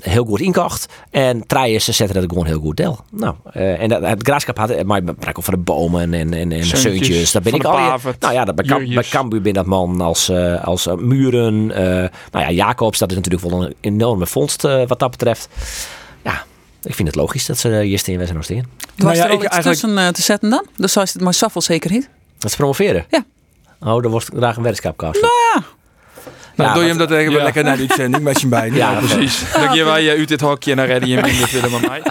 heel 0.00 0.24
goed 0.24 0.40
inkocht. 0.40 0.86
En 1.10 1.46
drie, 1.46 1.78
ze 1.78 1.92
zetten 1.92 2.20
dat 2.20 2.30
gewoon 2.30 2.46
heel 2.46 2.60
goed 2.60 2.76
deel. 2.76 3.04
Nou, 3.10 3.34
uh, 3.56 3.80
en 3.80 3.88
dat, 3.88 4.02
het 4.02 4.22
graafschap 4.22 4.58
had, 4.58 4.82
maar 4.84 4.98
ik 4.98 5.36
van 5.38 5.54
de 5.54 5.60
bomen 5.60 6.14
en, 6.14 6.34
en, 6.34 6.52
en 6.52 6.64
zeuntjes. 6.64 7.32
Daar 7.32 7.42
ben 7.42 7.54
ik 7.54 7.64
al. 7.64 7.98
Nou 8.18 8.34
ja, 8.34 8.44
dat, 8.44 8.54
bij, 8.54 9.04
Cambuur 9.10 9.42
ben 9.42 9.52
dat 9.52 9.66
man 9.66 10.00
als, 10.00 10.28
uh, 10.28 10.64
als 10.64 10.86
uh, 10.86 10.94
Muren. 10.94 11.54
Uh, 11.54 11.76
nou 11.76 12.10
ja, 12.30 12.50
Jacobs, 12.50 12.98
dat 12.98 13.10
is 13.10 13.16
natuurlijk 13.16 13.44
wel 13.44 13.64
een 13.64 13.74
enorme 13.80 14.26
vondst 14.26 14.64
uh, 14.64 14.86
wat 14.86 14.98
dat 14.98 15.10
betreft. 15.10 15.48
Ja, 16.24 16.44
ik 16.82 16.94
vind 16.94 17.08
het 17.08 17.16
logisch 17.16 17.46
dat 17.46 17.58
ze 17.58 17.80
hier 17.80 17.98
steen 17.98 18.20
zijn 18.20 18.34
nog 18.34 18.44
steen. 18.44 18.66
Nou 18.96 19.14
ja, 19.14 19.24
er 19.24 19.30
al 19.30 19.34
iets 19.34 19.44
eigenlijk... 19.44 19.80
tussen 19.80 19.98
uh, 19.98 20.08
te 20.08 20.22
zetten 20.22 20.50
dan? 20.50 20.66
Dus 20.76 20.92
zou 20.92 21.08
het 21.12 21.22
maar 21.22 21.34
Saffel 21.34 21.60
zeker 21.60 21.90
niet? 21.90 22.08
Dat 22.38 22.50
ze 22.50 22.56
promoveren? 22.56 23.06
Ja. 23.08 23.24
Oh, 23.80 24.02
dan 24.02 24.10
wordt 24.10 24.30
graag 24.36 24.56
een 24.56 24.62
weddenschapkast. 24.62 25.20
Nou. 25.20 25.32
Nou, 26.58 26.70
ja, 26.70 26.74
doe 26.74 26.82
je 26.82 26.88
hem 26.88 26.98
dat 26.98 27.10
even 27.10 27.32
ja. 27.32 27.42
lekker 27.42 27.64
naar 27.64 27.76
de 27.76 27.82
uitzending 27.88 28.22
met 28.22 28.40
je 28.40 28.46
bij. 28.46 28.70
Ja, 28.70 28.90
ja 28.90 28.98
precies. 28.98 29.52
Dan 29.52 29.62
gaan 29.62 29.84
wij 29.84 30.18
uit 30.18 30.28
dit 30.28 30.40
hokje 30.40 30.74
naar 30.74 30.86
redden 30.86 31.08
je 31.08 31.20
minder 31.20 31.48
willen 31.52 31.70
met 31.70 31.86
mij. 31.88 32.02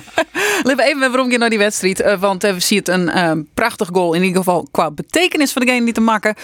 Laten 0.63 0.75
we 0.75 0.83
even 0.83 0.99
waarom 0.99 1.31
je 1.31 1.37
naar 1.37 1.49
die 1.49 1.57
wedstrijd. 1.57 2.01
eh, 2.01 2.19
want 2.19 2.41
we 2.43 2.59
zien 2.59 2.77
het 2.77 2.87
een 2.87 3.09
eh, 3.09 3.31
prachtig 3.53 3.89
goal. 3.91 4.13
In 4.13 4.21
ieder 4.21 4.37
geval 4.37 4.67
qua 4.71 4.91
betekenis 4.91 5.53
voor 5.53 5.65
degene 5.65 5.85
die 5.85 5.93
te 5.93 6.01
maken. 6.01 6.35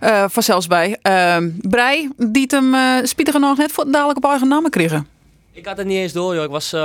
eh 0.00 0.24
van 0.28 0.42
zelfs 0.42 0.66
bij. 0.66 0.98
Uh, 1.08 1.36
Brei, 1.60 2.08
die 2.16 2.42
het 2.42 2.50
hem 2.50 2.74
uh, 2.74 2.94
spietig 3.02 3.38
nog 3.38 3.56
net 3.56 3.72
voor 3.72 3.90
dadelijk 3.90 4.16
op 4.16 4.24
eigen 4.24 4.48
namen 4.48 4.70
kregen. 4.70 5.13
Ik 5.56 5.66
had 5.66 5.76
het 5.76 5.86
niet 5.86 5.98
eens 5.98 6.12
door, 6.12 6.34
joh. 6.34 6.44
Ik 6.44 6.50
was, 6.50 6.72
uh, 6.72 6.80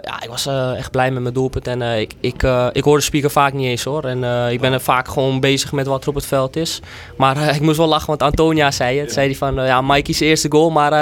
ja, 0.00 0.22
ik 0.22 0.28
was 0.28 0.46
uh, 0.46 0.78
echt 0.78 0.90
blij 0.90 1.10
met 1.10 1.22
mijn 1.22 1.34
doelpunt. 1.34 1.66
En 1.66 1.80
uh, 1.80 2.00
ik, 2.00 2.12
ik, 2.20 2.42
ik 2.72 2.84
hoor 2.84 2.96
de 2.96 3.02
speaker 3.02 3.30
vaak 3.30 3.52
niet 3.52 3.66
eens 3.66 3.84
hoor. 3.84 4.04
En 4.04 4.50
ik 4.52 4.60
ben 4.60 4.72
er 4.72 4.80
vaak 4.80 5.08
gewoon 5.08 5.40
bezig 5.40 5.72
met 5.72 5.86
wat 5.86 6.02
er 6.02 6.08
op 6.08 6.14
het 6.14 6.26
veld 6.26 6.56
is. 6.56 6.80
Maar 7.16 7.48
ik 7.54 7.60
moest 7.60 7.76
wel 7.76 7.86
lachen, 7.86 8.06
want 8.06 8.22
Antonia 8.22 8.70
zei 8.70 8.98
het. 8.98 9.12
Zei 9.12 9.26
hij 9.26 9.36
van, 9.36 9.54
ja, 9.54 9.80
Mikey's 9.80 10.20
eerste 10.20 10.50
goal, 10.50 10.70
maar 10.70 10.92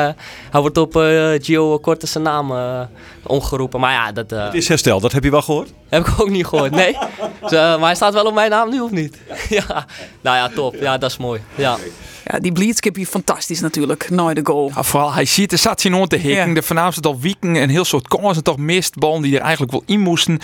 hij 0.51 0.61
wordt 0.61 0.79
op 0.79 0.95
Gio 1.41 1.79
Korte 1.79 2.07
zijn 2.07 2.25
naam 2.25 2.53
omgeroepen. 3.23 3.81
Maar 3.81 3.93
ja, 3.93 4.13
dat... 4.13 4.31
het 4.31 4.55
is 4.55 4.69
hersteld, 4.69 5.03
dat 5.03 5.13
heb 5.13 5.25
je 5.25 5.31
wel 5.31 5.43
gehoord? 5.43 5.73
Heb 5.89 6.07
ik 6.07 6.21
ook 6.21 6.31
niet 6.31 6.47
gehoord, 6.47 6.71
nee. 6.71 6.93
dus, 7.41 7.51
maar 7.51 7.81
hij 7.81 7.95
staat 7.95 8.15
wel 8.15 8.27
op 8.27 8.35
mijn 8.35 8.51
naam 8.51 8.71
nu, 8.71 8.81
of 8.81 8.91
niet? 8.91 9.19
ja. 9.49 9.87
Nou 10.21 10.37
ja, 10.37 10.49
top. 10.49 10.75
Ja, 10.75 10.99
dat 10.99 11.11
is 11.11 11.17
mooi. 11.17 11.41
Ja. 11.55 11.77
Ja, 12.25 12.39
die 12.39 12.53
Bleedskip 12.53 12.97
hier 12.97 13.07
fantastisch 13.07 13.61
natuurlijk. 13.61 14.11
Nooit 14.11 14.37
de 14.37 14.47
goal. 14.47 14.71
Ja, 14.75 14.83
vooral, 14.83 15.13
hij 15.13 15.25
ziet, 15.25 15.53
er 15.53 15.59
zat 15.59 15.81
zien 15.81 16.09
te 16.09 16.17
hikken. 16.17 16.49
Ja. 16.49 16.55
De 16.55 16.63
voornaamste 16.63 17.09
al 17.09 17.21
wieken 17.21 17.57
en 17.57 17.69
heel 17.69 17.85
soort 17.85 18.09
kansen 18.09 18.43
toch 18.43 18.57
mist. 18.57 18.99
Ballen 18.99 19.23
die 19.23 19.37
er 19.37 19.43
eigenlijk 19.43 19.73
wel 19.73 19.83
in 19.87 20.01
moesten. 20.01 20.39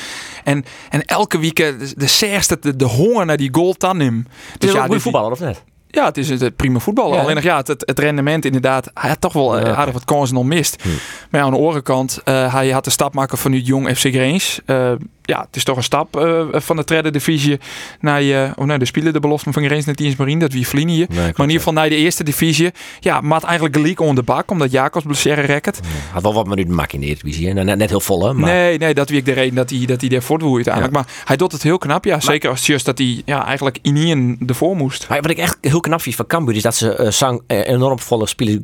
En, 0.45 0.65
en 0.91 1.05
elke 1.05 1.39
week 1.39 1.57
de, 1.57 1.93
de 1.97 2.07
zerste, 2.07 2.59
de, 2.61 2.77
de 2.77 2.85
honger 2.85 3.27
naar 3.27 3.37
die 3.37 3.49
goal 3.53 3.75
dan 3.79 4.01
hem. 4.01 4.27
Dus 4.59 4.73
ja, 4.73 4.85
goede 4.85 5.01
voetballer 5.01 5.31
of 5.31 5.41
net? 5.41 5.63
Ja, 5.91 6.05
het 6.05 6.17
is 6.17 6.29
het 6.29 6.57
prima 6.57 6.79
voetbal. 6.79 7.15
Ja. 7.15 7.21
Alleen 7.21 7.35
nog, 7.35 7.45
ja, 7.45 7.57
het, 7.57 7.69
het, 7.69 7.99
rendement 7.99 8.45
inderdaad. 8.45 8.91
Hij 8.95 9.09
had 9.09 9.21
toch 9.21 9.33
wel 9.33 9.61
uh, 9.61 9.79
aardig 9.79 9.95
wat 9.95 10.05
kansen 10.05 10.37
al 10.37 10.43
mist. 10.43 10.83
Hm. 10.83 10.89
Maar 11.31 11.41
ja, 11.41 11.47
aan 11.47 11.53
de 11.53 11.59
andere 11.59 11.83
kant, 11.83 12.21
uh, 12.25 12.55
hij 12.55 12.71
had 12.71 12.85
de 12.85 12.91
stap 12.91 13.15
maken 13.15 13.39
van 13.39 13.51
nu 13.51 13.59
jong 13.59 13.97
FC 13.97 14.01
Greens. 14.01 14.61
Uh, 14.67 14.93
ja, 15.31 15.41
het 15.41 15.57
is 15.57 15.65
toch 15.65 15.77
een 15.77 15.83
stap 15.83 16.09
van 16.53 16.77
de 16.77 16.85
derde 16.85 17.11
divisie 17.11 17.59
naar, 18.01 18.23
je, 18.23 18.53
of 18.57 18.65
naar 18.65 18.79
de 18.79 18.85
spelen 18.85 19.13
de 19.13 19.21
belofte 19.21 19.53
van 19.53 19.65
Greens 19.65 19.85
net 19.85 20.01
eens 20.01 20.17
Marine. 20.17 20.41
Dat 20.41 20.53
wie 20.53 20.67
vliegen. 20.67 20.79
Nee, 20.89 21.07
maar 21.09 21.27
in 21.27 21.43
ieder 21.43 21.57
geval 21.57 21.73
naar 21.73 21.89
de 21.89 21.97
eerste 21.97 22.25
divisie. 22.25 22.71
Ja, 23.01 23.21
maar 23.21 23.43
eigenlijk 23.43 23.77
gelijk 23.77 24.01
onder 24.01 24.15
de 24.15 24.23
bak, 24.23 24.51
omdat 24.51 24.71
Jacobs 24.71 25.05
blessure 25.05 25.41
rekkert. 25.41 25.81
Had 26.13 26.23
wel 26.23 26.35
wat 26.35 26.47
minuten 26.47 26.75
maken 26.75 26.95
in 26.95 27.01
de 27.01 27.07
eerste 27.07 27.25
divisie. 27.25 27.53
Net, 27.53 27.79
net 27.79 27.91
heel 27.91 28.01
vol, 28.01 28.27
hè? 28.27 28.33
Maar... 28.33 28.51
Nee, 28.51 28.79
nee, 28.79 28.95
dat 28.95 29.09
wie 29.09 29.19
ik 29.19 29.25
de 29.25 29.33
reden 29.33 29.55
dat 29.55 29.71
hij, 29.71 29.87
dat 29.87 30.01
hij 30.01 30.11
daar 30.11 30.23
voortwoeit 30.23 30.69
uiteindelijk. 30.69 30.95
Ja. 30.95 31.01
Maar 31.01 31.25
hij 31.25 31.37
doet 31.37 31.53
het 31.53 31.63
heel 31.63 31.79
knap, 31.79 32.05
ja. 32.05 32.13
Maar, 32.13 32.23
zeker 32.23 32.51
als 32.51 32.67
juist 32.67 32.85
dat 32.85 32.99
hij 32.99 33.23
ja, 33.25 33.47
eigenlijk 33.47 33.79
in 33.83 33.97
hier 33.97 34.37
ervoor 34.47 34.77
moest. 34.77 35.09
Maar 35.09 35.21
wat 35.21 35.31
ik 35.31 35.39
echt 35.39 35.59
heel 35.61 35.81
knap 35.81 36.01
vind 36.01 36.15
van 36.15 36.27
Cambuur 36.27 36.57
is 36.57 36.63
dat 36.63 36.75
ze 36.75 36.99
uh, 37.01 37.11
zang, 37.11 37.43
uh, 37.47 37.69
enorm 37.69 37.99
volle 37.99 38.27
spelers, 38.27 38.59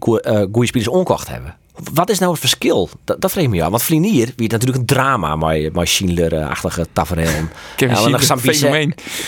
goede 0.53 0.67
spelers 0.67 0.89
onkocht 0.89 1.29
hebben. 1.29 1.57
Wat 1.93 2.11
is 2.11 2.19
nou 2.19 2.31
het 2.31 2.41
verschil? 2.41 2.89
Dat, 3.05 3.21
dat 3.21 3.33
vreemd 3.33 3.51
me 3.51 3.57
ja. 3.57 3.71
Want 3.71 3.83
Vlinier 3.83 4.33
wie 4.37 4.51
natuurlijk 4.51 4.79
een 4.79 4.87
drama, 4.87 5.37
maar, 5.37 5.59
maar 5.73 5.87
Schindler-achtige 5.87 6.87
tafereel. 6.93 7.27
Alleen 7.95 8.11
nog 8.11 8.23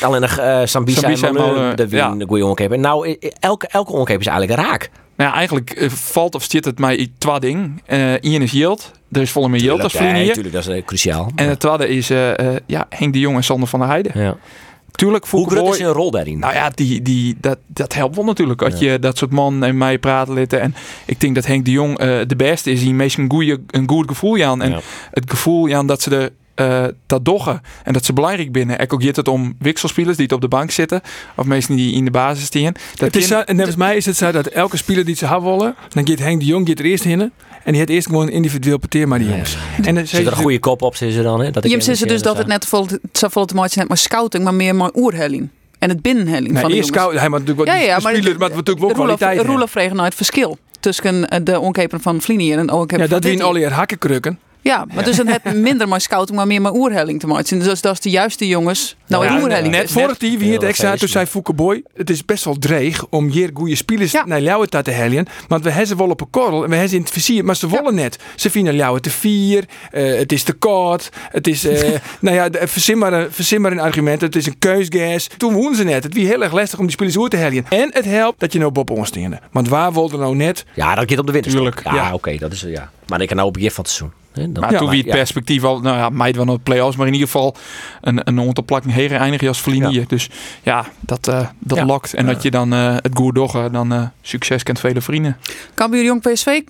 alleen 0.01 0.21
nog 0.21 0.39
uh, 0.39 0.61
en 0.61 1.77
de 1.77 1.87
ja. 1.91 2.17
goede 2.27 2.47
onkeep. 2.47 2.73
En 2.73 2.81
nou, 2.81 3.17
elke, 3.41 3.67
elke 3.67 3.93
onkeep 3.93 4.21
is 4.21 4.27
eigenlijk 4.27 4.61
raak. 4.61 4.91
Nou 5.17 5.31
ja, 5.31 5.37
eigenlijk 5.37 5.81
uh, 5.81 5.91
valt 5.91 6.35
of 6.35 6.47
zit 6.49 6.65
het 6.65 6.79
mij 6.79 7.13
twee 7.19 7.41
dingen. 7.41 7.81
Uh, 7.87 8.13
Ian 8.21 8.43
is 8.43 8.53
Yield. 8.53 8.91
Er 9.13 9.21
is 9.21 9.31
volle 9.31 9.49
meer 9.49 9.61
Yield 9.61 9.83
als 9.83 9.93
Vlinier. 9.93 10.17
Ja, 10.17 10.27
natuurlijk, 10.27 10.55
dat 10.55 10.67
is 10.67 10.77
uh, 10.77 10.85
cruciaal. 10.85 11.31
En 11.35 11.49
het 11.49 11.61
tweede 11.61 11.89
is 11.89 12.09
ja, 12.67 12.87
Henk 12.89 13.13
de 13.13 13.19
Jong 13.19 13.37
en 13.37 13.45
Sander 13.45 13.69
van 13.69 13.79
der 13.79 13.89
Heijden. 13.89 14.21
Ja. 14.21 14.37
Tuurlijk, 14.99 15.27
Hoe 15.27 15.51
groot 15.51 15.75
is 15.75 15.81
een 15.81 15.93
rol 15.93 16.11
daarin? 16.11 16.39
Nou 16.39 16.55
ja, 16.55 16.71
die, 16.75 17.03
die, 17.03 17.37
dat, 17.41 17.59
dat 17.67 17.95
helpt 17.95 18.17
wel 18.17 18.25
natuurlijk. 18.25 18.63
Als 18.63 18.79
ja. 18.79 18.93
je 18.93 18.99
dat 18.99 19.19
soort 19.19 19.31
man 19.31 19.65
en 19.65 19.79
mij 19.79 19.99
praten 19.99 20.35
litten. 20.35 20.61
En 20.61 20.75
ik 21.05 21.21
denk 21.21 21.35
dat 21.35 21.47
Henk 21.47 21.65
de 21.65 21.71
Jong 21.71 22.01
uh, 22.01 22.21
de 22.27 22.37
beste 22.37 22.71
is. 22.71 22.81
Die 22.81 22.95
meest 22.95 23.19
een, 23.19 23.31
goeie, 23.31 23.57
een 23.71 23.89
goed 23.89 24.09
gevoel 24.09 24.43
aan. 24.43 24.63
En 24.63 24.71
ja. 24.71 24.81
het 25.11 25.31
gevoel 25.31 25.75
aan 25.75 25.87
dat 25.87 26.03
ze 26.03 26.11
de 26.11 26.33
uh, 26.61 26.85
dat 27.07 27.25
doggen 27.25 27.63
en 27.85 27.93
dat 27.93 28.05
ze 28.05 28.13
belangrijk 28.13 28.53
binnen. 28.53 28.79
Ik 28.79 28.93
ook 28.93 29.03
het 29.03 29.29
om 29.29 29.55
wisselspelers 29.59 30.17
die 30.17 30.25
het 30.25 30.35
op 30.35 30.41
de 30.41 30.49
bank 30.49 30.71
zitten 30.71 31.01
of 31.37 31.47
mensen 31.47 31.77
die 31.77 31.93
in 31.93 32.05
de 32.05 32.11
basis 32.11 32.45
staan. 32.45 32.73
Dat 32.95 33.17
is 33.17 33.27
zo, 33.27 33.41
en 33.41 33.57
volgens 33.57 33.77
mij 33.77 33.97
is 33.97 34.07
het 34.07 34.17
zo 34.17 34.33
dat 34.33 34.47
elke 34.47 34.77
speler 34.77 35.05
die 35.05 35.17
ze 35.17 35.27
hebben 35.27 35.51
willen, 35.51 35.75
dan 35.89 36.09
gaat 36.09 36.19
Henk 36.19 36.41
de 36.41 36.47
Jong 36.47 36.69
gaat 36.69 36.79
er 36.79 36.85
eerst 36.85 37.05
in 37.05 37.33
en 37.68 37.74
die 37.74 37.83
heeft 37.83 37.92
eerst 37.92 38.07
gewoon 38.07 38.28
individueel 38.28 38.78
parteer 38.78 39.09
maar 39.09 39.18
die 39.18 39.28
jongens. 39.28 39.52
Ja. 39.52 39.85
En 39.85 39.94
dan 39.94 40.07
zit 40.07 40.26
er 40.26 40.33
een 40.33 40.38
goede 40.38 40.59
kop 40.59 40.83
op 40.83 40.96
ze 40.96 41.22
dan 41.22 41.40
hè? 41.40 41.50
Dat 41.50 41.70
je 41.70 41.94
ze 41.94 42.07
dus 42.07 42.22
dat 42.22 42.37
het 42.37 42.46
net 42.46 42.66
vol 42.66 42.87
het 42.87 43.24
vol 43.31 43.44
te 43.44 43.54
maken 43.54 43.78
net 43.78 43.88
maar 43.88 43.96
scouting, 43.96 44.44
maar 44.44 44.54
meer 44.54 44.74
maar 44.74 44.90
oerhelling. 44.94 45.48
En 45.78 45.88
het 45.88 46.02
binnenhelling 46.02 46.52
nee, 46.52 46.62
van 46.62 46.70
eerst 46.70 46.88
scout, 46.88 47.12
hij 47.12 47.28
moet 47.28 47.38
natuurlijk 47.38 47.68
wat 47.68 47.78
ja, 47.78 47.83
ja, 47.85 47.98
maar 47.98 48.14
speler, 48.14 48.38
maar 48.38 48.48
natuurlijk 48.48 48.78
wel 48.78 48.92
kwaliteit. 48.92 49.40
Roelof 49.40 49.70
vregen 49.70 49.94
nou 49.94 50.07
het 50.07 50.14
verschil 50.16 50.59
tussen 50.81 51.44
de 51.44 51.61
onkeper 51.61 52.00
van 52.00 52.20
Vlinier 52.20 52.59
en 52.59 52.66
de 52.66 52.74
onkeper 52.74 53.04
ja, 53.04 53.11
van 53.11 53.20
dat 53.20 53.31
wie 53.31 53.42
al 53.42 53.54
hier 53.54 53.72
hakkenkrukken. 53.72 54.38
Ja, 54.68 54.87
maar 54.94 55.04
dus 55.04 55.16
het 55.16 55.28
heeft 55.28 55.57
minder 55.57 55.88
maar 55.88 56.00
scouting, 56.00 56.37
maar 56.37 56.46
meer 56.46 56.61
maar 56.61 56.72
oerhelling 56.72 57.20
te 57.20 57.26
maken. 57.26 57.59
Dus 57.59 57.81
dat 57.81 57.92
is 57.92 58.00
de 58.00 58.11
juiste 58.11 58.46
jongens. 58.46 58.96
Nou, 59.07 59.24
ja, 59.24 59.40
oerhelling. 59.40 59.74
Net 59.74 59.90
vorig 59.90 60.18
die 60.18 60.38
wie 60.38 60.52
het 60.52 60.62
extra, 60.62 60.96
toen 60.96 61.09
zei 61.09 61.26
Fouke 61.26 61.52
Boy, 61.52 61.83
het 61.94 62.11
is 62.11 62.24
best 62.24 62.44
wel 62.44 62.59
dreig 62.59 63.07
om 63.07 63.28
hier 63.28 63.50
goede 63.54 63.74
spelers 63.74 64.12
ja. 64.12 64.26
naar 64.26 64.40
Ljouwen 64.40 64.70
te 64.70 64.90
hellen. 64.90 65.26
Want 65.48 65.62
we 65.64 65.68
hebben 65.70 65.88
ze 65.88 65.96
wel 65.96 66.11
op 66.11 66.20
een 66.20 66.31
korrel 66.31 66.62
en 66.62 66.68
we 66.68 66.74
hebben 66.74 66.88
ze 66.88 66.96
in 66.96 67.02
het 67.02 67.11
vizier, 67.11 67.44
maar 67.44 67.57
ze 67.57 67.68
willen 67.68 67.94
net. 67.94 68.18
Ze 68.37 68.50
vinden 68.50 68.74
Ljouwen 68.74 69.02
te 69.02 69.11
vier, 69.11 69.64
uh, 69.92 70.18
het 70.18 70.33
is 70.33 70.42
te 70.42 70.52
kort, 70.52 71.09
het 71.31 71.46
is, 71.46 71.64
uh, 71.64 71.81
nou 72.20 72.37
ja, 72.37 72.66
verzin 72.66 72.98
maar, 72.98 73.12
een, 73.12 73.33
verzin 73.33 73.61
maar 73.61 73.72
een 73.72 73.81
argument, 73.81 74.20
het 74.20 74.37
is 74.37 74.46
een 74.46 74.59
keusgas. 74.59 75.28
Toen 75.37 75.52
wonen 75.52 75.76
ze 75.76 75.85
net. 75.85 76.02
Het 76.02 76.14
was 76.14 76.24
heel 76.24 76.42
erg 76.42 76.52
lastig 76.52 76.78
om 76.78 76.85
die 76.85 76.94
spelers 76.94 77.18
uit 77.18 77.31
te 77.31 77.37
hellen. 77.37 77.64
En 77.68 77.90
het 77.92 78.04
helpt 78.04 78.40
dat 78.40 78.52
je 78.52 78.59
nou 78.59 78.72
Bob 78.72 78.90
onstenen. 78.90 79.40
Want 79.52 79.68
waar 79.68 79.92
wilde 79.92 80.16
nou 80.16 80.37
net? 80.37 80.64
Ja, 80.74 80.94
dat 80.94 81.11
gaat 81.11 81.18
op 81.18 81.26
de 81.26 81.33
winter. 81.33 81.52
Tuurlijk. 81.52 81.81
Ja, 81.85 81.94
ja. 81.94 82.07
oké, 82.07 82.14
okay, 82.14 82.38
dat 82.38 82.52
is 82.52 82.61
ja. 82.61 82.90
Maar 83.07 83.20
ik 83.20 83.26
kan 83.26 83.37
nou 83.37 83.48
op 83.48 83.57
je 83.57 83.70
van 83.70 83.85
het 83.85 83.92
seizoen. 83.92 84.16
Dan, 84.38 84.62
maar 84.62 84.72
ja, 84.72 84.79
toen 84.79 84.90
wie 84.90 85.03
het 85.03 85.11
perspectief 85.11 85.64
al, 85.64 85.81
nou 85.81 85.96
ja, 85.96 86.09
meid 86.09 86.37
wel 86.37 86.44
naar 86.44 86.55
de 86.55 86.61
play-offs, 86.61 86.96
maar 86.96 87.07
in 87.07 87.12
ieder 87.12 87.29
geval 87.29 87.57
een, 88.01 88.20
een 88.24 88.38
onderplakking 88.38 88.94
heren 88.94 89.18
eindig 89.18 89.42
als 89.42 89.61
Vlinie. 89.61 90.01
Ja. 90.01 90.05
Dus 90.09 90.31
ja, 90.62 90.87
dat, 91.01 91.29
uh, 91.29 91.48
dat 91.59 91.83
lokt. 91.83 92.14
En 92.14 92.27
dat 92.27 92.42
je 92.42 92.51
dan 92.51 92.74
uh, 92.74 92.94
het 92.94 93.11
goed 93.14 93.35
doggen, 93.35 93.72
dan 93.72 93.92
uh, 93.92 94.03
succes 94.22 94.62
kent 94.62 94.81
vele 94.81 95.01
vrienden. 95.01 95.37
Cambuur 95.74 96.05
Jong 96.05 96.20
PSV, 96.22 96.61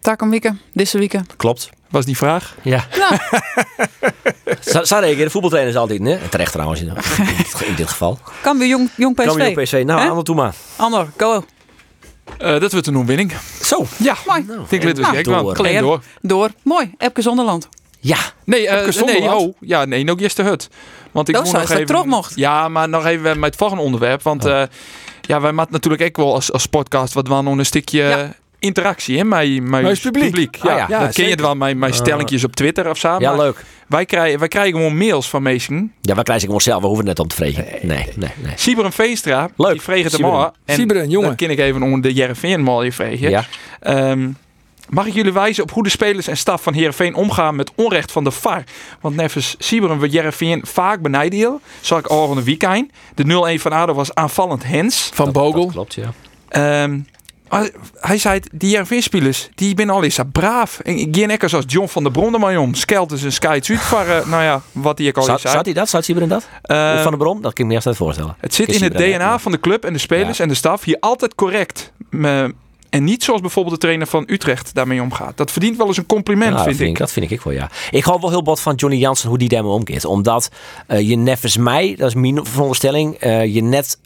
Takom 0.00 0.30
Wieken, 0.30 0.60
deze 0.72 0.98
weekend. 0.98 1.36
Klopt. 1.36 1.70
Was 1.90 2.04
die 2.04 2.16
vraag? 2.16 2.56
Ja. 2.62 2.84
Zou 4.82 5.06
ik, 5.06 5.18
de 5.18 5.30
voetbaltrainer 5.30 5.72
is 5.72 5.78
altijd, 5.78 6.02
hè? 6.02 6.28
Terecht 6.28 6.52
trouwens, 6.52 6.80
in 6.80 6.94
dit 7.76 7.88
geval. 7.88 8.18
Cambuur 8.42 8.68
Jong, 8.68 8.88
jong 8.96 9.14
PSV. 9.14 9.26
Cambuur 9.26 9.44
Jong 9.44 9.62
PSV, 9.62 9.82
nou, 9.86 10.08
Ander, 10.08 10.24
toe 10.24 10.34
maar. 10.34 10.54
Ander, 10.76 11.06
go. 11.16 11.44
Uh, 12.38 12.60
dat 12.60 12.72
wordt 12.72 12.86
een 12.86 12.96
overwinning. 12.96 13.32
Zo. 13.62 13.86
Ja, 13.96 14.16
mooi. 14.26 14.44
Nou, 14.46 14.60
ik 14.68 14.82
weet 14.82 14.96
het 14.96 15.24
door. 15.24 15.52
Klein 15.54 15.82
door. 15.82 16.02
Door. 16.20 16.50
Mooi. 16.62 16.94
Epke 16.98 17.22
Zonderland. 17.22 17.68
Ja. 18.00 18.18
Nee, 18.44 18.64
uh, 18.64 19.02
nee, 19.04 19.34
oh, 19.34 19.54
ja, 19.60 19.84
nee, 19.84 20.04
nog 20.04 20.20
eerst 20.20 20.36
de 20.36 20.42
hut. 20.42 20.68
Want 21.10 21.28
ik 21.28 21.34
dat 21.34 21.44
moet 21.44 21.52
nog 21.52 21.70
even. 21.70 21.86
terug 21.86 22.04
mocht. 22.04 22.32
Ja, 22.36 22.68
maar 22.68 22.88
nog 22.88 23.06
even 23.06 23.38
met 23.38 23.50
het 23.50 23.56
volgende 23.56 23.82
onderwerp. 23.82 24.22
Want 24.22 24.44
oh. 24.44 24.50
uh, 24.50 24.62
ja, 25.20 25.40
wij 25.40 25.52
maken 25.52 25.72
natuurlijk 25.72 26.02
ook 26.02 26.16
wel 26.16 26.34
als, 26.34 26.52
als 26.52 26.66
podcast 26.66 27.14
wat 27.14 27.28
we 27.28 27.42
nog 27.42 27.58
een 27.58 27.66
stukje. 27.66 28.02
Ja. 28.02 28.34
Interactie 28.60 29.18
hè, 29.18 29.24
met, 29.24 30.00
publiek. 30.00 30.24
publiek. 30.24 30.56
Ja, 30.62 30.82
ah, 30.82 30.88
ja. 30.88 30.98
dat 31.00 31.14
ken 31.14 31.28
je 31.28 31.36
wel, 31.36 31.54
mijn, 31.54 31.78
mijn 31.78 31.94
stellingjes 31.94 32.44
op 32.44 32.56
Twitter 32.56 32.90
of 32.90 32.98
zo. 32.98 33.16
Ja, 33.18 33.36
leuk. 33.36 33.64
Wij 33.88 34.04
krijgen, 34.04 34.38
wij 34.38 34.48
krijgen 34.48 34.72
gewoon 34.72 34.96
mails 34.96 35.28
van 35.28 35.42
mensen. 35.42 35.92
Ja, 36.00 36.14
wij 36.14 36.22
krijgen 36.22 36.44
gewoon 36.44 36.60
zelf. 36.60 36.80
We 36.80 36.86
hoeven 36.86 37.06
het 37.06 37.18
net 37.18 37.26
om 37.26 37.30
te 37.30 37.36
vregen. 37.36 37.64
Nee, 37.82 38.06
nee, 38.14 38.30
nee. 38.36 38.52
Sieber 38.54 38.84
en 38.84 38.92
Veenstra, 38.92 39.50
leuk. 39.56 39.72
die 39.72 39.80
vregen 39.80 40.10
het 40.10 40.20
maar. 40.20 40.50
Sieberen, 40.66 41.08
jongen. 41.10 41.28
Dat 41.28 41.38
ken 41.38 41.50
ik 41.50 41.58
even 41.58 41.82
onder 41.82 42.02
de 42.02 42.12
Jereveen 42.12 42.62
mal 42.62 42.82
je 42.82 42.92
vregen. 42.92 43.30
Ja. 43.30 43.44
Um, 44.10 44.36
Mag 44.90 45.06
ik 45.06 45.14
jullie 45.14 45.32
wijzen 45.32 45.62
op 45.62 45.70
hoe 45.70 45.82
de 45.82 45.88
spelers 45.88 46.26
en 46.26 46.36
staf 46.36 46.62
van 46.62 46.74
Heerenveen 46.74 47.14
omgaan 47.14 47.56
met 47.56 47.72
onrecht 47.74 48.12
van 48.12 48.24
de 48.24 48.30
VAR? 48.30 48.64
Want 49.00 49.16
nevens 49.16 49.54
Sieberen 49.58 49.98
wordt 49.98 50.12
Heerenveen 50.12 50.60
vaak 50.66 51.02
benijden. 51.02 51.60
Zal 51.80 51.98
ik 51.98 52.06
al 52.06 52.26
van 52.26 52.36
de 52.36 52.44
weekend. 52.44 52.90
De 53.14 53.56
0-1 53.58 53.60
van 53.60 53.72
ADO 53.72 53.94
was 53.94 54.14
aanvallend 54.14 54.64
Hens. 54.64 55.10
Van 55.14 55.32
Bogel. 55.32 55.64
Dat 55.64 55.72
klopt, 55.72 55.94
ja. 55.94 56.82
Um, 56.82 57.06
hij 58.00 58.18
zei, 58.18 58.40
die 58.52 58.68
Heerenveen-spelers, 58.68 59.48
die 59.54 59.74
ben 59.74 59.90
al 59.90 60.04
eens 60.04 60.18
braaf. 60.32 60.78
En 60.78 61.08
Gien 61.10 61.38
zoals 61.44 61.64
John 61.68 61.88
van 61.88 62.02
der 62.02 62.12
Bron 62.12 62.40
maar 62.40 62.58
om. 62.58 62.74
Skelt 62.74 63.12
is 63.12 63.22
een 63.22 63.32
sky 63.32 63.46
uit 63.46 63.66
van, 63.66 64.02
uh, 64.02 64.26
nou 64.26 64.42
ja, 64.42 64.62
wat 64.72 64.98
hij 64.98 65.08
ook 65.08 65.16
al 65.16 65.22
zat, 65.22 65.40
zei. 65.40 65.54
Zat 65.54 65.64
hij 65.64 65.74
dat? 65.74 65.88
Zat 65.88 66.04
Sieberen 66.04 66.28
dat? 66.28 66.48
Uh, 66.66 67.02
van 67.02 67.10
der 67.10 67.18
Bron? 67.18 67.40
Dat 67.40 67.52
kan 67.52 67.64
ik 67.64 67.68
me 67.68 67.74
eerst 67.74 67.86
net 67.86 67.96
voorstellen. 67.96 68.36
Het 68.38 68.54
zit 68.54 68.68
in 68.68 68.82
het 68.82 68.96
DNA 68.96 69.38
van 69.38 69.52
de 69.52 69.60
club 69.60 69.84
en 69.84 69.92
de 69.92 69.98
spelers 69.98 70.36
ja. 70.36 70.42
en 70.42 70.48
de 70.48 70.54
staf 70.54 70.84
hier 70.84 70.96
altijd 71.00 71.34
correct. 71.34 71.92
En 72.90 73.04
niet 73.04 73.24
zoals 73.24 73.40
bijvoorbeeld 73.40 73.74
de 73.74 73.80
trainer 73.80 74.06
van 74.06 74.24
Utrecht 74.26 74.74
daarmee 74.74 75.02
omgaat. 75.02 75.36
Dat 75.36 75.50
verdient 75.50 75.76
wel 75.76 75.86
eens 75.86 75.96
een 75.96 76.06
compliment, 76.06 76.56
ja, 76.56 76.62
vind, 76.62 76.76
vind 76.76 76.90
ik. 76.90 76.98
Dat 76.98 77.12
vind 77.12 77.30
ik 77.30 77.40
wel, 77.40 77.52
ja. 77.52 77.70
Ik 77.90 78.04
hou 78.04 78.20
wel 78.20 78.30
heel 78.30 78.42
bot 78.42 78.60
van 78.60 78.74
Johnny 78.74 78.98
Jansen 78.98 79.28
hoe 79.28 79.38
die 79.38 79.48
daarmee 79.48 79.72
omgaat. 79.72 80.04
Omdat 80.04 80.50
uh, 80.88 81.00
je 81.00 81.16
nevens 81.16 81.56
mij, 81.56 81.94
dat 81.96 82.08
is 82.08 82.14
mijn 82.14 82.46
veronderstelling, 82.46 83.24
uh, 83.24 83.54
je 83.54 83.62
net 83.62 83.98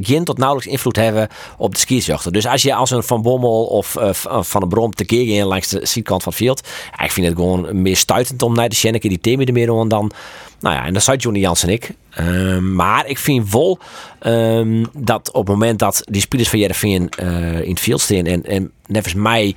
geen 0.00 0.24
tot 0.24 0.38
nauwelijks 0.38 0.72
invloed 0.72 0.96
hebben 0.96 1.28
op 1.56 1.72
de 1.72 1.80
skiesjachten. 1.80 2.32
Dus 2.32 2.46
als 2.46 2.62
je 2.62 2.74
als 2.74 2.90
een 2.90 3.02
Van 3.02 3.22
Bommel 3.22 3.64
of 3.64 3.96
uh, 3.96 4.12
Van 4.42 4.60
de 4.60 4.66
Brom 4.66 4.94
tekeer 4.94 5.24
ging 5.24 5.44
langs 5.44 5.68
de 5.68 5.86
zijkant 5.86 6.22
van 6.22 6.32
het 6.32 6.42
veld. 6.42 6.68
Ik 7.04 7.12
vind 7.12 7.26
het 7.26 7.36
gewoon 7.36 7.82
meer 7.82 7.96
stuitend 7.96 8.42
om 8.42 8.54
naar 8.54 8.68
de 8.68 8.74
Sjenneke 8.74 9.08
die 9.08 9.20
thema 9.20 9.44
er 9.44 9.52
meer 9.52 9.66
dan 9.66 10.12
Nou 10.60 10.74
ja, 10.74 10.84
en 10.84 10.92
dat 10.92 11.02
zei 11.02 11.16
Johnny 11.16 11.40
Jans 11.40 11.62
en 11.62 11.68
ik. 11.68 11.90
Ehm, 12.10 12.74
maar 12.74 13.06
ik 13.06 13.18
vind 13.18 13.52
wel 13.52 13.78
ehm, 14.18 14.84
dat 14.92 15.30
op 15.32 15.46
het 15.46 15.56
moment 15.56 15.78
dat 15.78 16.02
die 16.04 16.20
spelers 16.20 16.48
van 16.48 16.58
Jereveen 16.58 17.08
eh 17.08 17.60
in 17.60 17.70
het 17.70 17.80
veld 17.80 18.00
staan 18.00 18.26
en, 18.26 18.44
en 18.44 18.70
nevens 18.86 19.14
mij, 19.14 19.56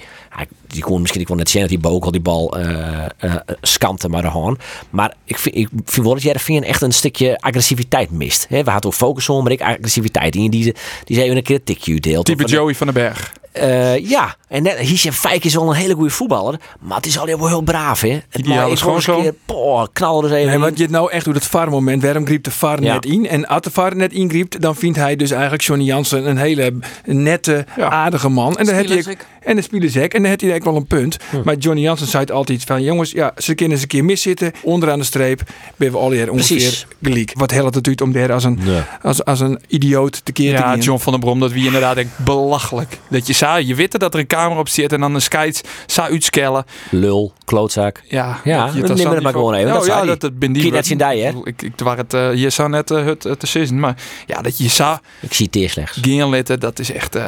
die 0.67 0.81
kon 0.83 1.01
misschien 1.01 1.21
ik 1.21 1.27
wil 1.27 1.35
net 1.35 1.49
zien 1.49 1.61
dat 1.61 1.69
die 1.69 1.79
Bokel 1.79 2.11
die 2.11 2.21
bal 2.21 2.57
eh 2.57 3.05
eh, 3.17 3.35
skante 3.61 4.09
maar 4.09 4.21
de 4.21 4.27
haan. 4.27 4.57
Maar 4.89 5.13
ik 5.23 5.37
vind, 5.37 5.55
ik 5.55 5.69
vind 5.85 6.05
wel 6.05 6.13
dat 6.13 6.23
Jereveen 6.23 6.63
echt 6.63 6.81
een 6.81 6.93
stukje 6.93 7.39
agressiviteit 7.39 8.11
mist. 8.11 8.45
We 8.49 8.55
hadden 8.55 8.85
ook 8.85 8.93
focus 8.93 9.29
op, 9.29 9.43
maar 9.43 9.51
ik 9.51 9.61
agressiviteit. 9.61 10.33
Die, 10.33 10.49
die, 10.49 10.75
die 11.03 11.15
zei 11.15 11.31
een 11.31 11.43
keer 11.43 11.55
een 11.55 11.63
tikje 11.63 11.99
deelt. 11.99 12.25
Type 12.25 12.45
Joey 12.45 12.75
van 12.75 12.87
den 12.87 12.95
Berg. 12.95 13.33
Eh, 13.53 14.09
ja, 14.09 14.35
en 14.47 14.63
net, 14.63 14.77
Hiesje 14.77 15.13
Fijk 15.13 15.43
is 15.43 15.53
wel 15.53 15.69
een 15.69 15.75
hele 15.75 15.93
goede 15.93 16.09
voetballer. 16.09 16.59
Maar 16.79 16.97
het 16.97 17.05
is 17.05 17.19
al 17.19 17.25
wel 17.25 17.47
heel 17.47 17.61
braaf, 17.61 18.01
hè? 18.01 18.09
Het 18.09 18.23
Ideaal 18.41 18.71
is 18.71 18.81
gewoon 18.81 19.01
zo. 19.01 19.21
keer, 19.21 19.33
poh, 19.45 19.85
knallen 19.93 20.23
er 20.23 20.29
eens 20.29 20.37
even 20.39 20.49
Nee, 20.51 20.59
want 20.59 20.77
je 20.77 20.83
het 20.83 20.91
nou 20.91 21.11
echt 21.11 21.25
doet 21.25 21.35
het 21.35 21.45
VAR-moment. 21.45 22.03
Waarom 22.03 22.25
griep 22.25 22.43
de 22.43 22.51
VAR 22.51 22.83
Ja. 22.83 22.93
net 22.93 23.05
in? 23.05 23.27
En 23.27 23.47
als 23.47 23.61
de 23.61 23.71
VAR 23.71 23.95
net 23.95 24.13
ingriep, 24.13 24.61
dan 24.61 24.75
vindt 24.75 24.97
hij 24.97 25.15
dus 25.15 25.31
eigenlijk 25.31 25.63
Johnny 25.63 25.85
Jansen 25.85 26.27
een 26.29 26.37
hele 26.37 26.73
nette, 27.05 27.65
Ja. 27.77 27.89
aardige 27.89 28.29
man. 28.29 28.55
En 28.57 28.65
dan 28.65 28.75
heb 28.75 28.85
je 28.85 29.15
en 29.43 29.55
de 29.55 29.61
spielershek. 29.61 30.13
En 30.13 30.19
dan 30.21 30.29
heeft 30.29 30.41
hij 30.41 30.49
eigenlijk 30.51 30.63
wel 30.63 30.75
een 30.75 31.01
punt. 31.01 31.17
Hm. 31.29 31.41
Maar 31.43 31.55
Johnny 31.55 31.81
Jansen 31.81 32.07
zei 32.07 32.23
het 32.23 32.31
altijd 32.31 32.63
van, 32.63 32.81
jongens, 32.83 33.11
ja, 33.11 33.31
ze 33.37 33.53
kunnen 33.55 33.73
eens 33.73 33.81
een 33.81 33.87
keer 33.89 34.05
miszitten. 34.05 34.51
Onderaan 34.61 34.99
de 34.99 35.05
streep 35.05 35.41
ben 35.75 35.91
we 35.91 35.97
al 35.97 36.11
hier 36.11 36.31
ongeveer 36.31 36.85
gelijk. 37.01 37.31
Wat 37.33 37.51
helpt 37.51 37.75
het 37.75 37.85
natuurlijk 37.85 38.01
om 38.01 38.11
daar 38.21 38.31
als 38.33 38.43
een, 38.43 38.59
Nee. 38.63 38.81
als, 39.01 39.25
als 39.25 39.39
een 39.39 39.59
idioot 39.67 40.21
te 40.25 40.43
Ja, 40.43 40.57
gaan. 40.57 40.79
John 40.79 40.99
van 40.99 41.11
der 41.11 41.21
Brom, 41.21 41.39
dat 41.39 41.51
wie 41.51 41.65
inderdaad 41.65 41.95
denk 41.95 42.09
belachelijk. 42.17 42.97
Dat 43.09 43.27
je 43.27 43.33
zou, 43.43 43.65
je 43.65 43.75
weet 43.75 43.99
dat 43.99 44.13
er 44.13 44.19
een 44.19 44.27
camera 44.27 44.59
op 44.59 44.69
zit 44.69 44.93
en 44.93 44.99
dan 44.99 45.15
een 45.15 45.21
scheids 45.21 45.61
zou 45.85 46.11
uitskellen. 46.11 46.65
Lul, 46.89 47.33
klootzak. 47.45 48.01
Ja, 48.07 48.39
Ja, 48.43 48.71
dat 48.71 48.97
het 48.99 49.23
maar 49.23 49.31
gewoon 49.31 49.53
even, 49.53 49.67
Oh, 49.67 49.73
dat 49.73 49.85
zei 49.85 49.99
ja, 49.99 50.05
dat, 50.05 50.21
dat 50.21 50.39
ben 50.39 50.53
die. 50.53 50.71
Net 50.71 50.87
hè? 51.21 51.31
Ik, 51.43 51.61
ik 51.61 51.73
waar 51.75 51.97
het 51.97 52.13
eh, 52.13 52.33
je 52.33 52.49
zou 52.49 52.69
net 52.69 52.91
eh, 52.91 53.05
het, 53.05 53.23
het 53.23 53.71
maar 53.71 53.95
ja, 54.25 54.41
dat 54.41 54.57
je 54.57 54.67
zou 54.67 54.97
Ik 55.19 55.33
zie 55.33 55.45
het 55.45 55.55
eerst 55.55 55.73
slechts. 55.73 55.97
gaan 56.01 56.29
letten, 56.29 56.59
dat 56.59 56.79
is 56.79 56.91
echt 56.91 57.15
eh, 57.15 57.25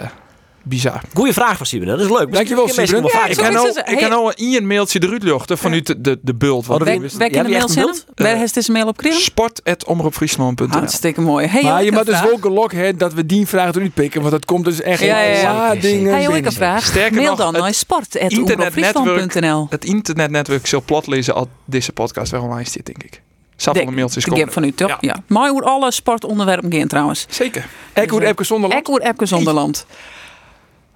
bizar. 0.66 1.02
Goeie 1.14 1.34
vraag 1.34 1.58
van 1.58 1.66
Simon, 1.66 1.88
dat 1.88 2.00
is 2.00 2.10
leuk. 2.10 2.34
Dankjewel, 2.34 2.68
Simon. 2.68 3.02
mensen 3.02 3.30
Ik 3.30 3.38
kan 3.38 3.48
is 3.48 3.54
nou, 3.54 3.68
ik 3.80 3.86
kan 3.86 3.96
Hey. 3.98 4.10
nou 4.10 4.34
een 4.36 4.56
een 4.56 4.68
mailtje 4.68 5.00
eruit 5.00 5.24
luchten 5.24 5.58
vanuit 5.58 5.86
de, 5.88 6.02
de, 6.02 6.20
de 6.22 6.36
bult. 6.36 6.68
Wisten- 7.02 7.20
Wij 7.20 7.28
Ja, 7.28 7.34
kunnen 7.34 7.52
mail 7.52 7.70
zenden. 7.70 7.96
Waar 8.16 8.36
heeft 8.36 8.54
deze 8.54 8.72
mail 8.72 8.88
op 8.88 8.98
kregen? 8.98 9.22
sport.omroepfriesland.nl 9.22 10.68
Hartstikke 10.70 11.22
mooi. 11.22 11.48
Hey, 11.48 11.64
Maar 11.64 11.82
je 11.82 11.88
ik 11.90 11.94
moet 11.94 12.06
dus 12.06 12.22
wel 12.22 12.38
gelok 12.42 12.72
hè, 12.72 12.96
dat 12.96 13.14
we 13.14 13.26
die 13.26 13.48
vraag 13.48 13.76
eruit 13.76 13.94
pikken. 13.94 14.20
Want 14.20 14.32
dat 14.34 14.46
komt 14.46 14.66
dus 14.66 14.82
echt 14.82 15.00
Ja, 15.02 15.20
ja, 15.22 15.34
in 15.34 15.40
ja. 15.42 15.76
dingen 15.76 16.14
Hey, 16.14 16.38
ik 16.38 16.46
een 16.46 16.52
vraag. 16.52 16.86
Sterker 16.86 17.22
Mail 17.22 17.36
dan 17.36 17.54
naar 17.54 17.74
sport.omroepfriesland.nl 17.74 19.68
Het 19.70 19.86
internetnetwerk 19.86 20.68
zal 20.68 20.82
plat 20.86 21.08
lezen 21.08 21.34
al 21.36 21.48
deze 21.66 21.92
podcast 21.92 22.32
weer 22.32 22.42
online 22.42 22.70
zit, 22.70 22.86
denk 22.86 23.04
ik. 23.04 23.22
Zal 23.56 23.74
wel 23.74 23.88
een 23.88 23.94
mailtje 23.94 24.20
De 24.20 24.36
gap 24.36 24.52
van 24.52 24.64
u, 24.64 24.72
toch? 24.72 24.98
Ja. 25.00 25.16
Maar 25.28 25.50
hoe 25.50 25.62
alle 25.62 25.92
sportonderwerpen 25.92 26.74
gaan 26.74 26.88
trouwens. 26.88 27.26
Zeker. 27.30 27.66
Ik 27.94 28.10
hoor 28.10 28.22
Epke 28.22 28.44
zonder 28.44 28.70
Ek 28.72 28.88
hoor 28.88 29.00
Epke 29.00 29.26
Zonderland. 29.26 29.86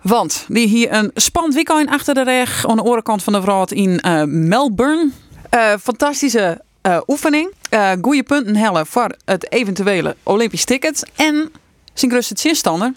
Want 0.02 0.46
die 0.48 0.68
hier 0.68 0.94
een 0.94 1.12
spannend 1.14 1.54
weekend 1.54 1.90
achter 1.90 2.14
de 2.14 2.24
reg 2.24 2.68
aan 2.68 2.76
de 2.76 2.84
orenkant 2.84 3.24
van 3.24 3.34
de 3.34 3.40
wereld 3.40 3.72
in 3.72 4.00
eh, 4.00 4.24
Melbourne. 4.24 5.10
Eh, 5.50 5.74
fantastische 5.82 6.62
eh, 6.82 7.00
oefening. 7.08 7.54
Goede 8.02 8.24
punten 8.24 8.56
hellen 8.56 8.86
voor 8.86 9.16
het 9.26 9.52
eventuele 9.52 10.16
Olympisch 10.24 10.66
ticket. 10.66 11.10
En 11.16 11.52
zijn 11.94 12.12
grootste 12.12 12.34
zinstander. 12.38 12.94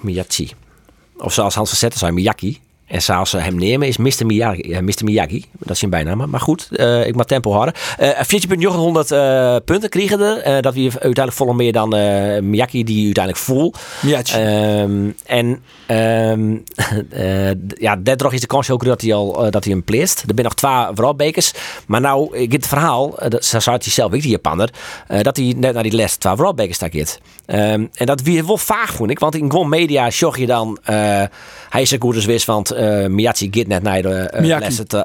Miyachi. 0.00 0.52
Of 1.16 1.32
zoals 1.32 1.54
Hans 1.54 1.68
van 1.68 1.78
Zetten 1.78 1.98
zei, 1.98 2.12
Miyaki. 2.12 2.60
En 2.90 3.02
zoals 3.02 3.30
ze 3.30 3.38
hem 3.38 3.54
nemen 3.54 3.88
is 3.88 3.96
Mr. 3.96 4.26
Miyagi. 4.26 4.80
Mr. 4.80 5.04
Miyagi. 5.04 5.44
Dat 5.58 5.70
is 5.70 5.78
zijn 5.78 5.90
bijnaam. 5.90 6.30
Maar 6.30 6.40
goed, 6.40 6.68
eh, 6.72 7.06
ik 7.06 7.14
mag 7.14 7.26
tempo 7.26 7.52
houden. 7.52 7.74
Uh, 8.00 8.08
14.900 8.22 9.10
eh, 9.10 9.56
punten 9.64 9.88
kregen 9.88 10.20
er. 10.20 10.38
Eh, 10.38 10.60
dat 10.60 10.74
we 10.74 10.80
uiteindelijk 10.80 11.32
volle 11.32 11.54
meer 11.54 11.72
dan 11.72 11.96
eh, 11.96 12.40
Miyaki, 12.40 12.84
die 12.84 13.04
uiteindelijk 13.04 13.44
vol. 13.44 13.74
Miyachi. 14.00 14.32
Ehm, 14.32 15.10
en 15.26 15.62
eh, 17.10 17.50
ja, 17.78 17.96
daardoor 17.96 18.34
is 18.34 18.40
de 18.40 18.46
kans 18.46 18.70
ook 18.70 18.84
dat 18.84 19.00
hij 19.00 19.14
al 19.14 19.44
eh, 19.44 19.50
dat 19.50 19.64
hij 19.64 19.72
hem 19.72 19.84
pleest. 19.84 20.18
Er 20.18 20.24
zijn 20.34 20.42
nog 20.42 20.54
twee 20.54 20.94
wereldbekers. 20.94 21.52
Maar 21.86 22.00
nou, 22.00 22.36
ik 22.36 22.52
het 22.52 22.66
verhaal, 22.66 23.18
eh, 23.18 23.30
dat 23.30 23.44
zei 23.44 23.62
hij 23.64 23.78
zelf, 23.80 24.12
ik 24.12 24.22
die 24.22 24.30
Japaner, 24.30 24.70
eh, 25.06 25.20
dat 25.20 25.36
hij 25.36 25.54
net 25.56 25.74
naar 25.74 25.82
die 25.82 25.92
les 25.92 26.16
twee 26.16 26.34
wereldbekers 26.34 26.76
stak 26.76 26.92
heeft. 26.92 27.20
Ehm, 27.46 27.86
en 27.94 28.06
dat 28.06 28.22
weer 28.22 28.46
wel 28.46 28.56
vaag 28.56 28.92
vond 28.92 29.10
ik, 29.10 29.18
want 29.18 29.34
in 29.34 29.50
gewoon 29.50 29.68
media 29.68 30.10
zag 30.10 30.38
je 30.38 30.46
dan, 30.46 30.78
eh, 30.84 30.94
hij 31.70 31.82
is 31.82 31.92
er 31.92 32.00
goed 32.00 32.14
als 32.14 32.24
wist, 32.24 32.46
want 32.46 32.70
eh 32.80 33.06
Miyachi 33.06 33.48
gaat 33.50 33.66
net 33.66 33.82
naar 33.82 34.02
de 34.02 34.30
uh, 34.34 34.40
Miyaki. 34.40 34.64
les 34.64 34.78
het 34.78 34.92
uh, 34.92 35.02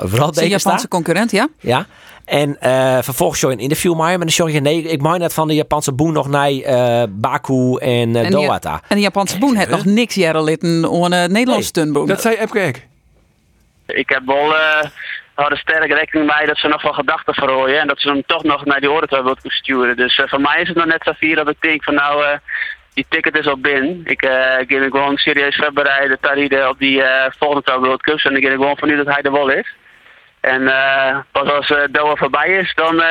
wereldbekers 0.00 0.62
Japanse 0.62 0.88
concurrent, 0.88 1.30
ja? 1.30 1.48
Ja. 1.60 1.86
En 2.26 2.60
eh, 2.60 2.98
vervolgens 3.02 3.40
show 3.40 3.50
je 3.50 3.56
een 3.56 3.62
interview 3.62 3.96
met 3.96 4.06
hem. 4.06 4.12
En 4.12 4.20
dan 4.20 4.30
show 4.30 4.48
je, 4.48 4.60
nee, 4.60 4.82
ik 4.82 5.00
meen 5.00 5.18
net 5.18 5.34
van 5.34 5.48
de 5.48 5.54
Japanse 5.54 5.92
boen 5.92 6.12
nog 6.12 6.28
naar 6.28 6.50
eh, 6.50 7.02
Baku 7.08 7.76
en 7.76 7.88
uh, 7.88 8.24
En 8.24 8.30
die, 8.30 8.30
Doha. 8.30 8.80
en 8.88 8.96
de 8.96 9.00
Japanse 9.00 9.38
boen 9.38 9.56
heeft 9.56 9.70
nog 9.70 9.84
niks 9.84 10.14
jaren 10.14 10.44
litten 10.44 10.84
aan 10.84 11.12
het 11.12 11.30
Nederlandse 11.30 11.84
Nee. 11.84 12.06
Dat 12.06 12.20
zei 12.20 12.36
Epke 12.36 12.66
ook. 12.66 12.76
Ik 13.96 14.08
heb 14.08 14.22
wel 14.26 14.50
uh, 14.50 14.82
hadden 15.34 15.58
sterk 15.58 15.92
rekening 15.92 16.34
mee 16.36 16.46
dat 16.46 16.58
ze 16.58 16.68
nog 16.68 16.82
wel 16.82 16.92
gedachten 16.92 17.34
verrooien. 17.34 17.80
En 17.80 17.86
dat 17.86 18.00
ze 18.00 18.08
hem 18.08 18.22
toch 18.26 18.42
nog 18.42 18.64
naar 18.64 18.80
die 18.80 18.90
oren 18.90 19.08
willen 19.08 19.36
sturen. 19.42 19.96
Dus 19.96 20.18
uh, 20.18 20.26
voor 20.28 20.40
mij 20.40 20.60
is 20.60 20.68
het 20.68 20.76
nog 20.76 20.86
net 20.86 21.02
zo 21.04 21.12
vier 21.16 21.36
dat 21.36 21.48
ik 21.48 21.60
denk 21.60 21.84
van 21.84 21.94
nou, 21.94 22.22
uh, 22.22 22.28
die 22.96 23.06
ticket 23.08 23.36
is 23.38 23.46
al 23.46 23.58
binnen. 23.58 24.00
Ik 24.04 24.24
uh, 24.24 24.30
ga 24.30 24.78
me 24.78 24.88
gewoon 24.90 25.16
serieus 25.16 25.56
voorbereiden 25.56 26.18
Taride 26.20 26.68
op 26.68 26.78
die 26.78 26.98
uh, 26.98 27.24
volgende 27.38 27.78
World 27.78 28.02
Cups. 28.02 28.24
En 28.24 28.36
ik 28.36 28.44
ga 28.44 28.50
gewoon 28.50 28.76
van 28.76 28.88
nu 28.88 28.96
dat 28.96 29.06
hij 29.06 29.22
er 29.22 29.32
wel 29.32 29.48
is. 29.48 29.74
En 30.40 30.62
uh, 30.62 31.18
pas 31.32 31.50
als 31.50 31.70
uh, 31.70 31.78
Doha 31.90 32.14
voorbij 32.14 32.48
is, 32.48 32.72
dan, 32.74 33.02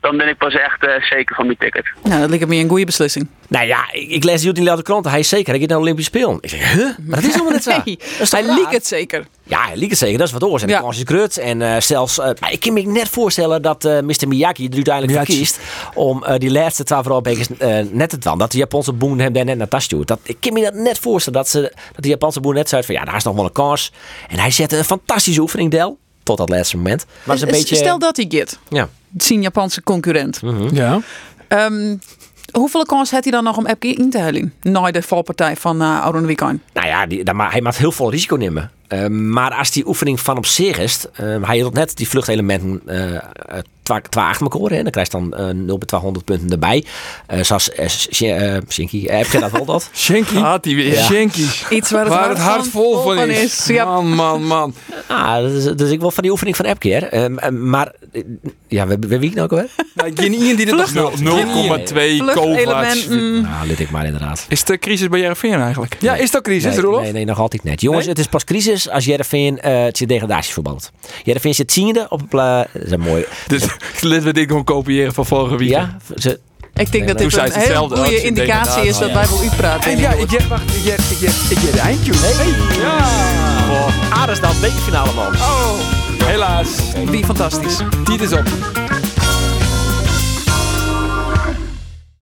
dan 0.00 0.16
ben 0.16 0.28
ik 0.28 0.36
pas 0.36 0.54
echt 0.54 0.86
zeker 1.00 1.34
van 1.34 1.46
mijn 1.46 1.58
ticket. 1.58 1.92
Nou, 2.02 2.20
dat 2.20 2.30
lijkt 2.30 2.46
me 2.46 2.56
een 2.56 2.68
goede 2.68 2.84
beslissing. 2.84 3.28
Nou 3.54 3.66
ja, 3.66 3.92
ik, 3.92 4.10
ik 4.10 4.24
lees 4.24 4.40
die 4.40 4.52
in 4.52 4.64
de 4.64 4.82
krant. 4.82 5.04
Hij 5.08 5.18
is 5.18 5.28
zeker. 5.28 5.50
Hij 5.52 5.60
gaat 5.60 5.68
naar 5.68 5.78
de 5.78 5.84
Olympische 5.84 6.10
Spelen. 6.10 6.38
Ik 6.40 6.50
zeg, 6.50 6.72
huh? 6.72 6.98
Maar 7.06 7.20
dat 7.20 7.28
is 7.30 7.32
helemaal 7.32 7.52
niet 7.52 7.62
zo. 7.62 7.70
Nee, 7.84 7.98
hij 8.30 8.54
liekt 8.54 8.72
het 8.72 8.86
zeker. 8.86 9.26
Ja, 9.42 9.64
hij 9.66 9.76
liekt 9.76 9.90
het 9.90 9.98
zeker. 9.98 10.18
Dat 10.18 10.26
is 10.26 10.32
wat 10.32 10.44
oors. 10.44 10.62
En 10.62 10.68
Ja. 10.68 10.76
de 10.76 10.82
kans 10.82 10.96
is 10.96 11.02
groot. 11.06 11.36
En 11.36 11.62
eh, 11.62 11.80
zelfs, 11.80 12.18
eh, 12.18 12.30
maar 12.40 12.52
ik 12.52 12.60
kan 12.60 12.72
me 12.72 12.80
net 12.82 13.08
voorstellen 13.08 13.62
dat 13.62 13.84
eh, 13.84 14.00
Mr. 14.00 14.28
Miyagi 14.28 14.66
er 14.66 14.74
uiteindelijk 14.74 15.16
voor 15.16 15.24
kiest 15.36 15.58
om 15.94 16.24
eh, 16.24 16.38
die 16.38 16.50
laatste 16.50 16.84
vooralbekers 16.86 17.48
uh, 17.48 17.78
net 17.90 18.10
te 18.10 18.18
doen. 18.18 18.38
Dat 18.38 18.52
de 18.52 18.58
Japanse 18.58 18.92
boen 18.92 19.18
hem 19.18 19.32
daar 19.32 19.44
net 19.44 19.56
naar 19.58 19.68
tas. 19.68 19.88
Dat, 19.88 20.18
ik 20.22 20.36
kan 20.40 20.52
me 20.52 20.62
dat 20.62 20.74
net 20.74 20.98
voorstellen 20.98 21.38
dat, 21.38 21.48
ze, 21.48 21.60
dat 21.92 22.02
de 22.02 22.08
Japanse 22.08 22.40
boen 22.40 22.54
net 22.54 22.68
zei 22.68 22.82
van 22.82 22.94
ja, 22.94 23.04
daar 23.04 23.16
is 23.16 23.24
nog 23.24 23.34
wel 23.34 23.44
een 23.44 23.52
kans. 23.52 23.92
En 24.28 24.38
hij 24.38 24.50
zette 24.50 24.76
een 24.76 24.84
fantastische 24.84 25.40
oefening, 25.40 25.70
Del. 25.70 25.98
Tot 26.22 26.38
dat 26.38 26.48
laatste 26.48 26.76
moment. 26.76 27.06
Maar 27.24 27.36
is 27.36 27.42
een 27.42 27.48
beetje... 27.48 27.76
Stel 27.76 27.98
dat 27.98 28.16
hij 28.16 28.26
get. 28.28 28.58
Ja. 28.68 28.88
Zijn 29.16 29.42
Japanse 29.42 29.82
concurrent. 29.82 30.40
Ja. 30.72 31.00
Ehm, 31.48 31.96
hoeveel 32.58 32.84
kans 32.84 33.10
heeft 33.10 33.22
hij 33.22 33.32
dan 33.32 33.44
nog 33.44 33.56
om 33.56 33.66
Epke 33.66 33.88
in 33.88 34.10
te 34.10 34.18
halen? 34.18 34.52
Na 34.62 34.90
de 34.90 35.02
valpartij 35.02 35.56
van 35.56 35.82
uh, 35.82 35.98
Auron 35.98 36.26
Weekend. 36.26 36.60
Nou 36.72 36.86
ja, 36.86 37.06
die, 37.06 37.22
hij 37.36 37.60
maakt 37.60 37.78
heel 37.78 37.92
veel 37.92 38.10
risico 38.10 38.36
nemen. 38.36 38.70
Uh, 38.88 39.06
maar 39.06 39.54
als 39.54 39.70
die 39.70 39.86
oefening 39.86 40.20
van 40.20 40.36
op 40.36 40.46
zich 40.46 40.78
is, 40.78 41.06
uh, 41.20 41.36
hij 41.42 41.58
had 41.58 41.72
net 41.72 41.96
die 41.96 42.08
vluchtelementen 42.08 42.82
uh, 42.86 43.18
twee 43.84 44.24
achter 44.24 44.46
elkaar. 44.50 44.70
Hè. 44.70 44.82
Dan 44.82 44.90
krijg 44.92 45.12
je 45.12 45.18
dan 45.18 45.34
uh, 45.40 45.54
0 45.64 45.78
bij 45.78 45.86
200 45.86 46.24
punten 46.24 46.50
erbij. 46.50 46.84
Uh, 47.34 47.42
zoals 47.42 47.70
uh, 47.78 47.86
Shinky, 48.68 49.06
heb 49.06 49.26
je 49.26 49.38
dat 49.38 49.50
wel 49.50 49.64
dat? 49.64 49.90
Shinky. 49.94 50.34
Gaat 50.34 50.64
hij 50.64 50.74
weer. 50.74 50.92
Ja. 50.92 51.04
Shinky. 51.04 51.46
Iets 51.70 51.90
waar 51.90 52.04
het, 52.04 52.08
Waar 52.08 52.24
hart, 52.24 52.36
het 52.36 52.46
hart 52.46 52.68
vol 52.68 53.02
van 53.02 53.30
is. 53.30 53.66
Man, 53.66 54.08
man, 54.14 54.44
man. 54.46 54.74
Ah, 55.06 55.36
dus, 55.36 55.64
dus 55.64 55.90
ik 55.90 56.00
wil 56.00 56.10
van 56.10 56.22
die 56.22 56.32
oefening 56.32 56.56
van 56.56 56.64
Epke. 56.64 57.16
Um, 57.16 57.68
maar 57.68 57.92
ja, 58.68 58.86
we, 58.86 58.96
we 58.98 59.18
wie 59.18 59.30
nou 59.30 59.42
ook 59.42 59.50
alweer? 59.50 59.70
Nou, 59.94 60.10
geen 60.14 60.32
iemand 60.32 60.56
die 60.56 60.66
het 60.66 60.76
nog 60.76 60.88
snapt. 60.88 61.20
0,2 61.20 61.24
Kovacs. 61.24 61.90
Vluchtelementen. 61.90 63.42
Nou, 63.42 63.66
let 63.66 63.80
ik 63.80 63.90
maar 63.90 64.04
inderdaad. 64.04 64.46
Is 64.48 64.64
de 64.64 64.78
crisis 64.78 65.08
bij 65.08 65.20
Jereveen 65.20 65.60
eigenlijk? 65.60 65.96
Ja, 66.00 66.14
is 66.14 66.30
dat 66.30 66.42
crisis, 66.42 66.72
Nee, 66.74 66.80
Rolof? 66.80 67.02
nee, 67.02 67.12
nee, 67.12 67.24
nog 67.24 67.38
altijd 67.38 67.64
net. 67.64 67.80
Jongens, 67.80 68.04
Nee? 68.04 68.14
het 68.14 68.18
is 68.18 68.26
pas 68.26 68.44
crisis 68.44 68.90
als 68.90 69.04
Jereveen 69.04 69.58
uh, 69.64 69.82
het 69.84 70.04
degradatie 70.06 70.52
voetbalt. 70.52 70.90
Jereveen 71.22 71.54
zit 71.54 71.68
tiende 71.68 72.06
op 72.08 72.20
een 72.20 72.28
plaats. 72.28 72.72
Dat 72.72 72.82
is 72.82 72.90
een 72.90 73.00
mooi. 73.00 73.24
Dus 73.46 73.62
laten 74.00 74.24
we 74.24 74.32
dit 74.32 74.46
gewoon 74.48 74.64
kopiëren 74.64 75.14
van 75.14 75.26
vorige 75.26 75.56
week. 75.56 75.68
Ja, 75.68 75.96
ze, 76.16 76.40
Ik 76.74 76.92
denk 76.92 77.08
dat 77.08 77.18
dit 77.18 77.36
een 77.36 77.52
hele 77.52 77.78
goede 77.78 78.18
ze 78.18 78.22
indicatie 78.22 78.82
is 78.82 78.98
dat 78.98 79.08
ja. 79.08 79.14
wij 79.14 79.28
wel 79.28 79.40
uitpraten. 79.40 79.90
En 79.90 79.98
ja, 79.98 80.12
ik 80.12 80.30
heb, 80.30 80.42
wacht, 80.42 80.76
ik 80.76 80.90
heb, 80.90 80.98
ik 80.98 81.18
heb, 81.20 81.34
ik 81.50 81.58
heb 81.58 81.72
de 81.72 81.80
eindtune. 81.80 82.16
Hey. 82.20 82.52
Ares 84.10 84.40
dan, 84.40 84.60
bekerfinale 84.60 85.12
man. 85.12 85.34
Oh, 85.34 85.78
helaas. 86.24 86.68
Wie 87.04 87.24
fantastisch. 87.24 87.76
Dit 88.04 88.20
is 88.20 88.32
op. 88.32 88.83